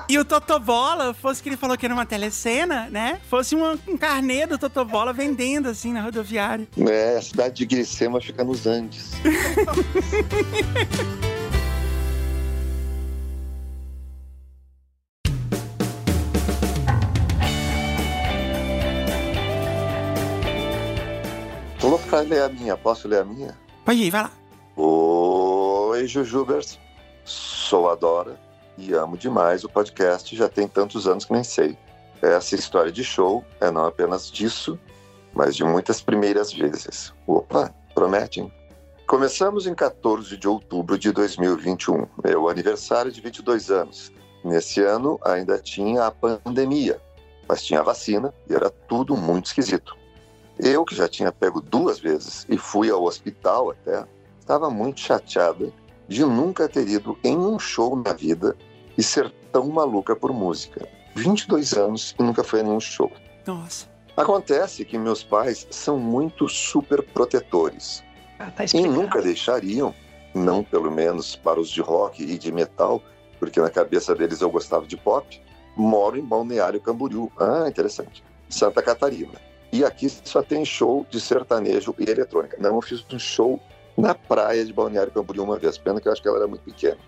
[0.09, 3.21] E o Totobola, fosse que ele falou que era uma telecena, né?
[3.29, 6.69] Fosse uma- um carnê do Totobola vendendo, assim, na rodoviária.
[6.89, 9.11] É, a cidade de Glicema fica nos Andes.
[21.83, 22.77] Eu vou ficar ler a minha.
[22.77, 23.57] Posso ler a minha?
[23.85, 24.31] Pode ir, vai lá.
[24.77, 26.79] Oi, Jujubers.
[27.25, 28.39] Sou a Dora
[28.77, 30.35] e amo demais o podcast.
[30.37, 31.77] Já tem tantos anos que nem sei.
[32.23, 34.79] Essa história de show é não apenas disso,
[35.33, 37.13] mas de muitas primeiras vezes.
[37.27, 38.53] Opa, promete, hein?
[39.07, 44.11] Começamos em 14 de outubro de 2021, meu aniversário de 22 anos.
[44.43, 47.01] Nesse ano ainda tinha a pandemia,
[47.49, 49.97] mas tinha a vacina e era tudo muito esquisito.
[50.59, 54.05] Eu, que já tinha pego duas vezes e fui ao hospital até,
[54.41, 55.73] estava muito chateada
[56.09, 58.57] de nunca ter ido em um show na vida
[58.97, 60.89] e ser tão maluca por música.
[61.15, 63.11] 22 anos e nunca fui a nenhum show.
[63.47, 63.87] Nossa.
[64.17, 68.03] Acontece que meus pais são muito super protetores
[68.39, 69.95] Ah, tá e nunca deixariam,
[70.35, 73.03] não pelo menos para os de rock e de metal,
[73.39, 75.41] porque na cabeça deles eu gostava de pop,
[75.77, 77.31] moro em Balneário Camboriú.
[77.39, 78.25] Ah, interessante.
[78.49, 79.39] Santa Catarina.
[79.73, 82.57] E aqui só tem show de sertanejo e eletrônica.
[82.59, 83.61] Não, eu fiz um show
[83.97, 86.63] na praia de Balneário Camboriú uma vez, pena que eu acho que ela era muito
[86.63, 86.99] pequena.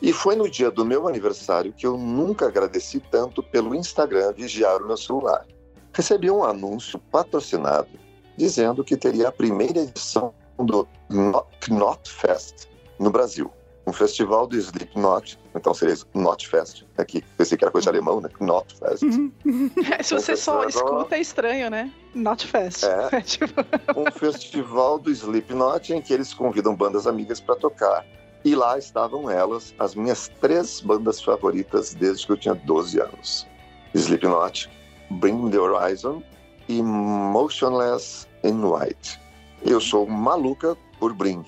[0.00, 4.80] E foi no dia do meu aniversário que eu nunca agradeci tanto pelo Instagram vigiar
[4.80, 5.44] o meu celular.
[5.92, 7.88] Recebi um anúncio patrocinado
[8.36, 12.66] dizendo que teria a primeira edição do Knot Fest
[12.98, 13.50] no Brasil.
[13.88, 17.24] Um festival do Slipknot, então seria Knot Fest aqui.
[17.38, 18.28] Pensei que era coisa de alemão, né?
[18.38, 19.02] Knot Fest.
[19.02, 19.32] Uhum.
[20.04, 21.90] Se você só escuta, é estranho, né?
[22.14, 22.84] Not fast.
[23.10, 23.22] É.
[23.22, 23.64] tipo,
[23.96, 28.04] um festival do Slipknot em que eles convidam bandas amigas para tocar.
[28.44, 33.46] E lá estavam elas, as minhas três bandas favoritas desde que eu tinha 12 anos:
[33.94, 34.68] Slipknot,
[35.12, 36.22] Bring Me the Horizon
[36.68, 39.18] e Motionless in White.
[39.64, 41.42] Eu sou maluca por Bring.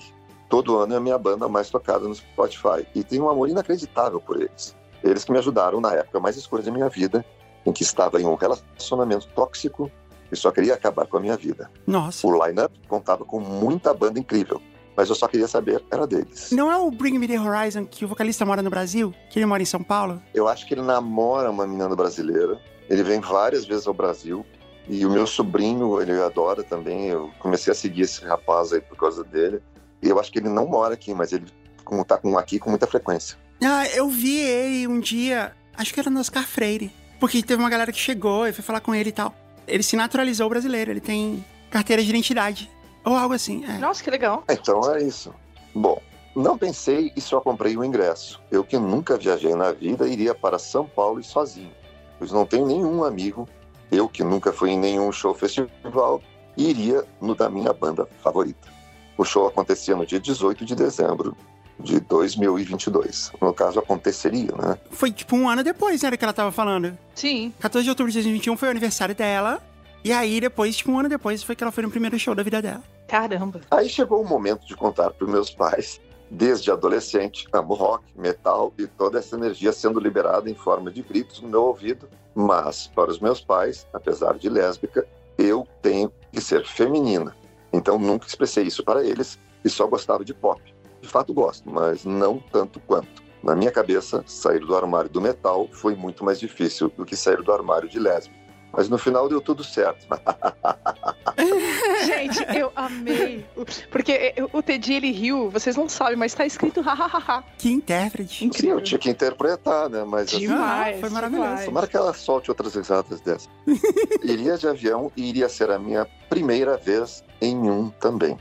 [0.51, 4.19] Todo ano é a minha banda mais tocada no Spotify e tenho um amor inacreditável
[4.19, 4.75] por eles.
[5.01, 7.23] Eles que me ajudaram na época mais escura da minha vida,
[7.65, 9.89] em que estava em um relacionamento tóxico
[10.29, 11.71] e só queria acabar com a minha vida.
[11.87, 12.27] Nossa.
[12.27, 14.61] O line-up contava com muita banda incrível,
[14.93, 16.51] mas eu só queria saber era deles.
[16.51, 19.15] Não é o Bring Me The Horizon que o vocalista mora no Brasil?
[19.29, 20.21] Que ele mora em São Paulo?
[20.33, 22.59] Eu acho que ele namora uma menina brasileira.
[22.89, 24.45] Ele vem várias vezes ao Brasil.
[24.89, 27.07] E o meu sobrinho, ele adora também.
[27.07, 29.61] Eu comecei a seguir esse rapaz aí por causa dele.
[30.01, 31.45] E eu acho que ele não mora aqui, mas ele
[31.83, 33.37] como tá com aqui com muita frequência.
[33.63, 36.91] Ah, eu vi ele um dia, acho que era no Oscar Freire.
[37.19, 39.35] Porque teve uma galera que chegou e foi falar com ele e tal.
[39.67, 42.71] Ele se naturalizou brasileiro, ele tem carteira de identidade.
[43.05, 43.63] Ou algo assim.
[43.65, 43.77] É.
[43.77, 44.43] Nossa, que legal.
[44.49, 45.33] Então é isso.
[45.73, 46.01] Bom,
[46.35, 48.41] não pensei e só comprei o ingresso.
[48.49, 51.71] Eu que nunca viajei na vida iria para São Paulo e sozinho.
[52.17, 53.47] Pois não tenho nenhum amigo.
[53.91, 56.21] Eu que nunca fui em nenhum show festival
[56.57, 58.67] iria no da minha banda favorita.
[59.17, 61.35] O show acontecia no dia 18 de dezembro
[61.79, 63.31] de 2022.
[63.41, 64.77] No caso, aconteceria, né?
[64.91, 66.97] Foi tipo um ano depois, né, que ela tava falando.
[67.15, 67.53] Sim.
[67.59, 69.61] 14 de outubro de 2021 foi o aniversário dela.
[70.03, 72.41] E aí, depois, tipo um ano depois, foi que ela foi no primeiro show da
[72.41, 72.83] vida dela.
[73.07, 73.61] Caramba.
[73.69, 75.99] Aí chegou o momento de contar para meus pais.
[76.29, 81.41] Desde adolescente, amo rock, metal e toda essa energia sendo liberada em forma de gritos
[81.41, 82.07] no meu ouvido.
[82.33, 85.05] Mas, para os meus pais, apesar de lésbica,
[85.37, 87.35] eu tenho que ser feminina.
[87.73, 90.61] Então, nunca expressei isso para eles e só gostava de pop.
[91.01, 93.21] De fato, gosto, mas não tanto quanto.
[93.43, 97.41] Na minha cabeça, sair do armário do metal foi muito mais difícil do que sair
[97.41, 98.40] do armário de lésbica.
[98.73, 100.07] Mas no final deu tudo certo.
[102.05, 103.45] Gente, eu amei.
[103.89, 107.43] Porque o Teddy, ele riu, vocês não sabem, mas tá escrito hahaha.
[107.57, 108.39] Que intérprete.
[108.39, 108.81] Sim, eu Incrível.
[108.81, 110.03] tinha que interpretar, né?
[110.05, 110.99] Mas assim, Demais.
[110.99, 111.47] foi maravilhoso.
[111.47, 111.65] demais.
[111.65, 113.49] Tomara que ela solte outras risadas dessas.
[114.23, 118.37] iria de avião e iria ser a minha primeira vez em um também.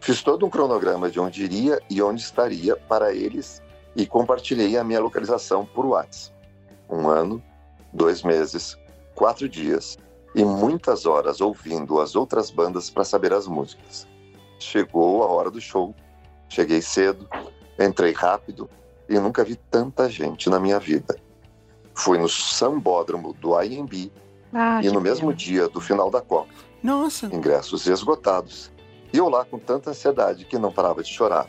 [0.00, 3.60] Fiz todo um cronograma de onde iria e onde estaria para eles
[3.96, 6.36] e compartilhei a minha localização por WhatsApp.
[6.88, 7.42] Um ano,
[7.92, 8.78] dois meses,
[9.16, 9.98] quatro dias
[10.34, 14.06] e muitas horas ouvindo as outras bandas para saber as músicas.
[14.60, 15.94] Chegou a hora do show,
[16.48, 17.26] cheguei cedo,
[17.80, 18.68] entrei rápido
[19.08, 21.16] e nunca vi tanta gente na minha vida.
[21.94, 24.12] Fui no sambódromo do IMB
[24.52, 26.52] Ah, e no mesmo dia do final da Copa,
[26.82, 27.26] Nossa.
[27.34, 28.70] ingressos esgotados.
[29.12, 31.48] E eu lá com tanta ansiedade que não parava de chorar.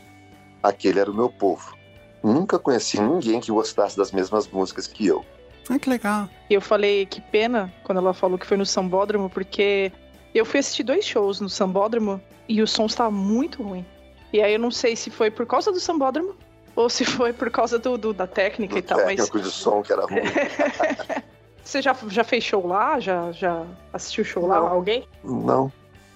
[0.62, 1.76] Aquele era o meu povo.
[2.22, 5.24] Nunca conheci ninguém que gostasse das mesmas músicas que eu.
[5.70, 6.28] Ah, que legal.
[6.48, 9.92] E eu falei que pena quando ela falou que foi no Sambódromo, porque
[10.34, 13.84] eu fui assistir dois shows no Sambódromo e o som estava muito ruim.
[14.32, 16.34] E aí eu não sei se foi por causa do Sambódromo
[16.76, 19.50] ou se foi por causa do, do- da técnica Do e tal, mas técnico de
[19.50, 20.20] som que era ruim.
[21.62, 22.98] você já, já fez show lá?
[23.00, 24.56] Já, já assistiu show lá?
[24.60, 24.68] Não.
[24.68, 25.04] Alguém?
[25.24, 25.72] Não,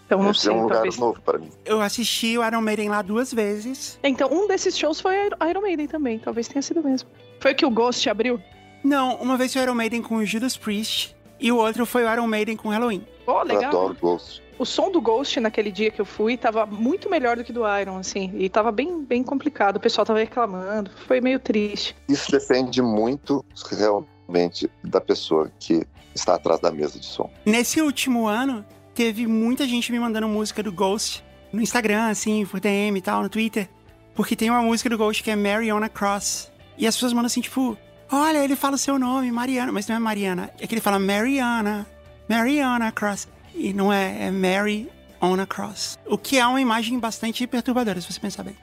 [0.06, 0.98] Então não esse sei, é um lugar talvez.
[0.98, 1.50] novo para mim.
[1.64, 3.98] Eu assisti o Iron Maiden lá duas vezes.
[4.02, 5.14] Então, um desses shows foi
[5.48, 6.18] Iron Maiden também.
[6.18, 7.08] Talvez tenha sido mesmo.
[7.40, 8.40] Foi o que o Ghost abriu?
[8.82, 11.14] Não, uma vez foi o Iron Maiden com o Judas Priest.
[11.38, 13.04] E o outro foi o Iron Maiden com Halloween.
[13.26, 13.64] Oh, Eu legal.
[13.70, 14.42] adoro Ghost.
[14.58, 17.62] O som do Ghost naquele dia que eu fui tava muito melhor do que do
[17.80, 18.32] Iron, assim.
[18.36, 19.76] E tava bem, bem complicado.
[19.76, 20.90] O pessoal tava reclamando.
[21.08, 21.96] Foi meio triste.
[22.08, 25.84] Isso depende muito realmente da pessoa que
[26.14, 27.28] está atrás da mesa de som.
[27.44, 28.64] Nesse último ano,
[28.94, 33.22] teve muita gente me mandando música do Ghost no Instagram, assim, por DM e tal,
[33.22, 33.68] no Twitter.
[34.14, 36.52] Porque tem uma música do Ghost que é Mariana Cross.
[36.78, 37.76] E as pessoas mandam assim, tipo,
[38.12, 39.72] olha, ele fala o seu nome, Mariana.
[39.72, 41.86] Mas não é Mariana, é que ele fala Mariana,
[42.28, 43.28] Mariana Cross.
[43.54, 44.90] E não é, é Mary
[45.20, 45.98] on a Cross.
[46.06, 48.56] O que é uma imagem bastante perturbadora, se você pensar bem.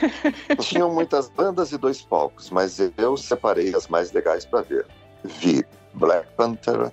[0.60, 4.86] Tinham muitas bandas e dois palcos, mas eu separei as mais legais para ver.
[5.24, 5.64] Vi
[5.94, 6.92] Black Panther,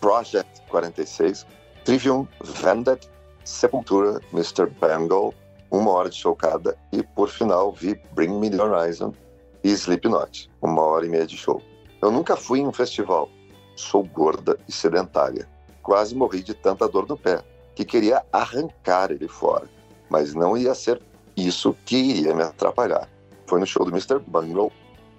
[0.00, 1.46] Project 46,
[1.84, 3.08] Trivium, Vended,
[3.44, 4.66] Sepultura, Mr.
[4.80, 5.34] Bangle,
[5.70, 9.12] uma hora de show cada, e por final vi Bring Me The Horizon
[9.64, 11.60] e Slipknot, uma hora e meia de show.
[12.02, 13.30] Eu nunca fui em um festival,
[13.74, 15.48] sou gorda e sedentária.
[15.82, 17.42] Quase morri de tanta dor no pé,
[17.74, 19.66] que queria arrancar ele fora,
[20.10, 21.00] mas não ia ser
[21.34, 23.08] isso que iria me atrapalhar.
[23.46, 24.18] Foi no show do Mr.
[24.18, 24.70] Bungle,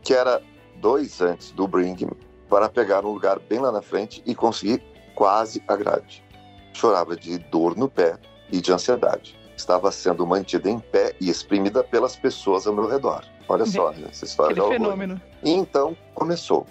[0.03, 0.41] que era
[0.79, 2.15] dois antes do Bring Me,
[2.47, 4.81] para pegar um lugar bem lá na frente e conseguir
[5.15, 6.23] quase a grade.
[6.71, 8.19] Chorava de dor no pé
[8.51, 9.35] e de ansiedade.
[9.55, 13.23] Estava sendo mantida em pé e exprimida pelas pessoas ao meu redor.
[13.47, 15.21] Olha só, essa história Aquele fenômeno.
[15.43, 16.65] E então começou.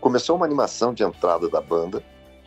[0.00, 2.02] Começou uma animação de entrada da banda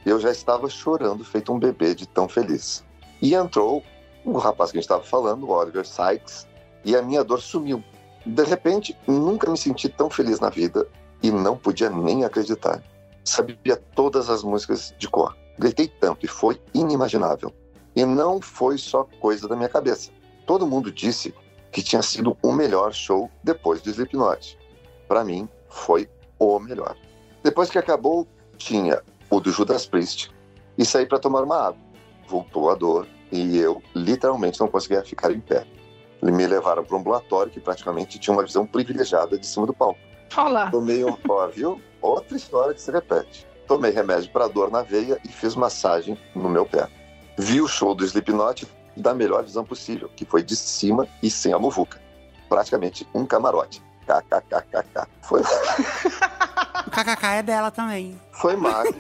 [0.05, 2.84] e eu já estava chorando, feito um bebê de tão feliz.
[3.22, 3.84] E entrou
[4.26, 6.47] o rapaz que a gente estava falando, o Oliver Sykes,
[6.84, 7.84] e a minha dor sumiu.
[8.26, 10.88] De repente, nunca me senti tão feliz na vida
[11.22, 12.81] e não podia nem acreditar.
[13.23, 15.35] Sabia todas as músicas de cor.
[15.59, 17.53] Gritei tanto e foi inimaginável.
[17.95, 20.11] E não foi só coisa da minha cabeça.
[20.45, 21.34] Todo mundo disse
[21.72, 24.57] que tinha sido o melhor show depois do Slipknot.
[25.07, 26.09] Para mim, foi
[26.39, 26.95] o melhor.
[27.43, 28.27] Depois que acabou,
[28.57, 30.31] tinha o do Judas Priest
[30.77, 31.80] e saí para tomar uma água.
[32.27, 35.65] Voltou a dor e eu literalmente não conseguia ficar em pé.
[36.22, 39.99] Me levaram para um ambulatório que praticamente tinha uma visão privilegiada de cima do palco.
[40.38, 40.72] Olha lá.
[40.72, 41.81] Tomei um, ó, viu?
[42.01, 43.47] Outra história que se repete.
[43.68, 46.88] Tomei remédio para dor na veia e fiz massagem no meu pé.
[47.38, 51.53] Vi o show do Slipknot da melhor visão possível, que foi de cima e sem
[51.53, 52.02] a muvuca.
[52.49, 53.82] Praticamente um camarote.
[54.06, 55.08] KKKKK.
[55.22, 55.41] Foi,
[56.88, 58.20] O KKK é dela também.
[58.34, 58.94] foi magro.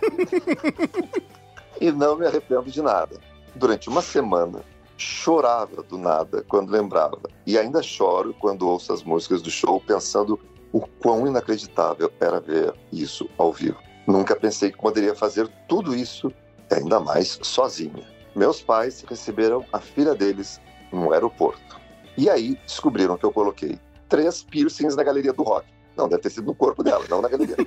[1.79, 3.19] e não me arrependo de nada.
[3.55, 4.61] Durante uma semana,
[4.97, 7.19] chorava do nada quando lembrava.
[7.45, 10.39] E ainda choro quando ouço as músicas do show, pensando
[10.71, 13.77] o quão inacreditável era ver isso ao vivo.
[14.07, 16.31] Nunca pensei que poderia fazer tudo isso,
[16.71, 18.03] ainda mais sozinha.
[18.35, 21.79] Meus pais receberam a filha deles no aeroporto.
[22.17, 23.79] E aí descobriram que eu coloquei
[24.09, 25.67] três piercings na galeria do rock.
[25.95, 27.55] Não, deve ter sido no corpo dela, não na galeria.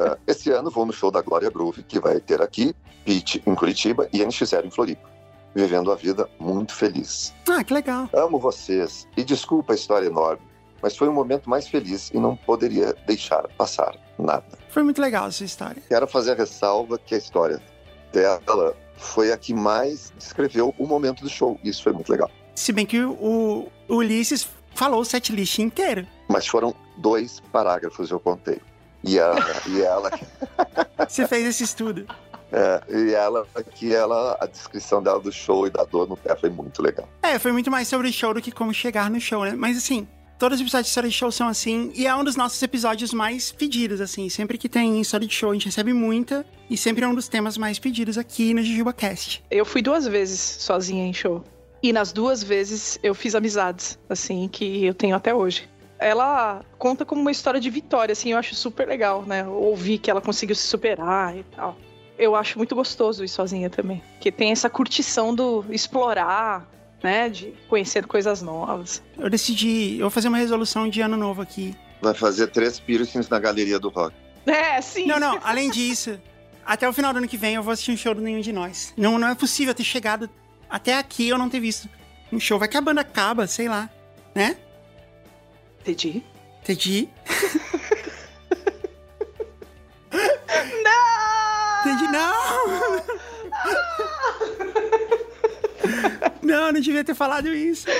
[0.00, 2.72] Ah, Esse ano vou no show da Glória Groove, que vai ter aqui,
[3.04, 5.10] Pitch em Curitiba e NX0 em Floripa.
[5.54, 7.34] Vivendo a vida muito feliz.
[7.50, 8.08] Ah, que legal.
[8.12, 10.42] Amo vocês e desculpa a história enorme,
[10.80, 14.46] mas foi um momento mais feliz e não poderia deixar passar nada.
[14.68, 15.82] Foi muito legal essa história.
[15.88, 17.60] Quero fazer a ressalva que a história
[18.12, 21.58] dela foi a que mais descreveu o momento do show.
[21.64, 22.30] Isso foi muito legal.
[22.54, 26.06] Se bem que o, o Ulisses falou o setlist inteiro.
[26.28, 28.60] Mas foram dois parágrafos eu contei.
[29.02, 29.38] E ela,
[29.68, 30.10] e ela,
[31.08, 32.04] Você fez esse estudo.
[32.52, 36.34] é, e ela, que ela, a descrição dela do show e da dor no pé
[36.34, 37.08] foi muito legal.
[37.22, 39.52] É, foi muito mais sobre o show do que como chegar no show, né?
[39.56, 40.06] Mas assim,
[40.38, 43.50] todos os episódios de de show são assim, e é um dos nossos episódios mais
[43.50, 44.28] pedidos, assim.
[44.28, 47.58] Sempre que tem de show, a gente recebe muita, e sempre é um dos temas
[47.58, 49.42] mais pedidos aqui no JujubaCast.
[49.50, 51.42] Eu fui duas vezes sozinha em show.
[51.82, 55.68] E nas duas vezes eu fiz amizades, assim, que eu tenho até hoje.
[55.98, 59.46] Ela conta como uma história de vitória, assim, eu acho super legal, né?
[59.46, 61.76] Ouvir que ela conseguiu se superar e tal.
[62.16, 64.02] Eu acho muito gostoso ir sozinha também.
[64.20, 66.68] Que tem essa curtição do explorar,
[67.02, 67.28] né?
[67.28, 69.02] De conhecer coisas novas.
[69.18, 71.74] Eu decidi, eu vou fazer uma resolução de ano novo aqui.
[72.00, 74.14] Vai fazer três piercings na galeria do rock.
[74.46, 75.06] É, sim.
[75.06, 76.18] Não, não, além disso,
[76.64, 78.52] até o final do ano que vem eu vou assistir um show do Nenhum de
[78.52, 78.92] Nós.
[78.96, 80.28] Não, não é possível ter chegado
[80.68, 81.88] até aqui e eu não ter visto
[82.32, 82.58] um show.
[82.58, 83.90] Vai que a banda acaba, sei lá,
[84.34, 84.56] né?
[85.80, 86.22] Entendi.
[86.62, 87.08] Entendi.
[96.58, 97.86] Não, não devia ter falado isso.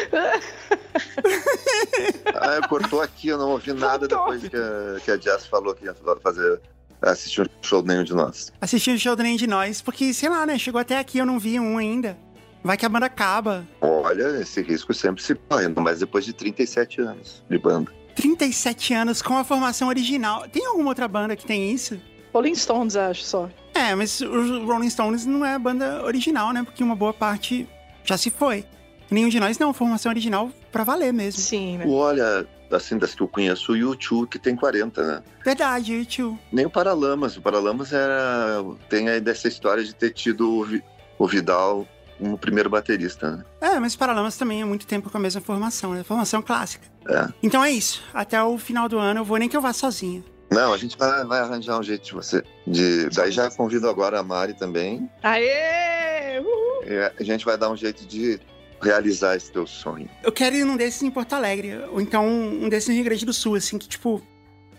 [2.34, 5.84] Ah, cortou aqui, eu não ouvi nada depois que a, que a Jess falou que
[5.84, 6.60] ia fazer
[7.00, 8.52] assistir um show nenhum de nós.
[8.60, 10.58] Assistir o show do Nenhum de Nós, porque, sei lá, né?
[10.58, 12.16] Chegou até aqui, eu não vi um ainda.
[12.62, 13.66] Vai que a banda acaba.
[13.80, 17.92] Olha, esse risco sempre se corre, ainda mais depois de 37 anos de banda.
[18.16, 20.48] 37 anos com a formação original.
[20.48, 22.00] Tem alguma outra banda que tem isso?
[22.32, 23.48] Rolling Stones, acho só.
[23.74, 26.62] É, mas os Rolling Stones não é a banda original, né?
[26.64, 27.68] Porque uma boa parte
[28.08, 28.64] já se foi.
[29.10, 31.40] Nenhum de nós não, formação original pra valer mesmo.
[31.40, 31.84] Sim, né?
[31.88, 35.22] Olha, assim, das que eu conheço, o YouTube que tem 40, né?
[35.44, 36.38] Verdade, YouTube.
[36.52, 37.36] Nem o Paralamas.
[37.36, 38.62] O Paralamas era.
[38.88, 40.82] Tem aí dessa história de ter tido o, Vi-
[41.18, 41.86] o Vidal
[42.18, 43.44] como primeiro baterista, né?
[43.60, 46.02] É, mas Paralamas também há muito tempo com a mesma formação, né?
[46.02, 46.86] Formação clássica.
[47.08, 47.28] É.
[47.42, 48.02] Então é isso.
[48.12, 50.22] Até o final do ano eu vou nem que eu vá sozinha.
[50.50, 52.42] Não, a gente vai, vai arranjar um jeito de você.
[52.66, 55.08] De, daí já convido agora a Mari também.
[55.22, 56.40] Aê!
[56.40, 56.67] Uhul!
[56.88, 58.40] E a gente vai dar um jeito de
[58.80, 60.08] realizar esse teu sonho.
[60.22, 61.78] Eu quero ir num desses em Porto Alegre.
[61.90, 64.22] Ou então um desses no Rio Grande do Sul, assim, que tipo.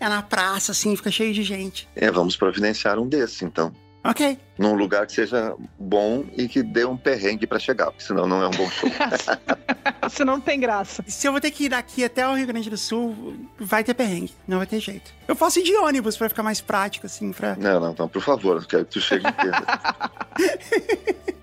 [0.00, 1.88] é na praça, assim, fica cheio de gente.
[1.94, 3.72] É, vamos providenciar um desse, então.
[4.02, 4.38] Ok.
[4.58, 8.42] Num lugar que seja bom e que dê um perrengue pra chegar, porque senão não
[8.42, 8.88] é um bom show.
[10.08, 11.04] Senão não tem graça.
[11.06, 13.92] Se eu vou ter que ir daqui até o Rio Grande do Sul, vai ter
[13.92, 14.32] perrengue.
[14.48, 15.12] Não vai ter jeito.
[15.28, 17.54] Eu posso ir de ônibus pra ficar mais prático, assim, pra.
[17.56, 19.56] não, não, então, por favor, eu quero que tu chegue inteiro.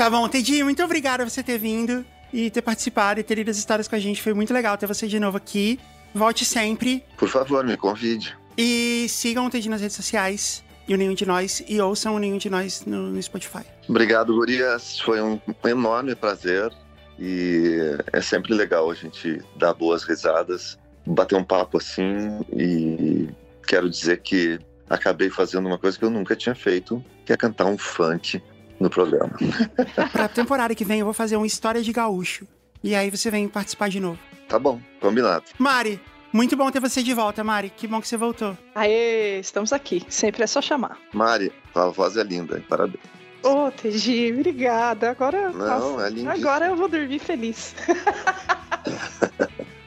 [0.00, 2.02] Tá bom, Teddy, muito obrigado por você ter vindo
[2.32, 4.22] e ter participado e ter lido as histórias com a gente.
[4.22, 5.78] Foi muito legal ter você de novo aqui.
[6.14, 7.04] Volte sempre.
[7.18, 8.34] Por favor, me convide.
[8.56, 11.62] E sigam o Teddy nas redes sociais e o Nenhum de Nós.
[11.68, 13.62] E ouçam o Nenhum de Nós no, no Spotify.
[13.86, 14.98] Obrigado, Gurias.
[15.00, 16.72] Foi um enorme prazer
[17.18, 17.76] e
[18.10, 23.28] é sempre legal a gente dar boas risadas, bater um papo assim e
[23.66, 24.58] quero dizer que
[24.88, 28.40] acabei fazendo uma coisa que eu nunca tinha feito, que é cantar um funk
[28.80, 29.32] no programa.
[30.10, 32.46] Pra temporada que vem eu vou fazer uma história de gaúcho.
[32.82, 34.18] E aí você vem participar de novo.
[34.48, 35.44] Tá bom, combinado.
[35.58, 36.00] Mari,
[36.32, 37.70] muito bom ter você de volta, Mari.
[37.76, 38.56] Que bom que você voltou.
[38.74, 40.04] Aê, estamos aqui.
[40.08, 40.96] Sempre é só chamar.
[41.12, 42.64] Mari, tua voz é linda, hein?
[42.68, 43.04] parabéns.
[43.42, 45.10] Ô, TG, obrigada.
[45.10, 46.30] Agora, Não, é lindíssimo.
[46.30, 47.74] agora eu vou dormir feliz.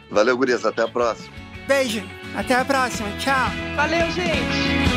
[0.10, 1.34] Valeu, Gurias, até a próxima.
[1.68, 2.03] Beijo,
[2.36, 3.10] até a próxima.
[3.18, 3.49] Tchau.
[3.76, 4.93] Valeu, gente.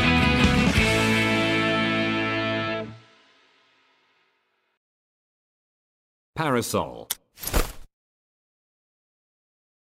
[6.37, 7.07] Parasol.